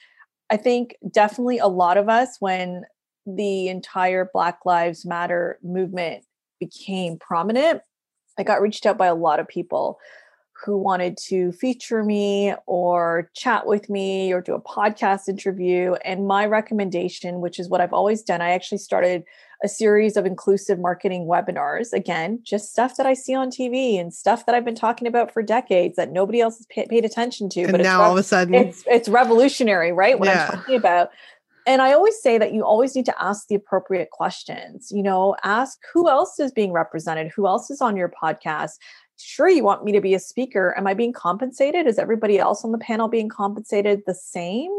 I 0.51 0.57
think 0.57 0.97
definitely 1.11 1.59
a 1.59 1.69
lot 1.69 1.97
of 1.97 2.09
us, 2.09 2.37
when 2.41 2.83
the 3.27 3.69
entire 3.69 4.31
Black 4.33 4.61
Lives 4.65 5.05
Matter 5.05 5.59
movement 5.63 6.25
became 6.59 7.19
prominent, 7.19 7.83
I 8.39 8.43
got 8.43 8.63
reached 8.63 8.87
out 8.87 8.99
by 8.99 9.07
a 9.07 9.15
lot 9.15 9.41
of 9.41 9.49
people 9.49 9.99
who 10.65 10.77
wanted 10.77 11.17
to 11.17 11.53
feature 11.53 12.03
me 12.03 12.53
or 12.67 13.31
chat 13.35 13.67
with 13.67 13.89
me 13.89 14.33
or 14.33 14.41
do 14.41 14.55
a 14.55 14.61
podcast 14.61 15.29
interview. 15.29 15.95
And 16.05 16.27
my 16.27 16.47
recommendation, 16.47 17.41
which 17.41 17.61
is 17.61 17.69
what 17.69 17.81
I've 17.81 17.93
always 17.93 18.23
done, 18.23 18.41
I 18.41 18.51
actually 18.51 18.79
started 18.79 19.25
a 19.63 19.69
series 19.69 20.17
of 20.17 20.27
inclusive 20.27 20.79
marketing 20.79 21.27
webinars. 21.27 21.93
Again, 21.93 22.41
just 22.43 22.71
stuff 22.71 22.97
that 22.97 23.07
I 23.07 23.15
see 23.15 23.35
on 23.35 23.51
TV 23.51 24.01
and 24.01 24.13
stuff 24.13 24.47
that 24.47 24.55
I've 24.55 24.65
been 24.65 24.75
talking 24.75 25.07
about 25.07 25.33
for 25.33 25.43
decades 25.43 25.97
that 25.97 26.13
nobody 26.13 26.41
else 26.41 26.59
has 26.59 26.67
paid 26.89 27.05
attention 27.05 27.49
to. 27.51 27.63
And 27.63 27.73
but 27.73 27.81
now 27.81 28.03
all 28.03 28.13
of 28.13 28.19
a 28.19 28.23
sudden, 28.23 28.55
it's 28.55 28.85
it's 28.87 29.09
revolutionary, 29.09 29.93
right? 29.93 30.19
What 30.19 30.29
yeah. 30.29 30.49
I'm 30.51 30.59
talking 30.59 30.77
about. 30.77 31.11
And 31.69 31.83
I 31.83 31.93
always 31.93 32.19
say 32.19 32.39
that 32.39 32.55
you 32.55 32.65
always 32.65 32.97
need 32.97 33.05
to 33.05 33.23
ask 33.23 33.47
the 33.47 33.55
appropriate 33.55 34.09
questions. 34.11 34.91
You 34.91 35.03
know, 35.03 35.37
ask 35.45 35.79
who 35.93 36.09
else 36.09 36.41
is 36.41 36.51
being 36.51 36.73
represented, 36.73 37.31
who 37.31 37.47
else 37.47 37.71
is 37.71 37.83
on 37.83 37.95
your 37.95 38.11
podcast. 38.11 38.79
Sure 39.19 39.51
you 39.51 39.63
want 39.63 39.85
me 39.85 39.93
to 39.93 40.01
be 40.01 40.15
a 40.15 40.19
speaker. 40.19 40.75
Am 40.79 40.87
i 40.87 40.95
being 40.95 41.13
compensated? 41.13 41.87
Is 41.87 41.99
everybody 41.99 42.39
else 42.39 42.65
on 42.65 42.73
the 42.73 42.79
panel 42.79 43.07
being 43.07 43.29
compensated 43.29 44.01
the 44.07 44.15
same 44.15 44.71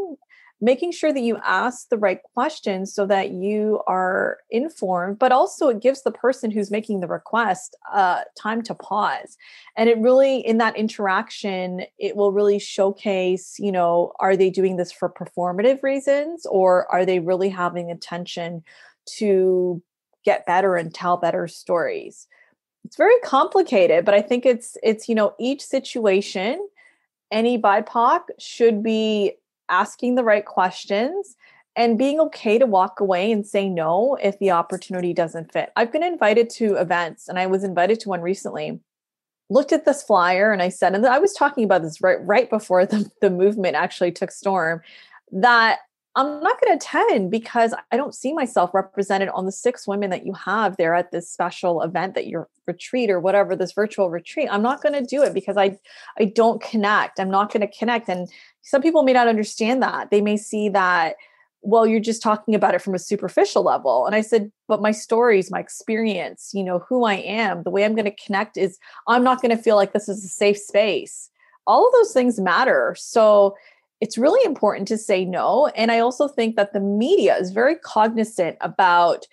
making 0.60 0.92
sure 0.92 1.12
that 1.12 1.20
you 1.20 1.38
ask 1.42 1.88
the 1.88 1.96
right 1.96 2.20
questions 2.34 2.92
so 2.92 3.06
that 3.06 3.30
you 3.30 3.80
are 3.86 4.38
informed 4.50 5.18
but 5.18 5.32
also 5.32 5.68
it 5.68 5.80
gives 5.80 6.02
the 6.02 6.10
person 6.10 6.50
who's 6.50 6.70
making 6.70 7.00
the 7.00 7.06
request 7.06 7.76
uh, 7.92 8.20
time 8.38 8.62
to 8.62 8.74
pause. 8.74 9.36
And 9.76 9.88
it 9.88 9.98
really 9.98 10.40
in 10.40 10.58
that 10.58 10.76
interaction 10.76 11.82
it 11.98 12.16
will 12.16 12.32
really 12.32 12.58
showcase 12.58 13.56
you 13.58 13.72
know 13.72 14.12
are 14.20 14.36
they 14.36 14.50
doing 14.50 14.76
this 14.76 14.92
for 14.92 15.08
performative 15.08 15.82
reasons 15.82 16.46
or 16.46 16.90
are 16.92 17.06
they 17.06 17.20
really 17.20 17.48
having 17.48 17.90
intention 17.90 18.62
to 19.18 19.82
get 20.24 20.46
better 20.46 20.76
and 20.76 20.92
tell 20.92 21.16
better 21.16 21.48
stories? 21.48 22.26
It's 22.84 22.96
very 22.96 23.18
complicated 23.22 24.04
but 24.04 24.14
i 24.14 24.22
think 24.22 24.44
it's 24.44 24.76
it's 24.82 25.08
you 25.08 25.14
know 25.14 25.34
each 25.38 25.62
situation 25.62 26.66
any 27.30 27.58
bipoc 27.58 28.22
should 28.38 28.82
be 28.82 29.34
asking 29.70 30.14
the 30.14 30.24
right 30.24 30.44
questions 30.44 31.36
and 31.76 31.98
being 31.98 32.20
okay 32.20 32.58
to 32.58 32.66
walk 32.66 33.00
away 33.00 33.30
and 33.30 33.46
say 33.46 33.68
no 33.68 34.16
if 34.22 34.38
the 34.38 34.50
opportunity 34.50 35.14
doesn't 35.14 35.52
fit. 35.52 35.70
I've 35.76 35.92
been 35.92 36.02
invited 36.02 36.50
to 36.50 36.74
events 36.74 37.28
and 37.28 37.38
i 37.38 37.46
was 37.46 37.64
invited 37.64 38.00
to 38.00 38.08
one 38.08 38.20
recently. 38.20 38.80
Looked 39.48 39.72
at 39.72 39.84
this 39.84 40.02
flyer 40.02 40.52
and 40.52 40.62
i 40.62 40.68
said 40.68 40.94
and 40.94 41.04
i 41.06 41.18
was 41.18 41.32
talking 41.32 41.64
about 41.64 41.82
this 41.82 42.00
right 42.00 42.18
right 42.24 42.48
before 42.48 42.86
the, 42.86 43.10
the 43.20 43.30
movement 43.30 43.76
actually 43.76 44.12
took 44.12 44.30
storm 44.30 44.80
that 45.32 45.78
I'm 46.16 46.40
not 46.40 46.60
going 46.60 46.76
to 46.76 46.84
attend 46.84 47.30
because 47.30 47.72
I 47.92 47.96
don't 47.96 48.14
see 48.14 48.32
myself 48.32 48.74
represented 48.74 49.28
on 49.28 49.46
the 49.46 49.52
six 49.52 49.86
women 49.86 50.10
that 50.10 50.26
you 50.26 50.32
have 50.32 50.76
there 50.76 50.94
at 50.94 51.12
this 51.12 51.30
special 51.30 51.82
event 51.82 52.14
that 52.14 52.26
your 52.26 52.48
retreat 52.66 53.10
or 53.10 53.20
whatever 53.20 53.54
this 53.54 53.72
virtual 53.72 54.10
retreat. 54.10 54.48
I'm 54.50 54.62
not 54.62 54.82
going 54.82 54.94
to 54.94 55.04
do 55.04 55.22
it 55.22 55.34
because 55.34 55.56
I 55.56 55.78
I 56.18 56.24
don't 56.24 56.60
connect. 56.60 57.20
I'm 57.20 57.30
not 57.30 57.52
going 57.52 57.60
to 57.60 57.78
connect 57.78 58.08
and 58.08 58.28
some 58.62 58.82
people 58.82 59.02
may 59.02 59.12
not 59.12 59.28
understand 59.28 59.82
that. 59.82 60.10
They 60.10 60.20
may 60.20 60.36
see 60.36 60.68
that 60.70 61.16
well 61.62 61.86
you're 61.86 62.00
just 62.00 62.22
talking 62.22 62.54
about 62.54 62.74
it 62.74 62.82
from 62.82 62.94
a 62.94 62.98
superficial 62.98 63.62
level 63.62 64.06
and 64.06 64.14
i 64.14 64.20
said 64.20 64.50
but 64.66 64.80
my 64.80 64.90
stories 64.90 65.50
my 65.50 65.60
experience 65.60 66.52
you 66.54 66.64
know 66.64 66.78
who 66.88 67.04
i 67.04 67.14
am 67.14 67.62
the 67.64 67.70
way 67.70 67.84
i'm 67.84 67.94
going 67.94 68.04
to 68.04 68.24
connect 68.24 68.56
is 68.56 68.78
i'm 69.08 69.22
not 69.22 69.42
going 69.42 69.54
to 69.54 69.62
feel 69.62 69.76
like 69.76 69.92
this 69.92 70.08
is 70.08 70.24
a 70.24 70.28
safe 70.28 70.56
space 70.56 71.30
all 71.66 71.86
of 71.86 71.92
those 71.92 72.12
things 72.12 72.40
matter 72.40 72.96
so 72.98 73.54
it's 74.00 74.18
really 74.18 74.44
important 74.44 74.88
to 74.88 74.98
say 74.98 75.24
no. 75.24 75.66
And 75.76 75.92
I 75.92 75.98
also 75.98 76.26
think 76.26 76.56
that 76.56 76.72
the 76.72 76.80
media 76.80 77.36
is 77.36 77.50
very 77.50 77.76
cognizant 77.76 78.56
about 78.60 79.26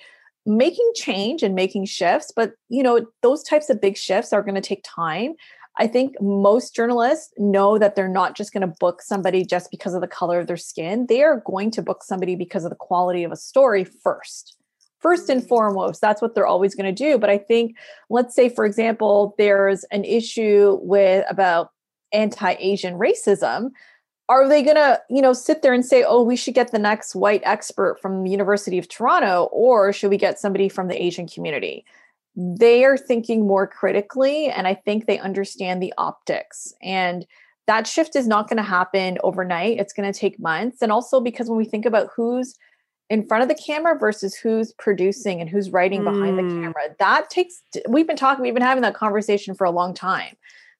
making 0.45 0.89
change 0.95 1.43
and 1.43 1.55
making 1.55 1.85
shifts, 1.85 2.31
but 2.35 2.53
you 2.69 2.81
know, 2.83 3.05
those 3.21 3.43
types 3.43 3.69
of 3.69 3.81
big 3.81 3.97
shifts 3.97 4.31
are 4.31 4.41
going 4.41 4.55
to 4.55 4.61
take 4.61 4.83
time. 4.83 5.35
I 5.79 5.87
think 5.87 6.15
most 6.19 6.73
journalists 6.73 7.33
know 7.37 7.77
that 7.77 7.95
they're 7.95 8.07
not 8.07 8.35
just 8.35 8.51
going 8.51 8.61
to 8.61 8.75
book 8.79 9.01
somebody 9.01 9.45
just 9.45 9.69
because 9.69 9.93
of 9.93 10.01
the 10.01 10.07
color 10.07 10.39
of 10.39 10.47
their 10.47 10.57
skin. 10.57 11.05
They 11.07 11.21
are 11.21 11.43
going 11.45 11.69
to 11.71 11.81
book 11.81 12.03
somebody 12.03 12.35
because 12.35 12.63
of 12.63 12.71
the 12.71 12.75
quality 12.77 13.23
of 13.23 13.31
a 13.31 13.35
story 13.35 13.83
first. 13.83 14.55
First 14.99 15.29
and 15.29 15.41
mm-hmm. 15.41 15.49
foremost, 15.49 16.01
that's 16.01 16.21
what 16.21 16.33
they're 16.33 16.47
always 16.47 16.73
going 16.73 16.93
to 16.93 17.03
do. 17.03 17.19
But 17.19 17.29
I 17.29 17.37
think, 17.37 17.75
let's 18.09 18.33
say, 18.33 18.49
for 18.49 18.65
example, 18.65 19.35
there's 19.37 19.83
an 19.91 20.03
issue 20.03 20.79
with 20.81 21.25
about 21.29 21.69
anti-Asian 22.11 22.95
racism 22.95 23.69
are 24.29 24.47
they 24.47 24.61
going 24.61 24.75
to 24.75 25.01
you 25.09 25.21
know 25.21 25.33
sit 25.33 25.61
there 25.61 25.73
and 25.73 25.85
say 25.85 26.03
oh 26.03 26.21
we 26.21 26.35
should 26.35 26.53
get 26.53 26.71
the 26.71 26.79
next 26.79 27.15
white 27.15 27.41
expert 27.43 27.99
from 28.01 28.23
the 28.23 28.29
university 28.29 28.77
of 28.77 28.87
toronto 28.87 29.49
or 29.51 29.93
should 29.93 30.09
we 30.09 30.17
get 30.17 30.39
somebody 30.39 30.69
from 30.69 30.87
the 30.87 31.01
asian 31.01 31.27
community? 31.27 31.85
They 32.35 32.85
are 32.85 32.97
thinking 32.97 33.47
more 33.47 33.67
critically 33.67 34.47
and 34.47 34.67
i 34.67 34.73
think 34.73 35.05
they 35.05 35.19
understand 35.19 35.81
the 35.81 35.93
optics. 35.97 36.73
And 36.81 37.25
that 37.67 37.85
shift 37.85 38.15
is 38.15 38.27
not 38.27 38.47
going 38.47 38.57
to 38.57 38.63
happen 38.63 39.17
overnight. 39.23 39.77
It's 39.77 39.91
going 39.91 40.09
to 40.09 40.17
take 40.17 40.39
months. 40.39 40.81
And 40.81 40.89
also 40.89 41.19
because 41.19 41.49
when 41.49 41.57
we 41.57 41.65
think 41.65 41.85
about 41.85 42.07
who's 42.15 42.55
in 43.09 43.25
front 43.25 43.43
of 43.43 43.49
the 43.49 43.61
camera 43.61 43.97
versus 43.97 44.35
who's 44.35 44.73
producing 44.73 45.39
and 45.39 45.49
who's 45.49 45.69
writing 45.69 46.03
behind 46.03 46.37
mm. 46.37 46.49
the 46.49 46.61
camera 46.61 46.83
that 46.99 47.29
takes 47.29 47.61
we've 47.87 48.07
been 48.07 48.17
talking 48.17 48.43
we've 48.43 48.53
been 48.53 48.63
having 48.63 48.81
that 48.81 48.93
conversation 48.93 49.55
for 49.55 49.65
a 49.65 49.71
long 49.71 49.93
time 49.93 50.35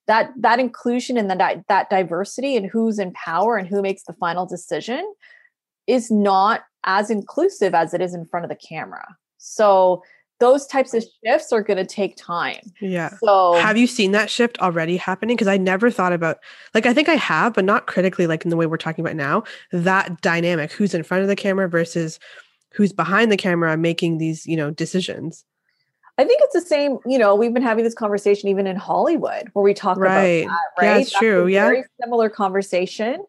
that 0.08 0.30
that 0.38 0.58
inclusion 0.58 1.16
and 1.16 1.30
that 1.30 1.64
that 1.68 1.90
diversity 1.90 2.56
and 2.56 2.66
who's 2.66 2.98
in 2.98 3.12
power 3.12 3.56
and 3.56 3.68
who 3.68 3.80
makes 3.80 4.02
the 4.04 4.14
final 4.14 4.44
decision 4.44 5.14
is 5.86 6.10
not 6.10 6.62
as 6.84 7.10
inclusive 7.10 7.74
as 7.74 7.94
it 7.94 8.00
is 8.00 8.14
in 8.14 8.24
front 8.24 8.44
of 8.44 8.50
the 8.50 8.56
camera. 8.56 9.06
So 9.36 10.02
those 10.40 10.66
types 10.66 10.94
of 10.94 11.04
shifts 11.24 11.52
are 11.52 11.62
going 11.62 11.78
to 11.78 11.86
take 11.86 12.16
time. 12.16 12.60
Yeah. 12.80 13.10
So 13.22 13.54
have 13.54 13.76
you 13.76 13.86
seen 13.86 14.12
that 14.12 14.30
shift 14.30 14.58
already 14.60 14.96
happening? 14.96 15.36
Because 15.36 15.48
I 15.48 15.56
never 15.56 15.90
thought 15.90 16.12
about, 16.12 16.38
like, 16.74 16.86
I 16.86 16.94
think 16.94 17.08
I 17.08 17.16
have, 17.16 17.54
but 17.54 17.64
not 17.64 17.86
critically, 17.86 18.26
like 18.26 18.44
in 18.44 18.50
the 18.50 18.56
way 18.56 18.66
we're 18.66 18.76
talking 18.76 19.04
about 19.04 19.16
now. 19.16 19.42
That 19.72 20.20
dynamic, 20.20 20.70
who's 20.72 20.94
in 20.94 21.02
front 21.02 21.22
of 21.22 21.28
the 21.28 21.34
camera 21.36 21.68
versus 21.68 22.20
who's 22.72 22.92
behind 22.92 23.32
the 23.32 23.36
camera 23.36 23.76
making 23.76 24.18
these, 24.18 24.46
you 24.46 24.56
know, 24.56 24.70
decisions. 24.70 25.44
I 26.18 26.24
think 26.24 26.40
it's 26.42 26.54
the 26.54 26.60
same, 26.60 26.98
you 27.06 27.16
know, 27.16 27.36
we've 27.36 27.54
been 27.54 27.62
having 27.62 27.84
this 27.84 27.94
conversation 27.94 28.48
even 28.48 28.66
in 28.66 28.74
Hollywood 28.74 29.48
where 29.52 29.62
we 29.62 29.72
talk 29.72 29.96
right. 29.98 30.44
about 30.44 30.50
that, 30.50 30.82
right? 30.82 30.94
Yeah, 30.94 30.98
it's 30.98 31.12
true. 31.12 31.46
yeah. 31.46 31.66
Very 31.66 31.84
similar 32.02 32.28
conversation. 32.28 33.24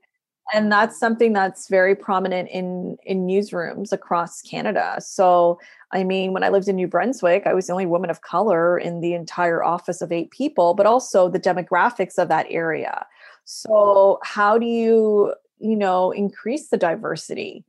And 0.52 0.72
that's 0.72 1.00
something 1.00 1.32
that's 1.32 1.70
very 1.70 1.96
prominent 1.96 2.50
in 2.50 2.98
in 3.04 3.28
newsrooms 3.28 3.92
across 3.92 4.42
Canada. 4.42 4.98
So, 5.00 5.60
I 5.92 6.04
mean, 6.04 6.34
when 6.34 6.44
I 6.44 6.50
lived 6.50 6.68
in 6.68 6.76
New 6.76 6.88
Brunswick, 6.88 7.44
I 7.46 7.54
was 7.54 7.68
the 7.68 7.74
only 7.74 7.86
woman 7.86 8.10
of 8.10 8.22
color 8.22 8.80
in 8.80 9.02
the 9.02 9.14
entire 9.14 9.64
office 9.64 10.02
of 10.02 10.12
eight 10.12 10.32
people, 10.32 10.74
but 10.74 10.88
also 10.88 11.30
the 11.30 11.40
demographics 11.40 12.18
of 12.18 12.30
that 12.30 12.48
area. 12.50 13.06
So, 13.46 14.20
how 14.24 14.58
do 14.58 14.66
you, 14.66 15.36
you 15.60 15.76
know, 15.76 16.10
increase 16.10 16.70
the 16.70 16.78
diversity? 16.78 17.64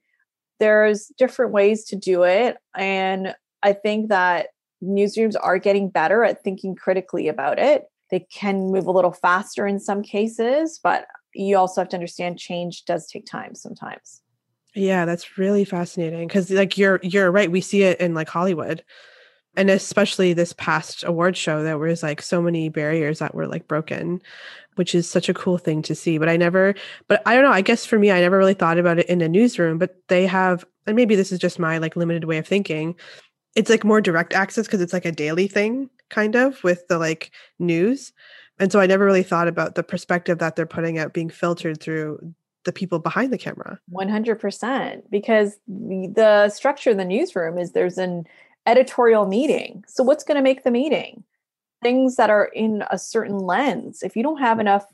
There's 0.58 1.12
different 1.18 1.52
ways 1.52 1.84
to 1.84 1.96
do 1.96 2.22
it, 2.22 2.56
and 2.74 3.34
I 3.62 3.74
think 3.74 4.08
that 4.08 4.48
newsrooms 4.82 5.34
are 5.40 5.58
getting 5.58 5.88
better 5.88 6.24
at 6.24 6.42
thinking 6.42 6.74
critically 6.74 7.28
about 7.28 7.58
it. 7.58 7.84
They 8.10 8.20
can 8.32 8.72
move 8.72 8.86
a 8.86 8.92
little 8.92 9.12
faster 9.12 9.66
in 9.66 9.78
some 9.78 10.02
cases, 10.02 10.80
but 10.82 11.06
you 11.34 11.56
also 11.56 11.80
have 11.80 11.88
to 11.90 11.96
understand 11.96 12.38
change 12.38 12.84
does 12.84 13.06
take 13.06 13.26
time 13.26 13.54
sometimes. 13.54 14.22
Yeah, 14.74 15.04
that's 15.04 15.38
really 15.38 15.64
fascinating 15.64 16.26
because 16.28 16.50
like 16.50 16.78
you're 16.78 17.00
you're 17.02 17.30
right. 17.30 17.50
We 17.50 17.60
see 17.60 17.82
it 17.82 18.00
in 18.00 18.14
like 18.14 18.28
Hollywood. 18.28 18.84
And 19.56 19.68
especially 19.68 20.32
this 20.32 20.52
past 20.52 21.02
award 21.02 21.36
show, 21.36 21.64
there 21.64 21.76
was 21.76 22.04
like 22.04 22.22
so 22.22 22.40
many 22.40 22.68
barriers 22.68 23.18
that 23.18 23.34
were 23.34 23.48
like 23.48 23.66
broken, 23.66 24.22
which 24.76 24.94
is 24.94 25.10
such 25.10 25.28
a 25.28 25.34
cool 25.34 25.58
thing 25.58 25.82
to 25.82 25.94
see. 25.96 26.18
But 26.18 26.28
I 26.28 26.36
never, 26.36 26.76
but 27.08 27.20
I 27.26 27.34
don't 27.34 27.42
know. 27.42 27.50
I 27.50 27.60
guess 27.60 27.84
for 27.84 27.98
me, 27.98 28.12
I 28.12 28.20
never 28.20 28.38
really 28.38 28.54
thought 28.54 28.78
about 28.78 29.00
it 29.00 29.08
in 29.08 29.20
a 29.20 29.28
newsroom. 29.28 29.76
But 29.76 29.96
they 30.06 30.24
have, 30.26 30.64
and 30.86 30.94
maybe 30.94 31.16
this 31.16 31.32
is 31.32 31.40
just 31.40 31.58
my 31.58 31.78
like 31.78 31.96
limited 31.96 32.24
way 32.24 32.38
of 32.38 32.46
thinking 32.46 32.94
it's 33.56 33.70
like 33.70 33.84
more 33.84 34.00
direct 34.00 34.32
access 34.32 34.66
because 34.66 34.80
it's 34.80 34.92
like 34.92 35.04
a 35.04 35.12
daily 35.12 35.48
thing 35.48 35.90
kind 36.08 36.34
of 36.36 36.62
with 36.64 36.86
the 36.88 36.98
like 36.98 37.30
news 37.58 38.12
and 38.58 38.70
so 38.72 38.80
i 38.80 38.86
never 38.86 39.04
really 39.04 39.22
thought 39.22 39.48
about 39.48 39.74
the 39.74 39.82
perspective 39.82 40.38
that 40.38 40.56
they're 40.56 40.66
putting 40.66 40.98
out 40.98 41.12
being 41.12 41.30
filtered 41.30 41.80
through 41.80 42.18
the 42.64 42.72
people 42.72 42.98
behind 42.98 43.32
the 43.32 43.38
camera. 43.38 43.78
100% 43.92 45.02
because 45.10 45.56
the 45.66 46.48
structure 46.50 46.90
in 46.90 46.96
the 46.96 47.04
newsroom 47.04 47.58
is 47.58 47.72
there's 47.72 47.98
an 47.98 48.26
editorial 48.66 49.26
meeting 49.26 49.82
so 49.88 50.04
what's 50.04 50.24
going 50.24 50.36
to 50.36 50.42
make 50.42 50.64
the 50.64 50.70
meeting? 50.70 51.24
Things 51.82 52.16
that 52.16 52.28
are 52.28 52.50
in 52.54 52.84
a 52.90 52.98
certain 52.98 53.38
lens 53.38 54.02
if 54.02 54.14
you 54.14 54.22
don't 54.22 54.38
have 54.38 54.60
enough 54.60 54.84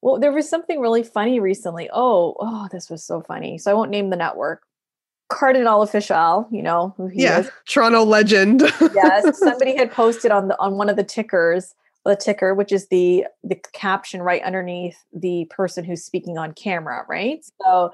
well 0.00 0.18
there 0.18 0.32
was 0.32 0.48
something 0.48 0.80
really 0.80 1.04
funny 1.04 1.38
recently 1.38 1.88
oh 1.92 2.34
oh 2.40 2.66
this 2.72 2.90
was 2.90 3.04
so 3.04 3.20
funny 3.20 3.58
so 3.58 3.70
i 3.70 3.74
won't 3.74 3.92
name 3.92 4.10
the 4.10 4.16
network 4.16 4.64
Cardinal 5.32 5.84
Offishall, 5.84 6.46
you 6.50 6.62
know 6.62 6.94
who 6.96 7.06
he 7.08 7.22
yeah, 7.22 7.40
is. 7.40 7.50
Toronto 7.66 8.04
legend. 8.04 8.60
yes, 8.94 9.38
somebody 9.38 9.76
had 9.76 9.90
posted 9.90 10.30
on 10.30 10.48
the 10.48 10.58
on 10.58 10.76
one 10.76 10.88
of 10.88 10.96
the 10.96 11.04
tickers, 11.04 11.74
the 12.04 12.16
ticker, 12.16 12.54
which 12.54 12.72
is 12.72 12.88
the 12.88 13.26
the 13.42 13.56
caption 13.72 14.22
right 14.22 14.42
underneath 14.42 14.96
the 15.12 15.46
person 15.50 15.84
who's 15.84 16.04
speaking 16.04 16.38
on 16.38 16.52
camera, 16.52 17.04
right? 17.08 17.44
So 17.62 17.92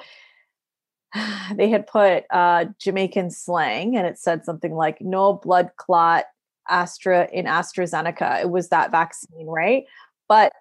they 1.55 1.71
had 1.71 1.87
put 1.87 2.25
uh, 2.31 2.67
Jamaican 2.79 3.31
slang, 3.31 3.97
and 3.97 4.07
it 4.07 4.19
said 4.19 4.45
something 4.45 4.75
like 4.75 5.01
"no 5.01 5.35
blood 5.35 5.71
clot 5.77 6.25
Astra 6.69 7.29
in 7.33 7.47
AstraZeneca." 7.47 8.43
It 8.43 8.51
was 8.51 8.69
that 8.69 8.91
vaccine, 8.91 9.47
right? 9.47 9.85
But 10.29 10.53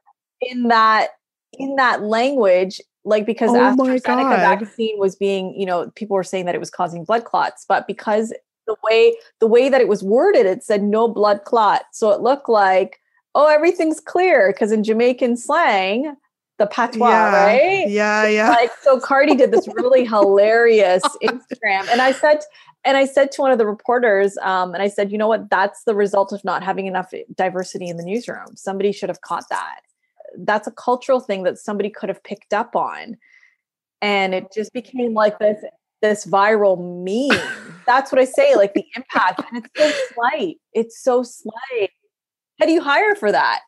in 0.41 0.68
that 0.68 1.10
in 1.54 1.76
that 1.76 2.04
language, 2.04 2.80
like 3.08 3.26
because 3.26 3.51
oh 3.51 3.53
AstraZeneca 3.53 4.36
vaccine 4.38 4.99
was 4.99 5.16
being, 5.16 5.58
you 5.60 5.66
know, 5.66 5.89
people 5.95 6.16
were 6.16 6.24
saying 6.24 6.45
that 6.45 6.55
it 6.55 6.60
was 6.60 6.70
causing 6.70 7.05
blood 7.05 7.24
clots, 7.24 7.66
but 7.68 7.88
because 7.88 8.34
the 8.68 8.76
way 8.84 9.16
the 9.39 9.47
way 9.47 9.70
that 9.70 9.82
it 9.82 9.88
was 9.88 10.03
worded, 10.03 10.45
it 10.45 10.64
said 10.64 10.84
no 10.84 11.08
blood 11.08 11.43
clot. 11.45 11.84
So 11.93 12.12
it 12.12 12.22
looked 12.22 12.49
like, 12.49 12.99
oh, 13.34 13.47
everything's 13.47 14.01
clear. 14.01 14.51
Because 14.51 14.72
in 14.72 14.84
Jamaican 14.84 15.38
slang, 15.38 16.16
the 16.58 16.68
patois, 16.68 17.08
yeah, 17.08 17.45
right? 17.45 17.89
Yeah, 17.89 18.28
yeah. 18.28 18.49
Like 18.49 18.72
so 18.82 18.99
Cardi 18.99 19.36
did 19.36 19.51
this 19.51 19.68
really 19.70 20.05
hilarious 20.14 21.03
Instagram. 21.24 21.88
And 21.89 22.01
I 22.01 22.12
said, 22.12 22.41
and 22.84 22.97
I 22.97 23.05
said 23.05 23.32
to 23.34 23.41
one 23.41 23.51
of 23.51 23.58
the 23.58 23.66
reporters, 23.66 24.38
um, 24.41 24.74
and 24.74 24.84
I 24.84 24.89
said, 24.89 25.12
you 25.12 25.18
know 25.18 25.28
what? 25.28 25.49
That's 25.49 25.84
the 25.84 25.95
result 25.95 26.34
of 26.34 26.43
not 26.43 26.62
having 26.62 26.88
enough 26.88 27.14
diversity 27.36 27.88
in 27.88 27.95
the 27.95 28.03
newsroom. 28.03 28.55
Somebody 28.55 28.91
should 28.91 29.10
have 29.10 29.22
caught 29.22 29.47
that. 29.49 29.80
That's 30.38 30.68
a 30.68 30.72
cultural 30.72 31.20
thing 31.20 31.44
that 31.44 31.58
somebody 31.58 31.90
could 31.90 32.10
have 32.10 32.24
picked 32.24 32.54
up 32.54 32.76
on. 32.76 33.18
And 34.02 34.34
it 34.34 34.48
just 34.54 34.74
became 34.74 35.14
like 35.14 35.40
this 35.40 35.64
this 36.02 36.26
viral 36.26 36.78
meme. 36.78 37.40
That's 37.86 38.12
what 38.12 38.20
I 38.22 38.26
say, 38.26 38.56
like 38.56 38.74
the 38.74 38.86
impact. 38.96 39.42
And 39.52 39.66
it's 39.66 39.74
so 39.76 40.14
slight. 40.14 40.58
It's 40.74 41.02
so 41.02 41.24
slight. 41.24 41.90
How 42.60 42.66
do 42.66 42.72
you 42.72 42.82
hire 42.82 43.16
for 43.16 43.32
that? 43.32 43.62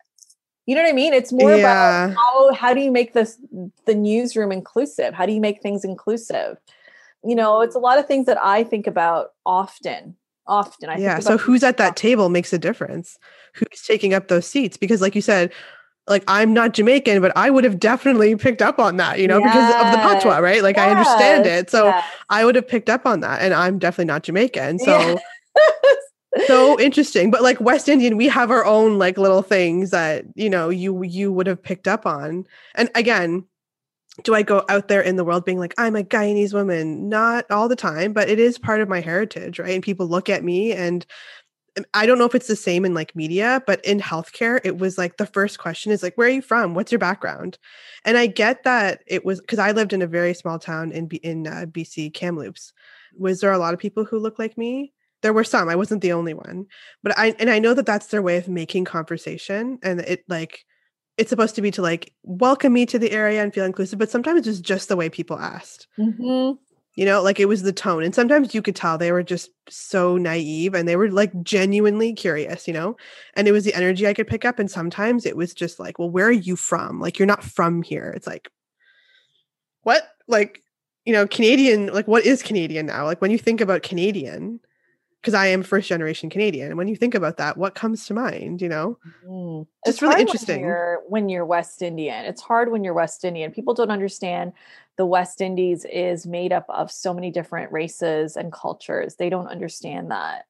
You 0.66 0.76
know 0.76 0.84
what 0.84 0.90
I 0.90 0.94
mean? 0.94 1.14
It's 1.14 1.32
more 1.32 1.56
yeah. 1.56 2.06
about 2.06 2.16
how 2.16 2.54
how 2.54 2.74
do 2.76 2.82
you 2.82 2.92
make 2.92 3.14
this 3.14 3.40
the 3.86 3.96
newsroom 3.96 4.52
inclusive? 4.52 5.16
How 5.16 5.26
do 5.26 5.34
you 5.34 5.42
make 5.42 5.62
things 5.62 5.84
inclusive? 5.84 6.58
You 7.24 7.36
know, 7.36 7.62
it's 7.62 7.76
a 7.76 7.80
lot 7.80 7.98
of 7.98 8.06
things 8.06 8.28
that 8.28 8.38
I 8.42 8.64
think 8.64 8.86
about 8.86 9.32
often. 9.46 10.16
Often, 10.46 10.90
I 10.90 10.98
yeah. 10.98 11.20
so 11.20 11.38
who's 11.38 11.64
at 11.64 11.78
that 11.78 11.96
table 11.96 12.30
makes 12.30 12.52
a 12.54 12.58
difference. 12.58 13.20
Who's 13.54 13.84
taking 13.86 14.16
up 14.16 14.30
those 14.30 14.48
seats? 14.48 14.78
Because, 14.78 15.00
like 15.00 15.14
you 15.14 15.22
said, 15.22 15.52
like 16.10 16.24
I'm 16.28 16.54
not 16.54 16.74
Jamaican, 16.74 17.22
but 17.22 17.32
I 17.36 17.50
would 17.50 17.64
have 17.64 17.80
definitely 17.80 18.36
picked 18.36 18.62
up 18.62 18.80
on 18.80 18.98
that, 18.98 19.20
you 19.20 19.28
know, 19.28 19.38
yes. 19.38 19.54
because 19.54 19.86
of 19.86 19.92
the 19.92 19.98
patois, 19.98 20.40
right? 20.40 20.64
Like 20.64 20.76
yes. 20.76 20.88
I 20.88 20.92
understand 20.92 21.46
it. 21.46 21.70
So 21.70 21.86
yes. 21.86 22.06
I 22.30 22.46
would 22.46 22.56
have 22.56 22.68
picked 22.68 22.90
up 22.90 23.06
on 23.06 23.20
that. 23.22 23.42
And 23.42 23.54
I'm 23.54 23.80
definitely 23.80 24.06
not 24.06 24.24
Jamaican. 24.24 24.80
So 24.80 25.20
so 26.48 26.80
interesting. 26.80 27.32
But 27.32 27.44
like 27.44 27.62
West 27.62 27.88
Indian, 27.88 28.18
we 28.18 28.28
have 28.28 28.52
our 28.52 28.66
own 28.66 28.98
like 28.98 29.18
little 29.18 29.44
things 29.44 29.92
that, 29.92 30.26
you 30.36 30.50
know, 30.50 30.70
you 30.70 31.04
you 31.04 31.32
would 31.32 31.48
have 31.48 31.62
picked 31.62 31.88
up 31.88 32.06
on. 32.06 32.46
And 32.76 32.90
again, 32.96 33.46
do 34.24 34.34
I 34.34 34.42
go 34.42 34.66
out 34.68 34.88
there 34.88 35.02
in 35.02 35.16
the 35.16 35.24
world 35.24 35.46
being 35.46 35.60
like, 35.60 35.74
I'm 35.78 35.96
a 35.96 36.04
Guyanese 36.04 36.54
woman? 36.54 37.08
Not 37.10 37.46
all 37.50 37.70
the 37.70 37.76
time, 37.76 38.14
but 38.14 38.30
it 38.30 38.40
is 38.40 38.58
part 38.58 38.82
of 38.82 38.90
my 38.90 39.00
heritage, 39.00 39.60
right? 39.60 39.74
And 39.74 39.84
people 39.84 40.08
look 40.08 40.30
at 40.30 40.44
me 40.44 40.74
and 40.74 41.06
I 41.94 42.06
don't 42.06 42.18
know 42.18 42.26
if 42.26 42.36
it's 42.36 42.48
the 42.48 42.56
same 42.56 42.86
in 42.86 42.94
like 42.94 43.16
media, 43.16 43.64
but 43.66 43.84
in 43.86 44.00
healthcare, 44.00 44.60
it 44.64 44.78
was 44.78 44.98
like 44.98 45.18
the 45.18 45.26
first 45.26 45.60
question 45.60 45.92
is 45.92 46.04
like, 46.04 46.16
where 46.16 46.28
are 46.28 46.32
you 46.32 46.42
from? 46.42 46.74
What's 46.74 46.92
your 46.92 47.00
background? 47.00 47.58
And 48.06 48.18
I 48.18 48.28
get 48.28 48.64
that 48.64 49.02
it 49.08 49.26
was 49.26 49.40
because 49.40 49.60
I 49.60 49.72
lived 49.72 49.94
in 49.94 50.02
a 50.02 50.08
very 50.08 50.34
small 50.34 50.60
town 50.60 50.92
in 50.92 51.08
in 51.24 51.48
uh, 51.48 51.66
BC, 51.68 52.14
Kamloops. 52.14 52.74
Was 53.18 53.42
there 53.42 53.52
a 53.52 53.58
lot 53.58 53.74
of 53.74 53.80
people 53.80 54.06
who 54.06 54.20
look 54.20 54.40
like 54.40 54.58
me? 54.58 54.94
There 55.22 55.34
were 55.34 55.44
some. 55.44 55.68
I 55.68 55.76
wasn't 55.76 56.02
the 56.02 56.14
only 56.14 56.34
one, 56.34 56.66
but 57.04 57.18
I 57.18 57.36
and 57.40 57.50
I 57.50 57.60
know 57.60 57.74
that 57.74 57.86
that's 57.86 58.08
their 58.08 58.22
way 58.22 58.38
of 58.38 58.48
making 58.48 58.86
conversation, 58.86 59.80
and 59.84 60.00
it 60.02 60.24
like 60.30 60.64
it's 61.18 61.30
supposed 61.30 61.56
to 61.56 61.62
be 61.62 61.72
to 61.72 61.82
like 61.82 62.14
welcome 62.24 62.72
me 62.72 62.86
to 62.86 62.98
the 62.98 63.12
area 63.12 63.44
and 63.44 63.54
feel 63.54 63.66
inclusive, 63.66 64.00
but 64.00 64.10
sometimes 64.10 64.48
it's 64.48 64.60
just 64.60 64.88
the 64.88 64.96
way 64.96 65.10
people 65.10 65.38
asked. 65.38 65.88
Mm-hmm 66.00 66.54
you 67.00 67.06
know 67.06 67.22
like 67.22 67.40
it 67.40 67.46
was 67.46 67.62
the 67.62 67.72
tone 67.72 68.04
and 68.04 68.14
sometimes 68.14 68.54
you 68.54 68.62
could 68.62 68.76
tell 68.76 68.98
they 68.98 69.14
were 69.14 69.24
just 69.24 69.52
so 69.70 70.18
naive 70.18 70.74
and 70.74 70.86
they 70.86 70.98
were 70.98 71.10
like 71.10 71.32
genuinely 71.44 72.14
curious 72.14 72.68
you 72.68 72.74
know 72.74 72.98
and 73.36 73.48
it 73.48 73.54
was 73.54 73.64
the 73.64 73.74
energy 73.74 74.06
i 74.06 74.14
could 74.14 74.28
pick 74.28 74.44
up 74.44 74.60
and 74.60 74.70
sometimes 74.70 75.26
it 75.26 75.38
was 75.38 75.54
just 75.54 75.80
like 75.80 75.98
well 75.98 76.10
where 76.10 76.28
are 76.28 76.32
you 76.32 76.58
from 76.58 77.00
like 77.00 77.18
you're 77.18 77.26
not 77.26 77.42
from 77.42 77.82
here 77.82 78.12
it's 78.18 78.28
like 78.28 78.50
what 79.84 80.10
like 80.28 80.62
you 81.06 81.14
know 81.14 81.26
canadian 81.26 81.88
like 81.88 82.06
what 82.06 82.26
is 82.26 82.44
canadian 82.44 82.86
now 82.86 83.06
like 83.06 83.22
when 83.22 83.32
you 83.32 83.38
think 83.38 83.62
about 83.62 83.82
canadian 83.82 84.60
because 85.22 85.34
I 85.34 85.48
am 85.48 85.64
first 85.64 85.90
generation 85.90 86.30
Canadian. 86.30 86.68
And 86.68 86.78
when 86.78 86.88
you 86.88 86.96
think 86.96 87.14
about 87.14 87.38
that, 87.38 87.58
what 87.58 87.76
comes 87.76 88.06
to 88.06 88.14
mind? 88.14 88.62
You 88.62 88.70
know, 88.70 88.98
mm. 89.28 89.68
just 89.86 89.96
it's 89.96 90.02
really 90.02 90.22
interesting. 90.22 90.62
When 90.62 90.66
you're, 90.66 91.00
when 91.10 91.30
you're 91.30 91.46
West 91.46 91.82
Indian, 91.82 92.24
it's 92.24 92.42
hard 92.42 92.72
when 92.72 92.86
you're 92.86 92.94
West 92.94 93.26
Indian. 93.26 93.52
People 93.52 93.74
don't 93.74 93.92
understand 93.92 94.54
the 95.00 95.06
West 95.06 95.40
Indies 95.40 95.86
is 95.90 96.28
made 96.28 96.52
up 96.52 96.66
of 96.68 96.92
so 96.92 97.14
many 97.14 97.32
different 97.32 97.72
races 97.72 98.36
and 98.36 98.52
cultures. 98.52 99.16
They 99.16 99.30
don't 99.30 99.48
understand 99.48 100.12
that. 100.12 100.44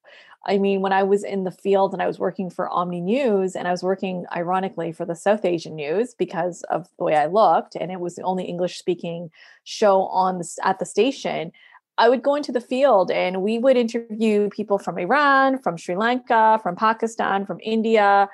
I 0.47 0.57
mean, 0.57 0.81
when 0.81 0.91
I 0.91 1.03
was 1.03 1.23
in 1.23 1.43
the 1.43 1.51
field 1.51 1.93
and 1.93 2.01
I 2.01 2.07
was 2.07 2.17
working 2.17 2.49
for 2.49 2.67
Omni 2.67 2.99
News, 2.99 3.55
and 3.55 3.67
I 3.67 3.71
was 3.71 3.83
working 3.83 4.25
ironically 4.35 4.91
for 4.91 5.05
the 5.05 5.13
South 5.13 5.45
Asian 5.45 5.75
News 5.75 6.15
because 6.15 6.63
of 6.71 6.87
the 6.97 7.03
way 7.03 7.15
I 7.15 7.27
looked, 7.27 7.75
and 7.75 7.91
it 7.91 7.99
was 7.99 8.15
the 8.15 8.23
only 8.23 8.45
English 8.45 8.79
speaking 8.79 9.29
show 9.65 10.05
on 10.05 10.39
the 10.39 10.57
at 10.63 10.79
the 10.79 10.85
station 10.85 11.51
I 11.99 12.09
would 12.09 12.23
go 12.23 12.33
into 12.33 12.53
the 12.53 12.61
field 12.61 13.11
and 13.11 13.43
we 13.43 13.59
would 13.59 13.75
interview 13.75 14.49
people 14.49 14.79
from 14.79 14.97
Iran, 14.97 15.59
from 15.59 15.75
Sri 15.75 15.97
Lanka, 15.97 16.57
from 16.63 16.77
Pakistan, 16.77 17.45
from 17.45 17.59
India, 17.61 18.29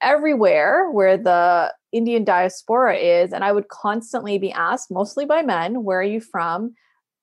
everywhere 0.00 0.90
where 0.90 1.18
the 1.18 1.74
Indian 1.92 2.24
diaspora 2.24 2.96
is. 2.96 3.32
And 3.32 3.44
I 3.44 3.52
would 3.52 3.68
constantly 3.68 4.38
be 4.38 4.52
asked, 4.52 4.90
mostly 4.90 5.24
by 5.24 5.42
men, 5.42 5.84
where 5.84 6.00
are 6.00 6.02
you 6.02 6.20
from? 6.20 6.74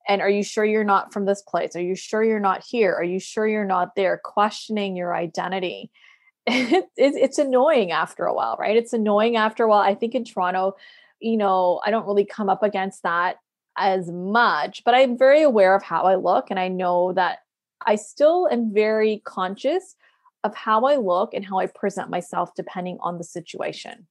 And 0.08 0.22
are 0.22 0.30
you 0.30 0.44
sure 0.44 0.66
you're 0.66 0.84
not 0.84 1.14
from 1.14 1.26
this 1.26 1.42
place? 1.42 1.76
Are 1.76 1.82
you 1.82 1.96
sure 1.96 2.24
you're 2.24 2.40
not 2.40 2.64
here? 2.64 2.94
Are 2.94 3.04
you 3.04 3.20
sure 3.20 3.48
you're 3.48 3.66
not 3.66 3.96
there? 3.96 4.20
Questioning 4.24 4.96
your 4.96 5.16
identity. 5.16 5.92
it's, 6.48 6.90
it's 6.98 7.38
annoying 7.38 7.92
after 7.92 8.26
a 8.26 8.34
while, 8.34 8.58
right? 8.60 8.78
It's 8.78 8.94
annoying 8.94 9.36
after 9.36 9.64
a 9.64 9.70
while. 9.70 9.82
I 9.82 9.94
think 9.94 10.16
in 10.16 10.24
Toronto, 10.24 10.76
you 11.20 11.38
know, 11.38 11.82
I 11.86 11.92
don't 11.92 12.08
really 12.08 12.26
come 12.26 12.50
up 12.50 12.64
against 12.64 13.04
that 13.04 13.38
as 13.78 14.10
much, 14.10 14.84
but 14.84 14.96
I'm 14.96 15.18
very 15.18 15.44
aware 15.44 15.76
of 15.76 15.84
how 15.84 16.04
I 16.04 16.16
look. 16.16 16.48
And 16.50 16.60
I 16.60 16.70
know 16.70 17.14
that 17.14 17.40
I 17.86 17.96
still 17.96 18.48
am 18.52 18.74
very 18.74 19.22
conscious 19.26 19.96
of 20.44 20.56
how 20.56 20.86
I 20.86 20.96
look 20.96 21.34
and 21.34 21.46
how 21.46 21.60
I 21.60 21.68
present 21.68 22.10
myself 22.10 22.56
depending 22.56 22.98
on 23.02 23.18
the 23.18 23.24
situation. 23.24 24.08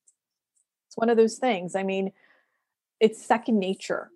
One 0.99 1.11
of 1.11 1.17
those 1.17 1.39
things. 1.39 1.77
I 1.77 1.85
mean, 1.85 2.13
it's 2.99 3.25
second 3.25 3.61
nature. 3.61 4.11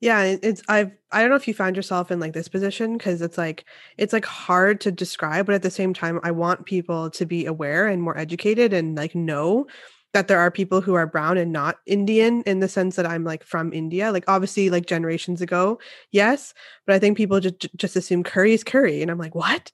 Yeah, 0.00 0.22
it's 0.42 0.62
I've 0.68 0.90
I 1.12 1.20
don't 1.20 1.30
know 1.30 1.36
if 1.36 1.46
you 1.46 1.54
found 1.54 1.76
yourself 1.76 2.10
in 2.10 2.18
like 2.18 2.32
this 2.32 2.48
position 2.48 2.96
because 2.96 3.22
it's 3.22 3.38
like 3.38 3.64
it's 3.98 4.12
like 4.12 4.24
hard 4.24 4.80
to 4.82 4.92
describe, 4.92 5.46
but 5.46 5.54
at 5.54 5.62
the 5.62 5.70
same 5.70 5.94
time, 5.94 6.18
I 6.22 6.30
want 6.30 6.66
people 6.66 7.10
to 7.10 7.26
be 7.26 7.46
aware 7.46 7.86
and 7.86 8.02
more 8.02 8.16
educated 8.16 8.72
and 8.72 8.96
like 8.96 9.14
know 9.14 9.66
that 10.14 10.28
there 10.28 10.38
are 10.38 10.50
people 10.50 10.80
who 10.80 10.94
are 10.94 11.06
brown 11.06 11.36
and 11.36 11.52
not 11.52 11.76
Indian 11.86 12.42
in 12.42 12.60
the 12.60 12.68
sense 12.68 12.96
that 12.96 13.06
I'm 13.06 13.24
like 13.24 13.44
from 13.44 13.72
India. 13.72 14.12
Like 14.12 14.24
obviously 14.28 14.70
like 14.70 14.86
generations 14.86 15.42
ago, 15.42 15.78
yes, 16.10 16.54
but 16.86 16.94
I 16.94 16.98
think 16.98 17.16
people 17.16 17.40
just 17.40 17.66
just 17.76 17.96
assume 17.96 18.22
curry 18.22 18.54
is 18.54 18.64
curry 18.64 19.02
and 19.02 19.10
I'm 19.10 19.18
like, 19.18 19.34
"What?" 19.34 19.70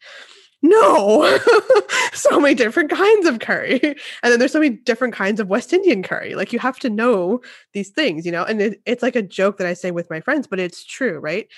No. 0.63 1.39
so 2.13 2.39
many 2.39 2.55
different 2.55 2.91
kinds 2.91 3.27
of 3.27 3.39
curry. 3.39 3.81
And 3.83 4.31
then 4.33 4.39
there's 4.39 4.53
so 4.53 4.61
many 4.61 4.77
different 4.77 5.15
kinds 5.15 5.41
of 5.41 5.49
West 5.49 5.73
Indian 5.73 6.03
curry. 6.03 6.35
Like 6.35 6.53
you 6.53 6.59
have 6.59 6.79
to 6.81 6.91
know 6.91 7.41
these 7.73 7.91
things, 7.91 8.27
you 8.27 8.33
know? 8.33 8.45
And 8.45 8.61
it, 8.61 8.83
it's 8.85 9.03
like 9.03 9.17
a 9.17 9.23
joke 9.23 9.59
that 9.59 9.67
I 9.67 9.75
say 9.75 9.91
with 9.91 10.11
my 10.11 10.21
friends, 10.21 10.47
but 10.47 10.61
it's 10.61 10.85
true, 10.85 11.19
right? 11.19 11.49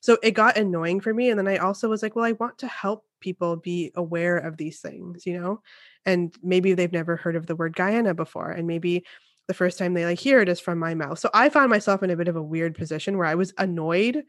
So 0.00 0.18
it 0.22 0.32
got 0.32 0.56
annoying 0.56 1.00
for 1.00 1.14
me 1.14 1.30
and 1.30 1.38
then 1.38 1.48
I 1.48 1.56
also 1.58 1.88
was 1.88 2.02
like, 2.02 2.16
well, 2.16 2.24
I 2.24 2.32
want 2.32 2.58
to 2.58 2.68
help 2.68 3.04
people 3.20 3.56
be 3.56 3.92
aware 3.96 4.36
of 4.36 4.56
these 4.56 4.80
things, 4.80 5.26
you 5.26 5.38
know? 5.38 5.60
and 6.08 6.34
maybe 6.42 6.72
they've 6.72 6.92
never 6.92 7.16
heard 7.16 7.36
of 7.36 7.46
the 7.46 7.54
word 7.54 7.76
Guyana 7.76 8.14
before 8.14 8.50
and 8.50 8.66
maybe 8.66 9.04
the 9.46 9.54
first 9.54 9.78
time 9.78 9.92
they 9.92 10.06
like 10.06 10.18
hear 10.18 10.40
it 10.40 10.48
is 10.48 10.58
from 10.60 10.78
my 10.78 10.94
mouth. 10.94 11.18
So 11.18 11.28
I 11.34 11.50
found 11.50 11.68
myself 11.70 12.02
in 12.02 12.10
a 12.10 12.16
bit 12.16 12.28
of 12.28 12.36
a 12.36 12.42
weird 12.42 12.74
position 12.74 13.18
where 13.18 13.26
I 13.26 13.34
was 13.34 13.52
annoyed 13.58 14.24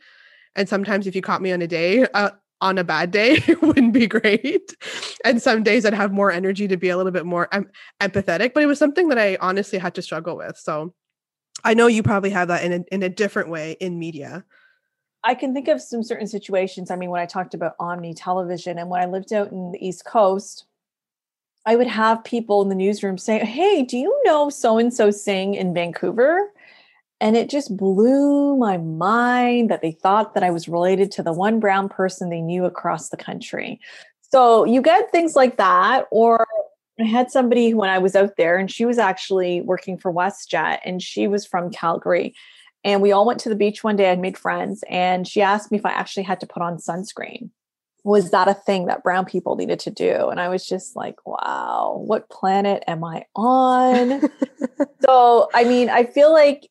and 0.55 0.67
sometimes 0.67 1.07
if 1.07 1.15
you 1.15 1.21
caught 1.21 1.41
me 1.41 1.51
on 1.53 1.61
a 1.61 1.67
day 1.67 2.05
uh, 2.13 2.31
on 2.61 2.77
a 2.77 2.83
bad 2.83 3.11
day 3.11 3.31
it 3.47 3.61
wouldn't 3.61 3.93
be 3.93 4.07
great. 4.07 4.75
And 5.23 5.41
some 5.41 5.63
days 5.63 5.85
i'd 5.85 5.93
have 5.93 6.11
more 6.11 6.31
energy 6.31 6.67
to 6.67 6.77
be 6.77 6.89
a 6.89 6.97
little 6.97 7.11
bit 7.11 7.25
more 7.25 7.47
em- 7.51 7.69
empathetic 8.01 8.53
but 8.53 8.63
it 8.63 8.67
was 8.67 8.79
something 8.79 9.09
that 9.09 9.17
i 9.17 9.37
honestly 9.41 9.79
had 9.79 9.95
to 9.95 10.01
struggle 10.01 10.37
with. 10.37 10.57
So 10.57 10.93
i 11.63 11.73
know 11.73 11.87
you 11.87 12.03
probably 12.03 12.31
have 12.31 12.47
that 12.49 12.63
in 12.63 12.73
a, 12.73 12.83
in 12.91 13.03
a 13.03 13.09
different 13.09 13.49
way 13.49 13.77
in 13.79 13.99
media. 13.99 14.45
I 15.21 15.35
can 15.35 15.53
think 15.53 15.67
of 15.67 15.81
some 15.81 16.01
certain 16.01 16.27
situations. 16.27 16.91
I 16.91 16.95
mean 16.95 17.09
when 17.09 17.21
i 17.21 17.25
talked 17.25 17.53
about 17.53 17.75
omni 17.79 18.13
television 18.13 18.77
and 18.77 18.89
when 18.89 19.01
i 19.01 19.05
lived 19.05 19.33
out 19.33 19.51
in 19.51 19.71
the 19.71 19.85
east 19.85 20.05
coast 20.05 20.65
I 21.65 21.75
would 21.75 21.87
have 21.87 22.23
people 22.23 22.61
in 22.61 22.69
the 22.69 22.75
newsroom 22.75 23.17
say, 23.17 23.45
Hey, 23.45 23.83
do 23.83 23.97
you 23.97 24.19
know 24.25 24.49
so 24.49 24.77
and 24.77 24.93
so 24.93 25.11
Singh 25.11 25.53
in 25.53 25.73
Vancouver? 25.73 26.51
And 27.21 27.35
it 27.35 27.49
just 27.49 27.75
blew 27.75 28.55
my 28.57 28.77
mind 28.77 29.69
that 29.69 29.81
they 29.81 29.91
thought 29.91 30.33
that 30.33 30.43
I 30.43 30.51
was 30.51 30.69
related 30.69 31.11
to 31.13 31.23
the 31.23 31.33
one 31.33 31.59
brown 31.59 31.89
person 31.89 32.29
they 32.29 32.41
knew 32.41 32.65
across 32.65 33.09
the 33.09 33.17
country. 33.17 33.79
So 34.31 34.63
you 34.63 34.81
get 34.81 35.11
things 35.11 35.35
like 35.35 35.57
that. 35.57 36.05
Or 36.11 36.47
I 36.99 37.03
had 37.03 37.31
somebody 37.31 37.73
when 37.73 37.89
I 37.89 37.97
was 37.97 38.15
out 38.15 38.37
there 38.37 38.57
and 38.57 38.71
she 38.71 38.85
was 38.85 38.97
actually 38.97 39.61
working 39.61 39.97
for 39.97 40.13
WestJet 40.13 40.79
and 40.85 41.01
she 41.01 41.27
was 41.27 41.45
from 41.45 41.71
Calgary. 41.71 42.33
And 42.85 43.01
we 43.01 43.11
all 43.11 43.25
went 43.25 43.41
to 43.41 43.49
the 43.49 43.55
beach 43.55 43.83
one 43.83 43.97
day. 43.97 44.09
I'd 44.09 44.19
made 44.19 44.37
friends 44.37 44.83
and 44.89 45.27
she 45.27 45.41
asked 45.41 45.71
me 45.71 45.77
if 45.77 45.85
I 45.85 45.91
actually 45.91 46.23
had 46.23 46.39
to 46.39 46.47
put 46.47 46.63
on 46.63 46.77
sunscreen 46.77 47.49
was 48.03 48.31
that 48.31 48.47
a 48.47 48.53
thing 48.53 48.85
that 48.85 49.03
brown 49.03 49.25
people 49.25 49.55
needed 49.55 49.79
to 49.79 49.91
do? 49.91 50.29
And 50.29 50.39
I 50.39 50.49
was 50.49 50.65
just 50.65 50.95
like, 50.95 51.15
wow, 51.25 52.01
what 52.05 52.29
planet 52.29 52.83
am 52.87 53.03
I 53.03 53.25
on? 53.35 54.21
so, 55.01 55.49
I 55.53 55.63
mean, 55.63 55.89
I 55.89 56.05
feel 56.05 56.31
like 56.31 56.69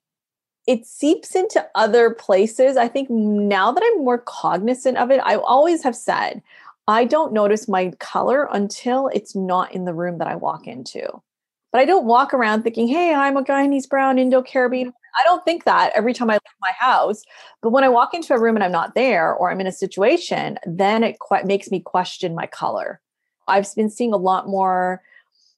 it 0.69 0.87
seeps 0.87 1.35
into 1.35 1.67
other 1.75 2.11
places. 2.11 2.77
I 2.77 2.89
think 2.89 3.09
now 3.09 3.73
that 3.73 3.83
I'm 3.83 4.05
more 4.05 4.19
cognizant 4.19 4.99
of 4.99 5.11
it, 5.11 5.19
I 5.25 5.37
always 5.37 5.83
have 5.83 5.97
said, 5.97 6.43
I 6.87 7.07
don't 7.07 7.33
notice 7.33 7.69
my 7.69 7.91
color 8.01 8.47
until 8.53 9.09
it's 9.09 9.35
not 9.35 9.73
in 9.73 9.87
the 9.87 9.95
room 9.95 10.19
that 10.19 10.29
I 10.29 10.37
walk 10.37 10.67
into. 10.67 11.23
But 11.73 11.81
I 11.81 11.87
don't 11.87 12.05
walk 12.05 12.35
around 12.35 12.63
thinking, 12.63 12.87
hey, 12.87 13.15
I'm 13.15 13.39
a 13.39 13.43
Guyanese 13.43 13.89
brown, 13.89 14.19
Indo 14.19 14.43
Caribbean. 14.43 14.93
I 15.19 15.23
don't 15.25 15.43
think 15.43 15.65
that 15.65 15.91
every 15.95 16.13
time 16.13 16.29
I 16.29 16.35
leave 16.35 16.61
my 16.61 16.73
house. 16.79 17.25
But 17.63 17.71
when 17.71 17.85
I 17.85 17.89
walk 17.89 18.13
into 18.13 18.35
a 18.35 18.41
room 18.41 18.55
and 18.55 18.63
I'm 18.63 18.71
not 18.71 18.95
there 18.95 19.35
or 19.35 19.51
I'm 19.51 19.61
in 19.63 19.67
a 19.67 19.73
situation, 19.73 20.59
then 20.67 21.03
it 21.03 21.19
quite 21.19 21.47
makes 21.47 21.71
me 21.71 21.81
question 21.81 22.35
my 22.35 22.47
color. 22.47 23.01
I've 23.49 23.75
been 23.75 23.89
seeing 23.89 24.13
a 24.13 24.19
lot 24.19 24.49
more, 24.49 25.01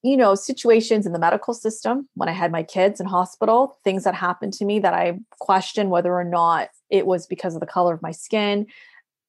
you 0.03 0.16
know, 0.16 0.34
situations 0.34 1.05
in 1.05 1.12
the 1.12 1.18
medical 1.18 1.53
system 1.53 2.09
when 2.14 2.28
I 2.28 2.32
had 2.32 2.51
my 2.51 2.62
kids 2.62 3.01
in 3.01 3.07
hospital, 3.07 3.78
things 3.84 4.05
that 4.05 4.14
happened 4.14 4.55
to 4.55 4.64
me 4.64 4.78
that 4.78 4.94
I 4.94 5.18
question 5.38 5.90
whether 5.90 6.14
or 6.14 6.24
not 6.24 6.70
it 6.88 7.07
was 7.07 7.26
because 7.26 7.55
of 7.55 7.61
the 7.61 7.66
color 7.66 7.94
of 7.94 8.03
my 8.03 8.12
skin. 8.12 8.66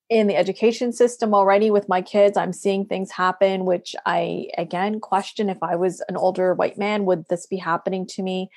In 0.10 0.28
the 0.28 0.36
education 0.36 0.92
system 0.92 1.34
already 1.34 1.72
with 1.72 1.90
my 1.90 2.02
kids, 2.02 2.38
I'm 2.38 2.54
seeing 2.54 2.86
things 2.86 3.12
happen, 3.12 3.66
which 3.66 3.96
I 4.06 4.48
again 4.58 5.00
question 5.00 5.50
if 5.50 5.62
I 5.62 5.76
was 5.76 6.02
an 6.08 6.18
older 6.18 6.54
white 6.54 6.78
man, 6.78 7.06
would 7.06 7.28
this 7.30 7.46
be 7.46 7.58
happening 7.58 8.06
to 8.08 8.24
me? 8.24 8.50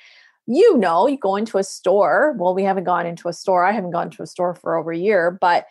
You 0.47 0.77
know, 0.77 1.07
you 1.07 1.17
go 1.17 1.35
into 1.35 1.57
a 1.57 1.63
store. 1.63 2.35
Well, 2.37 2.53
we 2.53 2.63
haven't 2.63 2.83
gone 2.83 3.05
into 3.05 3.27
a 3.27 3.33
store. 3.33 3.65
I 3.65 3.71
haven't 3.71 3.91
gone 3.91 4.09
to 4.11 4.23
a 4.23 4.27
store 4.27 4.53
for 4.53 4.75
over 4.75 4.91
a 4.91 4.97
year, 4.97 5.31
but 5.31 5.65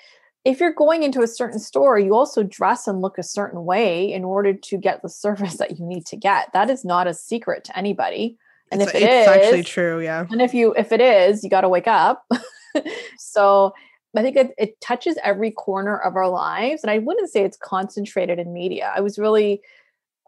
if 0.44 0.60
you're 0.60 0.72
going 0.72 1.02
into 1.02 1.22
a 1.22 1.26
certain 1.26 1.58
store, 1.58 1.98
you 1.98 2.14
also 2.14 2.42
dress 2.42 2.86
and 2.86 3.00
look 3.00 3.16
a 3.16 3.22
certain 3.22 3.64
way 3.64 4.12
in 4.12 4.24
order 4.24 4.52
to 4.52 4.76
get 4.76 5.02
the 5.02 5.08
service 5.08 5.56
that 5.56 5.78
you 5.78 5.84
need 5.84 6.06
to 6.06 6.16
get. 6.16 6.52
That 6.52 6.70
is 6.70 6.84
not 6.84 7.06
a 7.06 7.14
secret 7.14 7.64
to 7.64 7.78
anybody. 7.78 8.38
And 8.70 8.82
it's, 8.82 8.90
if 8.90 8.96
it 8.96 9.02
it's 9.04 9.28
is, 9.28 9.36
actually 9.36 9.62
true, 9.62 10.00
yeah. 10.00 10.26
and 10.30 10.40
if 10.40 10.54
you 10.54 10.74
if 10.74 10.90
it 10.90 11.00
is, 11.00 11.44
you 11.44 11.50
got 11.50 11.60
to 11.60 11.68
wake 11.68 11.86
up. 11.86 12.26
so 13.18 13.74
I 14.16 14.22
think 14.22 14.36
it, 14.36 14.54
it 14.56 14.80
touches 14.80 15.18
every 15.22 15.50
corner 15.50 15.98
of 15.98 16.16
our 16.16 16.28
lives, 16.28 16.82
and 16.82 16.90
I 16.90 16.98
wouldn't 16.98 17.30
say 17.30 17.44
it's 17.44 17.58
concentrated 17.58 18.38
in 18.38 18.52
media. 18.52 18.92
I 18.96 19.00
was 19.00 19.18
really, 19.18 19.60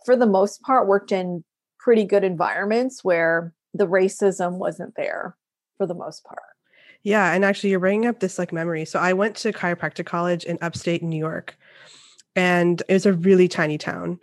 for 0.04 0.16
the 0.16 0.26
most 0.26 0.60
part, 0.62 0.86
worked 0.86 1.12
in 1.12 1.44
pretty 1.78 2.04
good 2.04 2.24
environments 2.24 3.02
where 3.02 3.54
the 3.72 3.86
racism 3.86 4.58
wasn't 4.58 4.94
there 4.96 5.36
for 5.78 5.86
the 5.86 5.94
most 5.94 6.22
part. 6.24 6.55
Yeah, 7.06 7.32
and 7.34 7.44
actually, 7.44 7.70
you're 7.70 7.78
bringing 7.78 8.08
up 8.08 8.18
this 8.18 8.36
like 8.36 8.52
memory. 8.52 8.84
So 8.84 8.98
I 8.98 9.12
went 9.12 9.36
to 9.36 9.52
chiropractic 9.52 10.06
college 10.06 10.42
in 10.42 10.58
upstate 10.60 11.04
New 11.04 11.16
York, 11.16 11.56
and 12.34 12.82
it 12.88 12.92
was 12.94 13.06
a 13.06 13.12
really 13.12 13.46
tiny 13.46 13.78
town, 13.78 14.18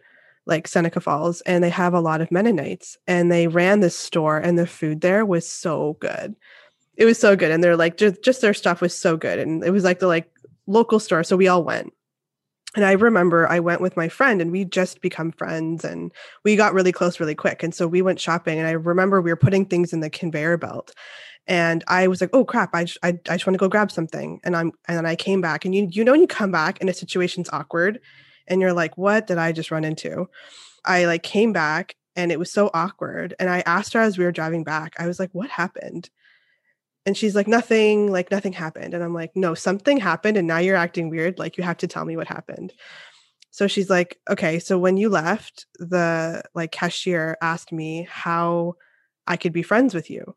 like 0.45 0.67
Seneca 0.67 0.99
Falls, 0.99 1.39
and 1.45 1.63
they 1.63 1.69
have 1.69 1.93
a 1.93 2.01
lot 2.01 2.19
of 2.19 2.29
Mennonites, 2.29 2.97
and 3.07 3.31
they 3.31 3.47
ran 3.47 3.79
this 3.79 3.97
store, 3.97 4.37
and 4.37 4.59
the 4.59 4.67
food 4.67 4.99
there 4.99 5.25
was 5.25 5.47
so 5.49 5.95
good. 6.01 6.35
It 6.97 7.05
was 7.05 7.17
so 7.17 7.37
good, 7.37 7.51
and 7.51 7.63
they're 7.63 7.77
like 7.77 7.95
just 7.95 8.21
just 8.21 8.41
their 8.41 8.53
stuff 8.53 8.81
was 8.81 8.93
so 8.93 9.15
good, 9.15 9.39
and 9.39 9.63
it 9.63 9.71
was 9.71 9.85
like 9.85 9.99
the 9.99 10.07
like 10.07 10.29
local 10.67 10.99
store, 10.99 11.23
so 11.23 11.37
we 11.37 11.47
all 11.47 11.63
went. 11.63 11.93
And 12.75 12.83
I 12.83 12.93
remember 12.93 13.47
I 13.49 13.59
went 13.59 13.81
with 13.81 13.95
my 13.95 14.09
friend 14.09 14.41
and 14.41 14.51
we 14.51 14.65
just 14.65 14.99
become 14.99 15.31
friends 15.31 15.85
and 15.85 16.11
we 16.43 16.55
got 16.55 16.73
really 16.73 16.91
close 16.91 17.19
really 17.19 17.35
quick. 17.35 17.61
And 17.61 17.73
so 17.73 17.87
we 17.87 18.01
went 18.01 18.19
shopping 18.19 18.57
and 18.57 18.67
I 18.67 18.71
remember 18.71 19.21
we 19.21 19.31
were 19.31 19.35
putting 19.35 19.65
things 19.65 19.93
in 19.93 19.99
the 19.99 20.09
conveyor 20.09 20.57
belt 20.57 20.91
and 21.47 21.83
I 21.87 22.07
was 22.07 22.21
like, 22.21 22.29
"Oh 22.33 22.45
crap! 22.45 22.69
I, 22.73 22.87
I, 23.03 23.09
I 23.29 23.35
just 23.35 23.45
want 23.45 23.55
to 23.55 23.59
go 23.59 23.67
grab 23.67 23.91
something." 23.91 24.39
And 24.43 24.55
I'm 24.55 24.71
and 24.87 24.97
then 24.97 25.05
I 25.05 25.15
came 25.15 25.41
back, 25.41 25.65
and 25.65 25.75
you 25.75 25.87
you 25.91 26.03
know 26.03 26.13
when 26.13 26.21
you 26.21 26.27
come 26.27 26.51
back 26.51 26.79
and 26.79 26.89
a 26.89 26.93
situation's 26.93 27.49
awkward, 27.51 27.99
and 28.47 28.61
you're 28.61 28.73
like, 28.73 28.97
"What 28.97 29.27
did 29.27 29.37
I 29.37 29.51
just 29.51 29.71
run 29.71 29.83
into?" 29.83 30.29
I 30.85 31.05
like 31.05 31.23
came 31.23 31.53
back, 31.53 31.95
and 32.15 32.31
it 32.31 32.39
was 32.39 32.51
so 32.51 32.69
awkward. 32.73 33.35
And 33.39 33.49
I 33.49 33.61
asked 33.65 33.93
her 33.93 34.01
as 34.01 34.17
we 34.17 34.25
were 34.25 34.31
driving 34.31 34.63
back, 34.63 34.95
I 34.99 35.07
was 35.07 35.19
like, 35.19 35.31
"What 35.33 35.49
happened?" 35.49 36.09
And 37.05 37.17
she's 37.17 37.35
like, 37.35 37.47
"Nothing. 37.47 38.11
Like 38.11 38.31
nothing 38.31 38.53
happened." 38.53 38.93
And 38.93 39.03
I'm 39.03 39.13
like, 39.13 39.35
"No, 39.35 39.53
something 39.55 39.97
happened, 39.97 40.37
and 40.37 40.47
now 40.47 40.59
you're 40.59 40.75
acting 40.77 41.09
weird. 41.09 41.39
Like 41.39 41.57
you 41.57 41.63
have 41.63 41.77
to 41.77 41.87
tell 41.87 42.05
me 42.05 42.17
what 42.17 42.27
happened." 42.27 42.73
So 43.51 43.67
she's 43.67 43.89
like, 43.89 44.19
"Okay, 44.29 44.59
so 44.59 44.79
when 44.79 44.97
you 44.97 45.09
left, 45.09 45.67
the 45.79 46.43
like 46.55 46.71
cashier 46.71 47.37
asked 47.41 47.71
me 47.71 48.07
how 48.09 48.75
I 49.27 49.37
could 49.37 49.53
be 49.53 49.63
friends 49.63 49.93
with 49.93 50.09
you." 50.09 50.35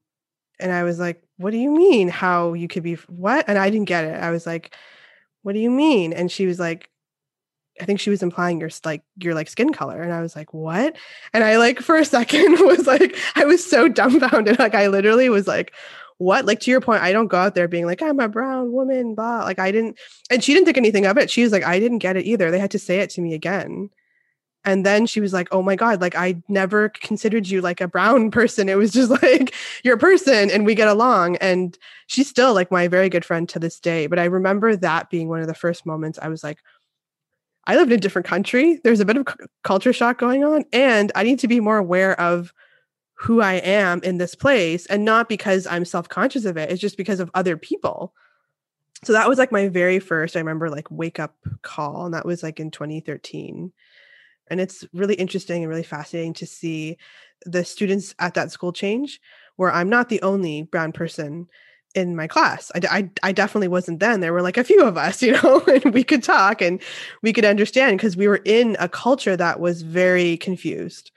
And 0.59 0.73
I 0.73 0.85
was 0.85 0.99
like, 0.99 1.23
what 1.37 1.51
do 1.51 1.59
you 1.59 1.71
mean 1.71 2.09
how 2.09 2.55
you 2.55 2.69
could 2.69 2.83
be 2.83 2.95
what? 3.09 3.45
And 3.49 3.59
I 3.59 3.71
didn't 3.71 3.89
get 3.89 4.05
it. 4.05 4.23
I 4.23 4.31
was 4.31 4.47
like, 4.47 4.75
what 5.43 5.53
do 5.53 5.59
you 5.59 5.71
mean? 5.71 6.13
And 6.13 6.31
she 6.31 6.47
was 6.47 6.59
like, 6.59 6.91
I 7.81 7.85
think 7.85 8.01
she 8.01 8.11
was 8.11 8.23
implying 8.23 8.59
your 8.59 8.71
like 8.85 9.03
your 9.19 9.35
like 9.35 9.49
skin 9.49 9.73
color. 9.73 10.01
And 10.03 10.13
I 10.13 10.23
was 10.23 10.35
like, 10.35 10.55
what? 10.55 10.97
And 11.33 11.45
I 11.45 11.59
like 11.59 11.81
for 11.81 11.97
a 11.97 12.05
second 12.17 12.53
was 12.61 12.87
like, 12.87 13.17
I 13.35 13.45
was 13.45 13.69
so 13.69 13.89
dumbfounded. 13.89 14.59
Like 14.59 14.75
I 14.75 14.89
literally 14.89 15.29
was 15.29 15.47
like, 15.47 15.73
what? 16.19 16.47
Like 16.47 16.61
to 16.61 16.71
your 16.71 16.81
point, 16.81 17.03
I 17.03 17.13
don't 17.13 17.29
go 17.29 17.37
out 17.37 17.55
there 17.55 17.69
being 17.69 17.87
like, 17.87 18.03
I'm 18.03 18.21
a 18.21 18.29
brown 18.29 18.73
woman, 18.73 19.15
blah. 19.15 19.41
Like 19.41 19.59
I 19.59 19.71
didn't, 19.71 19.99
and 20.31 20.43
she 20.43 20.55
didn't 20.55 20.65
think 20.65 20.79
anything 20.79 21.07
of 21.07 21.19
it. 21.19 21.31
She 21.31 21.43
was 21.43 21.53
like, 21.53 21.65
I 21.65 21.79
didn't 21.79 21.99
get 21.99 22.17
it 22.17 22.25
either. 22.25 22.51
They 22.51 22.59
had 22.59 22.71
to 22.71 22.79
say 22.79 23.01
it 23.01 23.11
to 23.11 23.21
me 23.21 23.35
again. 23.35 23.91
And 24.67 24.85
then 24.85 25.07
she 25.07 25.21
was 25.21 25.33
like, 25.33 25.49
Oh 25.53 25.63
my 25.63 25.77
God, 25.77 26.01
like 26.01 26.17
I 26.17 26.43
never 26.49 26.91
considered 26.91 27.49
you 27.49 27.63
like 27.63 27.81
a 27.81 27.89
brown 27.89 28.31
person. 28.33 28.69
It 28.69 28.77
was 28.77 28.93
just 28.93 29.11
like 29.11 29.55
you're 29.85 29.95
a 29.95 29.99
person 29.99 30.51
and 30.51 30.67
we 30.67 30.75
get 30.75 30.89
along. 30.89 31.37
And 31.37 31.79
she's 32.09 32.29
still 32.29 32.53
like 32.53 32.71
my 32.71 32.89
very 32.89 33.09
good 33.09 33.25
friend 33.25 33.49
to 33.51 33.59
this 33.59 33.81
day. 33.81 34.09
But 34.09 34.19
I 34.19 34.25
remember 34.25 34.77
that 34.77 35.09
being 35.09 35.29
one 35.29 35.41
of 35.41 35.47
the 35.47 35.55
first 35.55 35.87
moments 35.87 36.19
I 36.21 36.29
was 36.29 36.45
like, 36.45 36.59
I 37.67 37.77
lived 37.77 37.93
in 37.93 37.99
a 37.99 38.01
different 38.01 38.27
country. 38.27 38.81
There's 38.85 39.01
a 39.01 39.05
bit 39.05 39.17
of 39.17 39.27
c- 39.29 39.47
culture 39.65 39.93
shock 39.93 40.19
going 40.19 40.45
on. 40.45 40.65
And 40.73 41.11
I 41.15 41.23
need 41.23 41.39
to 41.41 41.49
be 41.49 41.61
more 41.61 41.79
aware 41.79 42.21
of 42.21 42.53
who 43.15 43.41
I 43.41 43.55
am 43.55 44.03
in 44.03 44.19
this 44.19 44.35
place 44.35 44.87
and 44.87 45.05
not 45.05 45.29
because 45.29 45.67
I'm 45.67 45.85
self 45.85 46.09
conscious 46.09 46.45
of 46.45 46.57
it. 46.57 46.71
It's 46.71 46.81
just 46.81 46.97
because 46.97 47.21
of 47.21 47.31
other 47.35 47.57
people. 47.57 48.13
So 49.05 49.13
that 49.13 49.29
was 49.29 49.39
like 49.39 49.53
my 49.53 49.69
very 49.69 49.99
first, 49.99 50.37
I 50.37 50.41
remember 50.41 50.71
like 50.71 50.91
wake 50.91 51.21
up 51.21 51.37
call. 51.63 52.07
And 52.07 52.15
that 52.15 52.27
was 52.27 52.43
like 52.43 52.61
in 52.61 52.71
2013 52.71 53.73
and 54.49 54.61
it's 54.61 54.85
really 54.93 55.15
interesting 55.15 55.63
and 55.63 55.69
really 55.69 55.83
fascinating 55.83 56.33
to 56.35 56.47
see 56.47 56.97
the 57.45 57.65
students 57.65 58.15
at 58.19 58.35
that 58.35 58.51
school 58.51 58.73
change 58.73 59.21
where 59.57 59.73
i'm 59.73 59.89
not 59.89 60.09
the 60.09 60.23
only 60.23 60.63
brown 60.63 60.93
person 60.93 61.49
in 61.97 62.15
my 62.15 62.27
class. 62.29 62.71
I, 62.75 62.81
I, 62.91 63.11
I 63.23 63.33
definitely 63.33 63.69
wasn't 63.69 64.01
then. 64.01 64.21
There 64.21 64.35
were 64.35 64.43
like 64.43 64.59
a 64.59 64.65
few 64.65 64.85
of 64.85 64.99
us 64.99 65.23
you 65.23 65.33
know 65.33 65.63
and 65.67 65.93
we 65.93 66.05
could 66.05 66.23
talk 66.23 66.63
and 66.63 66.81
we 67.23 67.33
could 67.33 67.47
understand 67.47 67.97
because 67.97 68.17
we 68.17 68.29
were 68.29 68.43
in 68.45 68.77
a 68.79 68.89
culture 68.89 69.37
that 69.37 69.59
was 69.59 69.83
very 69.83 70.37
confused 70.37 71.11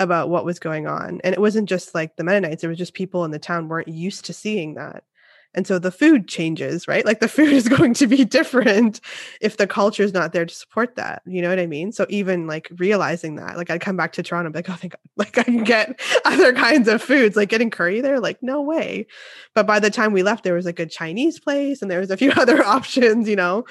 about 0.00 0.30
what 0.30 0.44
was 0.44 0.58
going 0.58 0.86
on. 0.86 1.20
And 1.22 1.34
it 1.34 1.40
wasn't 1.40 1.68
just 1.68 1.94
like 1.94 2.16
the 2.16 2.24
mennonites 2.24 2.64
it 2.64 2.68
was 2.68 2.78
just 2.78 2.94
people 2.94 3.24
in 3.24 3.30
the 3.30 3.38
town 3.38 3.68
weren't 3.68 3.88
used 3.88 4.24
to 4.24 4.32
seeing 4.32 4.74
that 4.74 5.04
and 5.58 5.66
so 5.66 5.80
the 5.80 5.90
food 5.90 6.28
changes, 6.28 6.86
right? 6.86 7.04
Like 7.04 7.18
the 7.18 7.26
food 7.26 7.52
is 7.52 7.68
going 7.68 7.92
to 7.94 8.06
be 8.06 8.24
different 8.24 9.00
if 9.40 9.56
the 9.56 9.66
culture 9.66 10.04
is 10.04 10.14
not 10.14 10.32
there 10.32 10.46
to 10.46 10.54
support 10.54 10.94
that. 10.94 11.20
You 11.26 11.42
know 11.42 11.48
what 11.48 11.58
I 11.58 11.66
mean? 11.66 11.90
So 11.90 12.06
even 12.08 12.46
like 12.46 12.70
realizing 12.76 13.34
that, 13.36 13.56
like 13.56 13.68
I'd 13.68 13.80
come 13.80 13.96
back 13.96 14.12
to 14.12 14.22
Toronto, 14.22 14.52
like, 14.54 14.70
oh, 14.70 14.74
thank 14.74 14.92
God, 14.92 15.00
like 15.16 15.36
I 15.36 15.42
can 15.42 15.64
get 15.64 16.00
other 16.24 16.52
kinds 16.52 16.86
of 16.86 17.02
foods, 17.02 17.34
like 17.34 17.48
getting 17.48 17.70
curry 17.70 18.00
there, 18.00 18.20
like 18.20 18.40
no 18.40 18.62
way. 18.62 19.08
But 19.52 19.66
by 19.66 19.80
the 19.80 19.90
time 19.90 20.12
we 20.12 20.22
left, 20.22 20.44
there 20.44 20.54
was 20.54 20.64
like 20.64 20.78
a 20.78 20.86
Chinese 20.86 21.40
place 21.40 21.82
and 21.82 21.90
there 21.90 21.98
was 21.98 22.12
a 22.12 22.16
few 22.16 22.30
other 22.36 22.64
options, 22.64 23.28
you 23.28 23.34
know? 23.34 23.64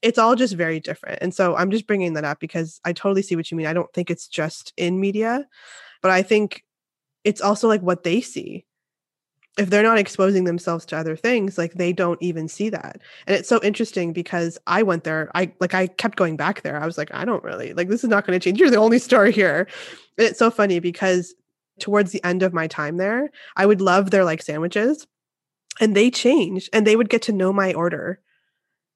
It's 0.00 0.18
all 0.18 0.36
just 0.36 0.54
very 0.54 0.78
different. 0.78 1.18
And 1.22 1.34
so 1.34 1.56
I'm 1.56 1.72
just 1.72 1.88
bringing 1.88 2.12
that 2.12 2.24
up 2.24 2.38
because 2.38 2.80
I 2.84 2.92
totally 2.92 3.22
see 3.22 3.34
what 3.34 3.50
you 3.50 3.56
mean. 3.56 3.66
I 3.66 3.72
don't 3.72 3.92
think 3.92 4.10
it's 4.12 4.28
just 4.28 4.72
in 4.76 5.00
media, 5.00 5.44
but 6.02 6.12
I 6.12 6.22
think 6.22 6.62
it's 7.24 7.40
also 7.40 7.66
like 7.66 7.82
what 7.82 8.04
they 8.04 8.20
see 8.20 8.64
if 9.58 9.68
they're 9.68 9.82
not 9.82 9.98
exposing 9.98 10.44
themselves 10.44 10.86
to 10.86 10.96
other 10.96 11.14
things 11.14 11.58
like 11.58 11.74
they 11.74 11.92
don't 11.92 12.22
even 12.22 12.48
see 12.48 12.70
that. 12.70 13.00
And 13.26 13.36
it's 13.36 13.48
so 13.48 13.60
interesting 13.62 14.12
because 14.12 14.58
i 14.66 14.82
went 14.82 15.04
there 15.04 15.30
i 15.34 15.52
like 15.60 15.74
i 15.74 15.86
kept 15.86 16.16
going 16.16 16.36
back 16.36 16.62
there. 16.62 16.80
I 16.80 16.86
was 16.86 16.98
like 16.98 17.12
i 17.14 17.24
don't 17.24 17.44
really 17.44 17.74
like 17.74 17.88
this 17.88 18.04
is 18.04 18.10
not 18.10 18.26
going 18.26 18.38
to 18.38 18.42
change. 18.42 18.58
You're 18.58 18.70
the 18.70 18.76
only 18.76 18.98
store 18.98 19.26
here. 19.26 19.68
And 20.18 20.26
it's 20.26 20.38
so 20.38 20.50
funny 20.50 20.78
because 20.78 21.34
towards 21.80 22.12
the 22.12 22.24
end 22.24 22.42
of 22.42 22.52
my 22.52 22.66
time 22.66 22.96
there 22.96 23.30
i 23.56 23.66
would 23.66 23.80
love 23.80 24.10
their 24.10 24.24
like 24.24 24.42
sandwiches 24.42 25.06
and 25.80 25.96
they 25.96 26.10
changed 26.10 26.68
and 26.72 26.86
they 26.86 26.96
would 26.96 27.08
get 27.08 27.22
to 27.22 27.32
know 27.32 27.52
my 27.52 27.72
order. 27.72 28.20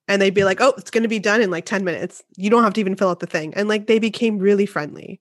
And 0.08 0.22
they'd 0.22 0.34
be 0.34 0.44
like 0.44 0.60
oh 0.60 0.74
it's 0.78 0.90
going 0.90 1.02
to 1.02 1.08
be 1.08 1.18
done 1.18 1.42
in 1.42 1.50
like 1.50 1.66
10 1.66 1.84
minutes. 1.84 2.22
You 2.36 2.48
don't 2.48 2.64
have 2.64 2.74
to 2.74 2.80
even 2.80 2.96
fill 2.96 3.10
out 3.10 3.20
the 3.20 3.26
thing. 3.26 3.52
And 3.54 3.68
like 3.68 3.86
they 3.86 3.98
became 3.98 4.38
really 4.38 4.66
friendly 4.66 5.20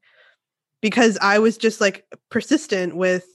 because 0.81 1.17
i 1.21 1.39
was 1.39 1.57
just 1.57 1.81
like 1.81 2.05
persistent 2.29 2.95
with 2.95 3.25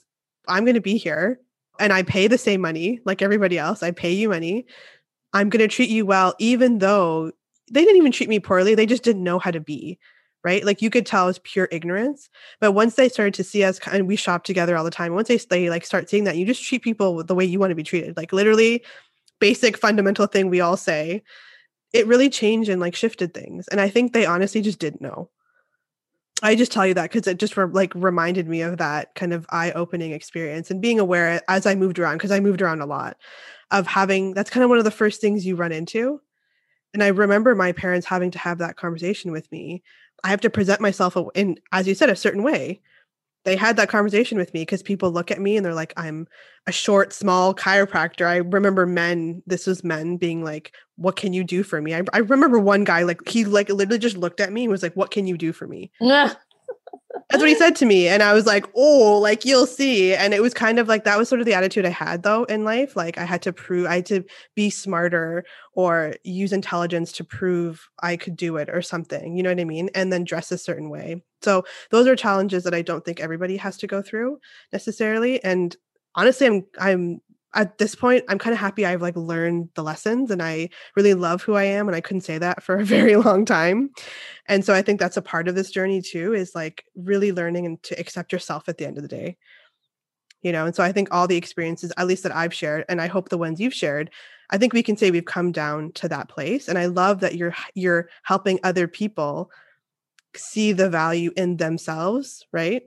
i'm 0.46 0.64
going 0.64 0.74
to 0.74 0.80
be 0.80 0.96
here 0.96 1.40
and 1.81 1.93
I 1.93 2.03
pay 2.03 2.28
the 2.28 2.39
same 2.39 2.61
money 2.61 3.01
like 3.05 3.22
everybody 3.22 3.59
else. 3.59 3.83
I 3.83 3.91
pay 3.91 4.12
you 4.12 4.28
money. 4.28 4.66
I'm 5.33 5.49
going 5.49 5.61
to 5.61 5.74
treat 5.74 5.91
you 5.91 6.07
well, 6.07 6.35
even 6.39 6.78
though 6.78 7.33
they 7.70 7.83
didn't 7.83 7.97
even 7.97 8.12
treat 8.12 8.28
me 8.28 8.41
poorly. 8.41 8.74
They 8.74 8.87
just 8.87 9.03
didn't 9.03 9.24
know 9.24 9.39
how 9.39 9.51
to 9.51 9.61
be. 9.61 9.99
Right. 10.43 10.64
Like 10.64 10.81
you 10.81 10.89
could 10.89 11.05
tell 11.05 11.24
it 11.24 11.26
was 11.26 11.39
pure 11.41 11.68
ignorance. 11.70 12.31
But 12.61 12.72
once 12.72 12.95
they 12.95 13.11
started 13.11 13.35
to 13.35 13.45
see 13.45 13.62
us 13.62 13.78
and 13.91 14.09
we 14.09 14.16
shop 14.16 14.45
together 14.45 14.74
all 14.74 14.85
the 14.85 14.91
time, 14.91 15.14
once 15.14 15.28
they, 15.28 15.37
they 15.37 15.68
like 15.68 15.85
start 15.85 16.09
seeing 16.09 16.24
that, 16.24 16.37
you 16.37 16.47
just 16.47 16.64
treat 16.64 16.83
people 16.83 17.22
the 17.22 17.35
way 17.35 17.45
you 17.45 17.59
want 17.59 17.72
to 17.72 17.74
be 17.74 17.83
treated. 17.83 18.16
Like 18.16 18.33
literally 18.33 18.83
basic 19.39 19.76
fundamental 19.76 20.26
thing 20.26 20.49
we 20.49 20.61
all 20.61 20.78
say. 20.78 21.22
It 21.93 22.07
really 22.07 22.31
changed 22.31 22.70
and 22.70 22.81
like 22.81 22.95
shifted 22.95 23.35
things. 23.35 23.68
And 23.68 23.83
I 23.83 23.91
think 23.91 24.12
they 24.12 24.24
honestly 24.24 24.62
just 24.62 24.78
didn't 24.78 25.03
know. 25.03 25.28
I 26.43 26.55
just 26.55 26.72
tell 26.72 26.86
you 26.86 26.95
that 26.95 27.11
because 27.11 27.26
it 27.26 27.38
just 27.38 27.57
re- 27.57 27.66
like 27.66 27.95
reminded 27.95 28.49
me 28.49 28.62
of 28.62 28.78
that 28.78 29.14
kind 29.14 29.32
of 29.34 29.47
eye-opening 29.51 30.12
experience 30.12 30.70
and 30.70 30.80
being 30.80 30.99
aware 30.99 31.43
as 31.49 31.66
I 31.66 31.74
moved 31.74 31.99
around 31.99 32.16
because 32.16 32.30
I 32.30 32.41
moved 32.41 32.62
around 32.62 32.80
a 32.80 32.86
lot 32.86 33.16
of 33.70 33.86
having 33.86 34.32
that's 34.32 34.51
kind 34.51 34.64
of 34.64 34.70
one 34.70 34.78
of 34.78 34.84
the 34.84 34.91
first 34.91 35.20
things 35.20 35.47
you 35.47 35.57
run 35.57 35.72
into 35.72 36.20
And 36.95 37.03
I 37.03 37.09
remember 37.09 37.55
my 37.55 37.72
parents 37.72 38.07
having 38.07 38.30
to 38.32 38.38
have 38.38 38.59
that 38.59 38.76
conversation 38.76 39.32
with 39.32 39.51
me. 39.53 39.82
I 40.24 40.30
have 40.30 40.43
to 40.43 40.51
present 40.51 40.80
myself 40.80 41.16
in, 41.34 41.59
as 41.72 41.88
you 41.88 41.95
said, 41.95 42.11
a 42.11 42.16
certain 42.16 42.43
way. 42.45 42.82
They 43.45 43.57
had 43.57 43.76
that 43.76 43.88
conversation 43.88 44.36
with 44.36 44.53
me 44.53 44.62
because 44.62 44.82
people 44.82 45.11
look 45.11 45.30
at 45.30 45.41
me 45.41 45.57
and 45.57 45.64
they're 45.64 45.74
like, 45.74 45.95
I'm 45.97 46.26
a 46.66 46.72
short, 46.72 47.12
small 47.12 47.55
chiropractor. 47.55 48.26
I 48.26 48.36
remember 48.36 48.86
men, 48.86 49.43
this 49.47 49.66
was 49.66 49.82
men 49.82 50.16
being 50.18 50.45
like, 50.45 50.74
What 50.97 51.16
can 51.16 51.32
you 51.32 51.43
do 51.45 51.62
for 51.62 51.80
me? 51.80 51.95
I, 51.95 52.03
I 52.12 52.18
remember 52.18 52.59
one 52.59 52.84
guy, 52.84 53.03
like, 53.03 53.26
he 53.26 53.45
like 53.45 53.68
literally 53.70 53.99
just 53.99 54.16
looked 54.16 54.41
at 54.41 54.53
me 54.53 54.64
and 54.64 54.70
was 54.70 54.82
like, 54.82 54.95
What 54.95 55.11
can 55.11 55.26
you 55.26 55.38
do 55.38 55.53
for 55.53 55.66
me? 55.66 55.91
That's 57.30 57.40
what 57.40 57.48
he 57.48 57.54
said 57.54 57.76
to 57.76 57.86
me. 57.86 58.08
And 58.08 58.22
I 58.22 58.32
was 58.32 58.46
like, 58.46 58.66
oh, 58.74 59.18
like 59.18 59.44
you'll 59.44 59.66
see. 59.66 60.14
And 60.14 60.34
it 60.34 60.42
was 60.42 60.52
kind 60.52 60.80
of 60.80 60.88
like 60.88 61.04
that 61.04 61.16
was 61.16 61.28
sort 61.28 61.40
of 61.40 61.46
the 61.46 61.54
attitude 61.54 61.86
I 61.86 61.90
had 61.90 62.24
though 62.24 62.44
in 62.44 62.64
life. 62.64 62.96
Like 62.96 63.18
I 63.18 63.24
had 63.24 63.42
to 63.42 63.52
prove, 63.52 63.86
I 63.86 63.96
had 63.96 64.06
to 64.06 64.24
be 64.56 64.68
smarter 64.68 65.44
or 65.74 66.14
use 66.24 66.52
intelligence 66.52 67.12
to 67.12 67.24
prove 67.24 67.88
I 68.02 68.16
could 68.16 68.36
do 68.36 68.56
it 68.56 68.68
or 68.68 68.82
something. 68.82 69.36
You 69.36 69.44
know 69.44 69.50
what 69.50 69.60
I 69.60 69.64
mean? 69.64 69.90
And 69.94 70.12
then 70.12 70.24
dress 70.24 70.50
a 70.50 70.58
certain 70.58 70.90
way. 70.90 71.22
So 71.42 71.64
those 71.90 72.06
are 72.08 72.16
challenges 72.16 72.64
that 72.64 72.74
I 72.74 72.82
don't 72.82 73.04
think 73.04 73.20
everybody 73.20 73.56
has 73.58 73.76
to 73.78 73.86
go 73.86 74.02
through 74.02 74.38
necessarily. 74.72 75.42
And 75.44 75.76
honestly, 76.16 76.46
I'm 76.46 76.66
I'm 76.78 77.20
at 77.55 77.78
this 77.78 77.94
point 77.94 78.24
i'm 78.28 78.38
kind 78.38 78.53
of 78.53 78.61
happy 78.61 78.86
i've 78.86 79.03
like 79.03 79.16
learned 79.16 79.68
the 79.74 79.82
lessons 79.82 80.30
and 80.30 80.42
i 80.42 80.68
really 80.96 81.14
love 81.14 81.42
who 81.42 81.55
i 81.55 81.64
am 81.64 81.88
and 81.88 81.96
i 81.96 82.01
couldn't 82.01 82.20
say 82.20 82.38
that 82.38 82.62
for 82.62 82.76
a 82.76 82.84
very 82.96 83.16
long 83.16 83.44
time. 83.44 83.90
And 84.46 84.64
so 84.64 84.74
i 84.74 84.82
think 84.82 85.01
that's 85.01 85.16
a 85.16 85.22
part 85.22 85.48
of 85.48 85.55
this 85.55 85.70
journey 85.70 86.03
too 86.03 86.32
is 86.34 86.55
like 86.55 86.84
really 86.94 87.32
learning 87.32 87.66
and 87.66 87.82
to 87.84 87.98
accept 87.98 88.32
yourself 88.32 88.68
at 88.68 88.78
the 88.78 88.86
end 88.86 88.96
of 88.96 89.03
the 89.03 89.09
day. 89.09 89.36
You 90.42 90.53
know 90.53 90.64
and 90.64 90.74
so 90.74 90.82
i 90.82 90.92
think 90.92 91.09
all 91.11 91.26
the 91.26 91.36
experiences 91.36 91.92
at 91.96 92.07
least 92.07 92.22
that 92.22 92.34
i've 92.34 92.55
shared 92.55 92.86
and 92.88 93.01
i 93.01 93.09
hope 93.09 93.28
the 93.28 93.36
ones 93.36 93.61
you've 93.61 93.74
shared 93.74 94.11
i 94.48 94.57
think 94.57 94.72
we 94.72 94.82
can 94.82 94.96
say 94.96 95.11
we've 95.11 95.24
come 95.24 95.53
down 95.53 95.92
to 95.92 96.09
that 96.09 96.28
place. 96.28 96.68
And 96.68 96.78
i 96.78 96.86
love 96.86 97.20
that 97.20 97.34
you're 97.34 97.55
you're 97.74 98.09
helping 98.22 98.59
other 98.62 98.88
people 98.88 99.51
see 100.36 100.72
the 100.72 100.88
value 100.88 101.32
in 101.36 101.57
themselves 101.57 102.46
right 102.53 102.82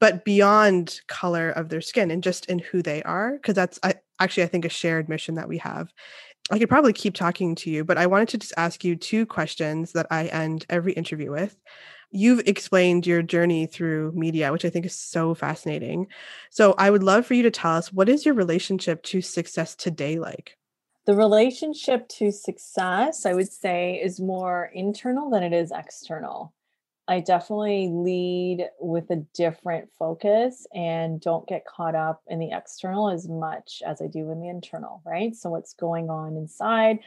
but 0.00 0.24
beyond 0.24 1.00
color 1.08 1.50
of 1.50 1.68
their 1.68 1.80
skin 1.80 2.10
and 2.10 2.22
just 2.22 2.46
in 2.46 2.58
who 2.58 2.82
they 2.82 3.02
are 3.02 3.32
because 3.32 3.54
that's 3.54 3.78
I, 3.82 3.94
actually 4.20 4.44
i 4.44 4.48
think 4.48 4.64
a 4.64 4.70
shared 4.70 5.08
mission 5.08 5.34
that 5.36 5.48
we 5.48 5.58
have. 5.58 5.92
I 6.50 6.60
could 6.60 6.68
probably 6.68 6.92
keep 6.92 7.14
talking 7.14 7.54
to 7.56 7.70
you 7.70 7.84
but 7.84 7.98
i 7.98 8.06
wanted 8.06 8.28
to 8.30 8.38
just 8.38 8.54
ask 8.56 8.84
you 8.84 8.96
two 8.96 9.26
questions 9.26 9.92
that 9.92 10.06
i 10.10 10.26
end 10.26 10.66
every 10.68 10.92
interview 10.92 11.30
with. 11.30 11.56
You've 12.12 12.46
explained 12.46 13.06
your 13.06 13.20
journey 13.20 13.66
through 13.66 14.12
media 14.14 14.52
which 14.52 14.64
i 14.64 14.70
think 14.70 14.86
is 14.86 14.94
so 14.94 15.34
fascinating. 15.34 16.06
So 16.50 16.74
i 16.78 16.90
would 16.90 17.02
love 17.02 17.26
for 17.26 17.34
you 17.34 17.42
to 17.44 17.50
tell 17.50 17.72
us 17.72 17.92
what 17.92 18.08
is 18.08 18.24
your 18.24 18.34
relationship 18.34 19.02
to 19.04 19.20
success 19.20 19.74
today 19.74 20.18
like? 20.18 20.56
The 21.06 21.14
relationship 21.14 22.08
to 22.08 22.30
success 22.30 23.26
i 23.26 23.32
would 23.32 23.50
say 23.50 24.00
is 24.02 24.20
more 24.20 24.70
internal 24.74 25.30
than 25.30 25.42
it 25.42 25.52
is 25.52 25.72
external 25.74 26.52
I 27.08 27.20
definitely 27.20 27.88
lead 27.92 28.68
with 28.80 29.10
a 29.10 29.24
different 29.34 29.88
focus 29.96 30.66
and 30.74 31.20
don't 31.20 31.46
get 31.46 31.64
caught 31.64 31.94
up 31.94 32.22
in 32.26 32.40
the 32.40 32.50
external 32.50 33.10
as 33.10 33.28
much 33.28 33.82
as 33.86 34.02
I 34.02 34.08
do 34.08 34.30
in 34.32 34.40
the 34.40 34.48
internal, 34.48 35.02
right? 35.06 35.34
So, 35.34 35.50
what's 35.50 35.72
going 35.74 36.10
on 36.10 36.36
inside? 36.36 36.98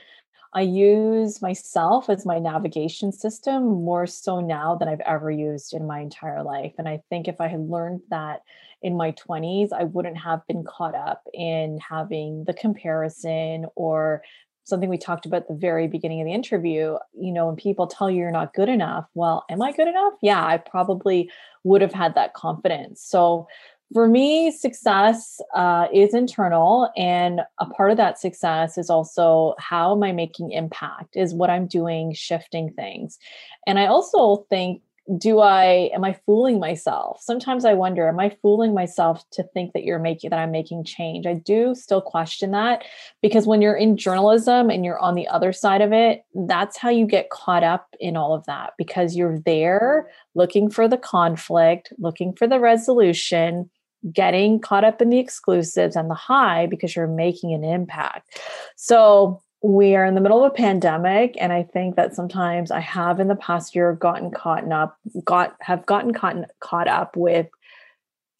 I 0.53 0.61
use 0.61 1.41
myself 1.41 2.09
as 2.09 2.25
my 2.25 2.39
navigation 2.39 3.11
system 3.11 3.83
more 3.83 4.07
so 4.07 4.39
now 4.39 4.75
than 4.75 4.87
I've 4.87 5.01
ever 5.01 5.29
used 5.29 5.73
in 5.73 5.85
my 5.85 5.99
entire 5.99 6.43
life. 6.43 6.73
And 6.79 6.89
I 6.89 7.03
think 7.09 7.27
if 7.27 7.39
I 7.39 7.47
had 7.47 7.69
learned 7.69 8.01
that 8.09 8.41
in 8.81 8.97
my 8.97 9.11
20s, 9.11 9.71
I 9.71 9.83
wouldn't 9.83 10.17
have 10.17 10.47
been 10.47 10.63
caught 10.63 10.95
up 10.95 11.27
in 11.33 11.77
having 11.87 12.45
the 12.45 12.53
comparison 12.53 13.67
or 13.75 14.23
something 14.69 14.89
we 14.89 14.97
talked 14.97 15.25
about 15.25 15.41
at 15.43 15.47
the 15.47 15.53
very 15.55 15.87
beginning 15.87 16.21
of 16.21 16.25
the 16.25 16.33
interview 16.33 16.95
you 17.13 17.31
know 17.31 17.47
when 17.47 17.55
people 17.55 17.87
tell 17.87 18.09
you 18.09 18.17
you're 18.17 18.31
not 18.31 18.53
good 18.53 18.69
enough 18.69 19.05
well 19.13 19.45
am 19.49 19.61
i 19.61 19.71
good 19.71 19.87
enough? 19.87 20.13
Yeah 20.21 20.45
i 20.45 20.57
probably 20.57 21.29
would 21.63 21.81
have 21.81 21.93
had 21.93 22.15
that 22.15 22.33
confidence. 22.33 23.01
So 23.01 23.47
for 23.91 24.07
me 24.07 24.51
success 24.51 25.41
uh, 25.55 25.87
is 25.91 26.13
internal 26.13 26.91
and 26.95 27.41
a 27.59 27.65
part 27.65 27.89
of 27.91 27.97
that 27.97 28.19
success 28.19 28.77
is 28.77 28.89
also 28.89 29.55
how 29.57 29.95
am 29.95 30.03
i 30.03 30.11
making 30.11 30.51
impact 30.51 31.17
is 31.17 31.33
what 31.33 31.49
i'm 31.49 31.67
doing 31.67 32.13
shifting 32.13 32.71
things. 32.73 33.17
And 33.65 33.79
i 33.79 33.87
also 33.87 34.45
think 34.49 34.81
do 35.17 35.39
I 35.39 35.89
am 35.93 36.03
I 36.03 36.13
fooling 36.25 36.59
myself? 36.59 37.19
Sometimes 37.21 37.65
I 37.65 37.73
wonder, 37.73 38.07
am 38.07 38.19
I 38.19 38.35
fooling 38.41 38.73
myself 38.73 39.23
to 39.31 39.43
think 39.43 39.73
that 39.73 39.83
you're 39.83 39.99
making 39.99 40.29
that 40.29 40.39
I'm 40.39 40.51
making 40.51 40.83
change? 40.83 41.25
I 41.25 41.33
do 41.33 41.73
still 41.73 42.01
question 42.01 42.51
that 42.51 42.83
because 43.21 43.47
when 43.47 43.61
you're 43.61 43.75
in 43.75 43.97
journalism 43.97 44.69
and 44.69 44.85
you're 44.85 44.99
on 44.99 45.15
the 45.15 45.27
other 45.27 45.51
side 45.51 45.81
of 45.81 45.91
it, 45.91 46.23
that's 46.47 46.77
how 46.77 46.89
you 46.89 47.05
get 47.07 47.31
caught 47.31 47.63
up 47.63 47.87
in 47.99 48.15
all 48.15 48.35
of 48.35 48.45
that 48.45 48.73
because 48.77 49.15
you're 49.15 49.39
there 49.39 50.09
looking 50.35 50.69
for 50.69 50.87
the 50.87 50.97
conflict, 50.97 51.91
looking 51.97 52.33
for 52.33 52.47
the 52.47 52.59
resolution, 52.59 53.69
getting 54.13 54.59
caught 54.59 54.83
up 54.83 55.01
in 55.01 55.09
the 55.09 55.19
exclusives 55.19 55.95
and 55.95 56.09
the 56.09 56.15
high 56.15 56.67
because 56.67 56.95
you're 56.95 57.07
making 57.07 57.53
an 57.53 57.63
impact. 57.63 58.39
So 58.75 59.41
we 59.61 59.95
are 59.95 60.05
in 60.05 60.15
the 60.15 60.21
middle 60.21 60.43
of 60.43 60.51
a 60.51 60.55
pandemic 60.55 61.35
and 61.39 61.51
i 61.51 61.63
think 61.63 61.95
that 61.95 62.15
sometimes 62.15 62.71
i 62.71 62.79
have 62.79 63.19
in 63.19 63.27
the 63.27 63.35
past 63.35 63.75
year 63.75 63.93
gotten 63.93 64.31
caught 64.31 64.69
up 64.71 64.97
got 65.25 65.55
have 65.59 65.85
gotten 65.85 66.13
caught, 66.13 66.35
caught 66.59 66.87
up 66.87 67.15
with 67.17 67.47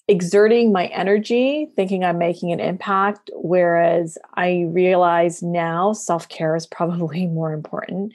exerting 0.07 0.72
my 0.72 0.86
energy 0.88 1.70
thinking 1.76 2.03
i'm 2.03 2.17
making 2.17 2.51
an 2.51 2.59
impact 2.59 3.30
whereas 3.34 4.17
i 4.36 4.65
realize 4.70 5.43
now 5.43 5.93
self-care 5.93 6.55
is 6.55 6.65
probably 6.72 7.28
more 7.28 7.53
important. 7.53 8.13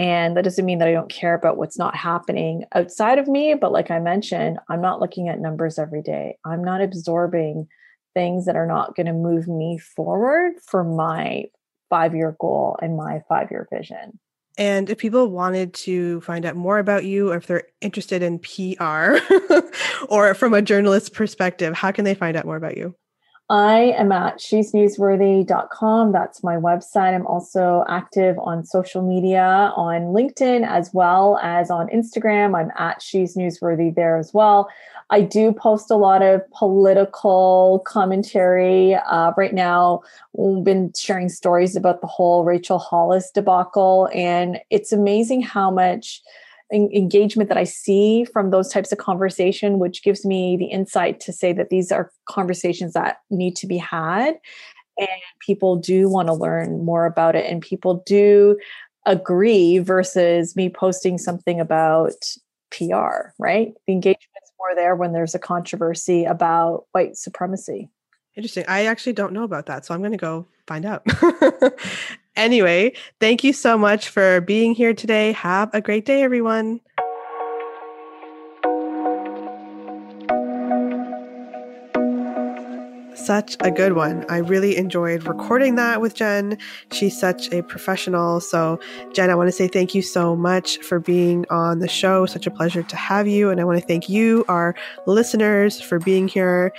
And 0.00 0.36
that 0.36 0.44
doesn't 0.44 0.64
mean 0.64 0.78
that 0.78 0.86
i 0.86 0.92
don't 0.92 1.10
care 1.10 1.34
about 1.34 1.56
what's 1.56 1.76
not 1.76 1.96
happening 1.96 2.64
outside 2.72 3.18
of 3.18 3.26
me 3.26 3.54
but 3.54 3.72
like 3.72 3.90
i 3.90 3.98
mentioned 3.98 4.60
i'm 4.68 4.80
not 4.80 5.00
looking 5.00 5.28
at 5.28 5.40
numbers 5.40 5.76
every 5.76 6.02
day. 6.02 6.38
I'm 6.44 6.62
not 6.62 6.80
absorbing 6.80 7.66
things 8.14 8.46
that 8.46 8.56
are 8.56 8.66
not 8.66 8.94
going 8.94 9.06
to 9.06 9.12
move 9.12 9.48
me 9.48 9.76
forward 9.76 10.54
for 10.64 10.84
my 10.84 11.44
five 11.90 12.14
year 12.14 12.36
goal 12.40 12.76
and 12.82 12.96
my 12.96 13.22
five 13.28 13.50
year 13.50 13.68
vision. 13.72 14.18
And 14.56 14.90
if 14.90 14.98
people 14.98 15.30
wanted 15.30 15.72
to 15.74 16.20
find 16.22 16.44
out 16.44 16.56
more 16.56 16.80
about 16.80 17.04
you, 17.04 17.30
or 17.30 17.36
if 17.36 17.46
they're 17.46 17.68
interested 17.80 18.22
in 18.22 18.40
PR 18.40 19.18
or 20.08 20.34
from 20.34 20.52
a 20.52 20.60
journalist 20.60 21.14
perspective, 21.14 21.74
how 21.74 21.92
can 21.92 22.04
they 22.04 22.14
find 22.14 22.36
out 22.36 22.44
more 22.44 22.56
about 22.56 22.76
you? 22.76 22.96
I 23.50 23.94
am 23.96 24.12
at 24.12 24.42
she'snewsworthy.com. 24.42 26.12
That's 26.12 26.44
my 26.44 26.56
website. 26.56 27.14
I'm 27.14 27.26
also 27.26 27.82
active 27.88 28.38
on 28.38 28.62
social 28.62 29.00
media 29.00 29.72
on 29.74 30.12
LinkedIn 30.12 30.68
as 30.68 30.92
well 30.92 31.38
as 31.42 31.70
on 31.70 31.88
Instagram. 31.88 32.54
I'm 32.54 32.70
at 32.76 33.00
She's 33.00 33.36
Newsworthy 33.36 33.94
there 33.94 34.18
as 34.18 34.34
well. 34.34 34.68
I 35.08 35.22
do 35.22 35.52
post 35.52 35.90
a 35.90 35.96
lot 35.96 36.20
of 36.20 36.42
political 36.50 37.82
commentary. 37.86 38.94
Uh, 38.94 39.32
right 39.38 39.54
now, 39.54 40.02
we've 40.34 40.62
been 40.64 40.92
sharing 40.94 41.30
stories 41.30 41.74
about 41.74 42.02
the 42.02 42.06
whole 42.06 42.44
Rachel 42.44 42.78
Hollis 42.78 43.30
debacle, 43.30 44.10
and 44.14 44.58
it's 44.68 44.92
amazing 44.92 45.40
how 45.40 45.70
much 45.70 46.20
engagement 46.72 47.48
that 47.48 47.58
I 47.58 47.64
see 47.64 48.24
from 48.24 48.50
those 48.50 48.68
types 48.68 48.92
of 48.92 48.98
conversation, 48.98 49.78
which 49.78 50.02
gives 50.02 50.24
me 50.24 50.56
the 50.56 50.66
insight 50.66 51.20
to 51.20 51.32
say 51.32 51.52
that 51.52 51.70
these 51.70 51.90
are 51.90 52.12
conversations 52.28 52.92
that 52.92 53.18
need 53.30 53.56
to 53.56 53.66
be 53.66 53.78
had. 53.78 54.34
And 54.98 55.08
people 55.40 55.76
do 55.76 56.08
want 56.08 56.28
to 56.28 56.34
learn 56.34 56.84
more 56.84 57.06
about 57.06 57.36
it, 57.36 57.50
and 57.50 57.62
people 57.62 58.02
do 58.06 58.58
agree 59.06 59.78
versus 59.78 60.56
me 60.56 60.68
posting 60.68 61.18
something 61.18 61.60
about 61.60 62.14
PR, 62.70 63.30
right? 63.38 63.72
The 63.86 63.92
engagement's 63.92 64.52
more 64.58 64.74
there 64.74 64.96
when 64.96 65.12
there's 65.12 65.34
a 65.34 65.38
controversy 65.38 66.24
about 66.24 66.86
white 66.92 67.16
supremacy. 67.16 67.88
Interesting. 68.36 68.64
I 68.68 68.86
actually 68.86 69.14
don't 69.14 69.32
know 69.32 69.44
about 69.44 69.66
that. 69.66 69.84
So 69.84 69.94
I'm 69.94 70.00
going 70.00 70.12
to 70.12 70.18
go 70.18 70.46
find 70.66 70.84
out. 70.84 71.04
anyway, 72.38 72.92
thank 73.20 73.44
you 73.44 73.52
so 73.52 73.76
much 73.76 74.08
for 74.08 74.40
being 74.40 74.74
here 74.74 74.94
today. 74.94 75.32
Have 75.32 75.68
a 75.74 75.80
great 75.80 76.06
day, 76.06 76.22
everyone. 76.22 76.80
Such 83.14 83.56
a 83.60 83.70
good 83.70 83.92
one. 83.92 84.24
I 84.30 84.38
really 84.38 84.76
enjoyed 84.78 85.24
recording 85.24 85.74
that 85.74 86.00
with 86.00 86.14
Jen. 86.14 86.56
She's 86.92 87.18
such 87.18 87.52
a 87.52 87.62
professional. 87.62 88.40
So, 88.40 88.80
Jen, 89.12 89.28
I 89.28 89.34
want 89.34 89.48
to 89.48 89.52
say 89.52 89.68
thank 89.68 89.94
you 89.94 90.00
so 90.00 90.34
much 90.34 90.78
for 90.78 90.98
being 90.98 91.44
on 91.50 91.80
the 91.80 91.88
show. 91.88 92.24
Such 92.24 92.46
a 92.46 92.50
pleasure 92.50 92.82
to 92.82 92.96
have 92.96 93.28
you. 93.28 93.50
And 93.50 93.60
I 93.60 93.64
want 93.64 93.78
to 93.78 93.86
thank 93.86 94.08
you, 94.08 94.46
our 94.48 94.74
listeners, 95.06 95.78
for 95.78 95.98
being 95.98 96.26
here. 96.26 96.72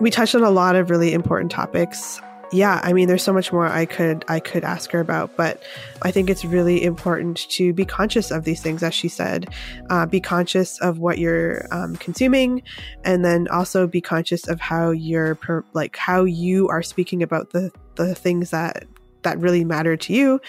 We 0.00 0.10
touched 0.10 0.36
on 0.36 0.44
a 0.44 0.50
lot 0.50 0.76
of 0.76 0.88
really 0.88 1.12
important 1.12 1.50
topics 1.50 2.20
yeah 2.52 2.80
i 2.82 2.92
mean 2.92 3.08
there's 3.08 3.22
so 3.22 3.32
much 3.32 3.52
more 3.52 3.66
i 3.66 3.84
could 3.84 4.24
i 4.28 4.40
could 4.40 4.64
ask 4.64 4.90
her 4.90 5.00
about 5.00 5.34
but 5.36 5.62
i 6.02 6.10
think 6.10 6.30
it's 6.30 6.44
really 6.44 6.82
important 6.82 7.48
to 7.48 7.72
be 7.72 7.84
conscious 7.84 8.30
of 8.30 8.44
these 8.44 8.62
things 8.62 8.82
as 8.82 8.94
she 8.94 9.08
said 9.08 9.52
uh, 9.90 10.06
be 10.06 10.20
conscious 10.20 10.80
of 10.80 10.98
what 10.98 11.18
you're 11.18 11.66
um, 11.72 11.96
consuming 11.96 12.62
and 13.04 13.24
then 13.24 13.46
also 13.48 13.86
be 13.86 14.00
conscious 14.00 14.48
of 14.48 14.60
how 14.60 14.90
you're 14.90 15.34
per, 15.34 15.64
like 15.74 15.96
how 15.96 16.24
you 16.24 16.68
are 16.68 16.82
speaking 16.82 17.22
about 17.22 17.50
the 17.50 17.70
the 17.96 18.14
things 18.14 18.50
that 18.50 18.84
that 19.22 19.38
really 19.38 19.64
matter 19.64 19.96
to 19.96 20.12
you 20.12 20.40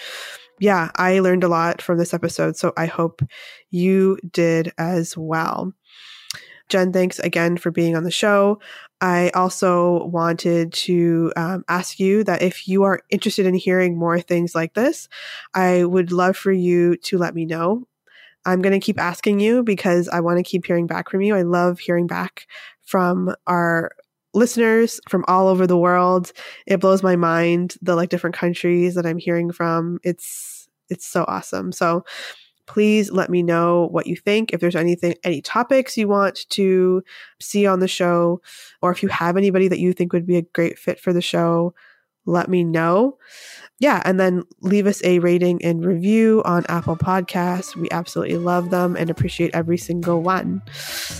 yeah, 0.60 0.90
I 0.96 1.20
learned 1.20 1.42
a 1.42 1.48
lot 1.48 1.80
from 1.80 1.96
this 1.96 2.12
episode. 2.12 2.54
So 2.54 2.74
I 2.76 2.84
hope 2.84 3.22
you 3.70 4.18
did 4.30 4.72
as 4.76 5.16
well. 5.16 5.72
Jen, 6.68 6.92
thanks 6.92 7.18
again 7.18 7.56
for 7.56 7.70
being 7.70 7.96
on 7.96 8.04
the 8.04 8.10
show. 8.10 8.60
I 9.00 9.30
also 9.30 10.04
wanted 10.04 10.72
to 10.74 11.32
um, 11.36 11.64
ask 11.68 11.98
you 11.98 12.22
that 12.24 12.42
if 12.42 12.68
you 12.68 12.82
are 12.82 13.00
interested 13.10 13.46
in 13.46 13.54
hearing 13.54 13.98
more 13.98 14.20
things 14.20 14.54
like 14.54 14.74
this, 14.74 15.08
I 15.54 15.84
would 15.84 16.12
love 16.12 16.36
for 16.36 16.52
you 16.52 16.96
to 16.98 17.18
let 17.18 17.34
me 17.34 17.46
know. 17.46 17.86
I'm 18.46 18.62
going 18.62 18.78
to 18.78 18.84
keep 18.84 18.98
asking 18.98 19.40
you 19.40 19.62
because 19.62 20.08
I 20.08 20.20
want 20.20 20.38
to 20.38 20.42
keep 20.42 20.66
hearing 20.66 20.86
back 20.86 21.10
from 21.10 21.20
you. 21.22 21.34
I 21.34 21.42
love 21.42 21.78
hearing 21.78 22.06
back 22.06 22.46
from 22.82 23.34
our 23.46 23.92
listeners 24.34 25.00
from 25.08 25.24
all 25.28 25.48
over 25.48 25.66
the 25.66 25.76
world. 25.78 26.32
It 26.66 26.80
blows 26.80 27.02
my 27.02 27.16
mind 27.16 27.76
the 27.82 27.94
like 27.96 28.08
different 28.08 28.36
countries 28.36 28.94
that 28.94 29.06
I'm 29.06 29.18
hearing 29.18 29.52
from. 29.52 29.98
It's 30.02 30.68
it's 30.88 31.06
so 31.06 31.24
awesome. 31.28 31.72
So 31.72 32.04
please 32.70 33.10
let 33.10 33.28
me 33.30 33.42
know 33.42 33.88
what 33.90 34.06
you 34.06 34.14
think. 34.14 34.52
If 34.52 34.60
there's 34.60 34.76
anything, 34.76 35.16
any 35.24 35.42
topics 35.42 35.96
you 35.96 36.06
want 36.06 36.48
to 36.50 37.02
see 37.40 37.66
on 37.66 37.80
the 37.80 37.88
show, 37.88 38.40
or 38.80 38.92
if 38.92 39.02
you 39.02 39.08
have 39.08 39.36
anybody 39.36 39.66
that 39.66 39.80
you 39.80 39.92
think 39.92 40.12
would 40.12 40.26
be 40.26 40.36
a 40.36 40.42
great 40.42 40.78
fit 40.78 41.00
for 41.00 41.12
the 41.12 41.20
show, 41.20 41.74
let 42.26 42.48
me 42.48 42.62
know. 42.62 43.18
Yeah, 43.80 44.02
and 44.04 44.20
then 44.20 44.44
leave 44.60 44.86
us 44.86 45.02
a 45.02 45.18
rating 45.18 45.64
and 45.64 45.84
review 45.84 46.42
on 46.44 46.64
Apple 46.68 46.96
Podcasts. 46.96 47.74
We 47.74 47.90
absolutely 47.90 48.36
love 48.36 48.70
them 48.70 48.94
and 48.94 49.10
appreciate 49.10 49.50
every 49.52 49.78
single 49.78 50.22
one. 50.22 50.62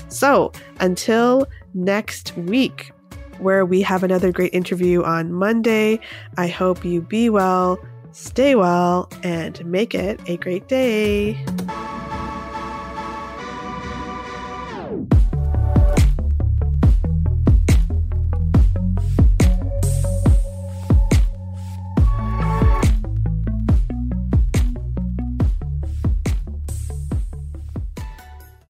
So 0.08 0.52
until 0.78 1.48
next 1.74 2.36
week, 2.36 2.92
where 3.38 3.64
we 3.64 3.82
have 3.82 4.04
another 4.04 4.30
great 4.30 4.54
interview 4.54 5.02
on 5.02 5.32
Monday, 5.32 5.98
I 6.36 6.46
hope 6.46 6.84
you 6.84 7.00
be 7.00 7.28
well 7.28 7.76
stay 8.12 8.54
well, 8.54 9.08
and 9.22 9.64
make 9.64 9.94
it 9.94 10.20
a 10.26 10.36
great 10.36 10.68
day. 10.68 11.44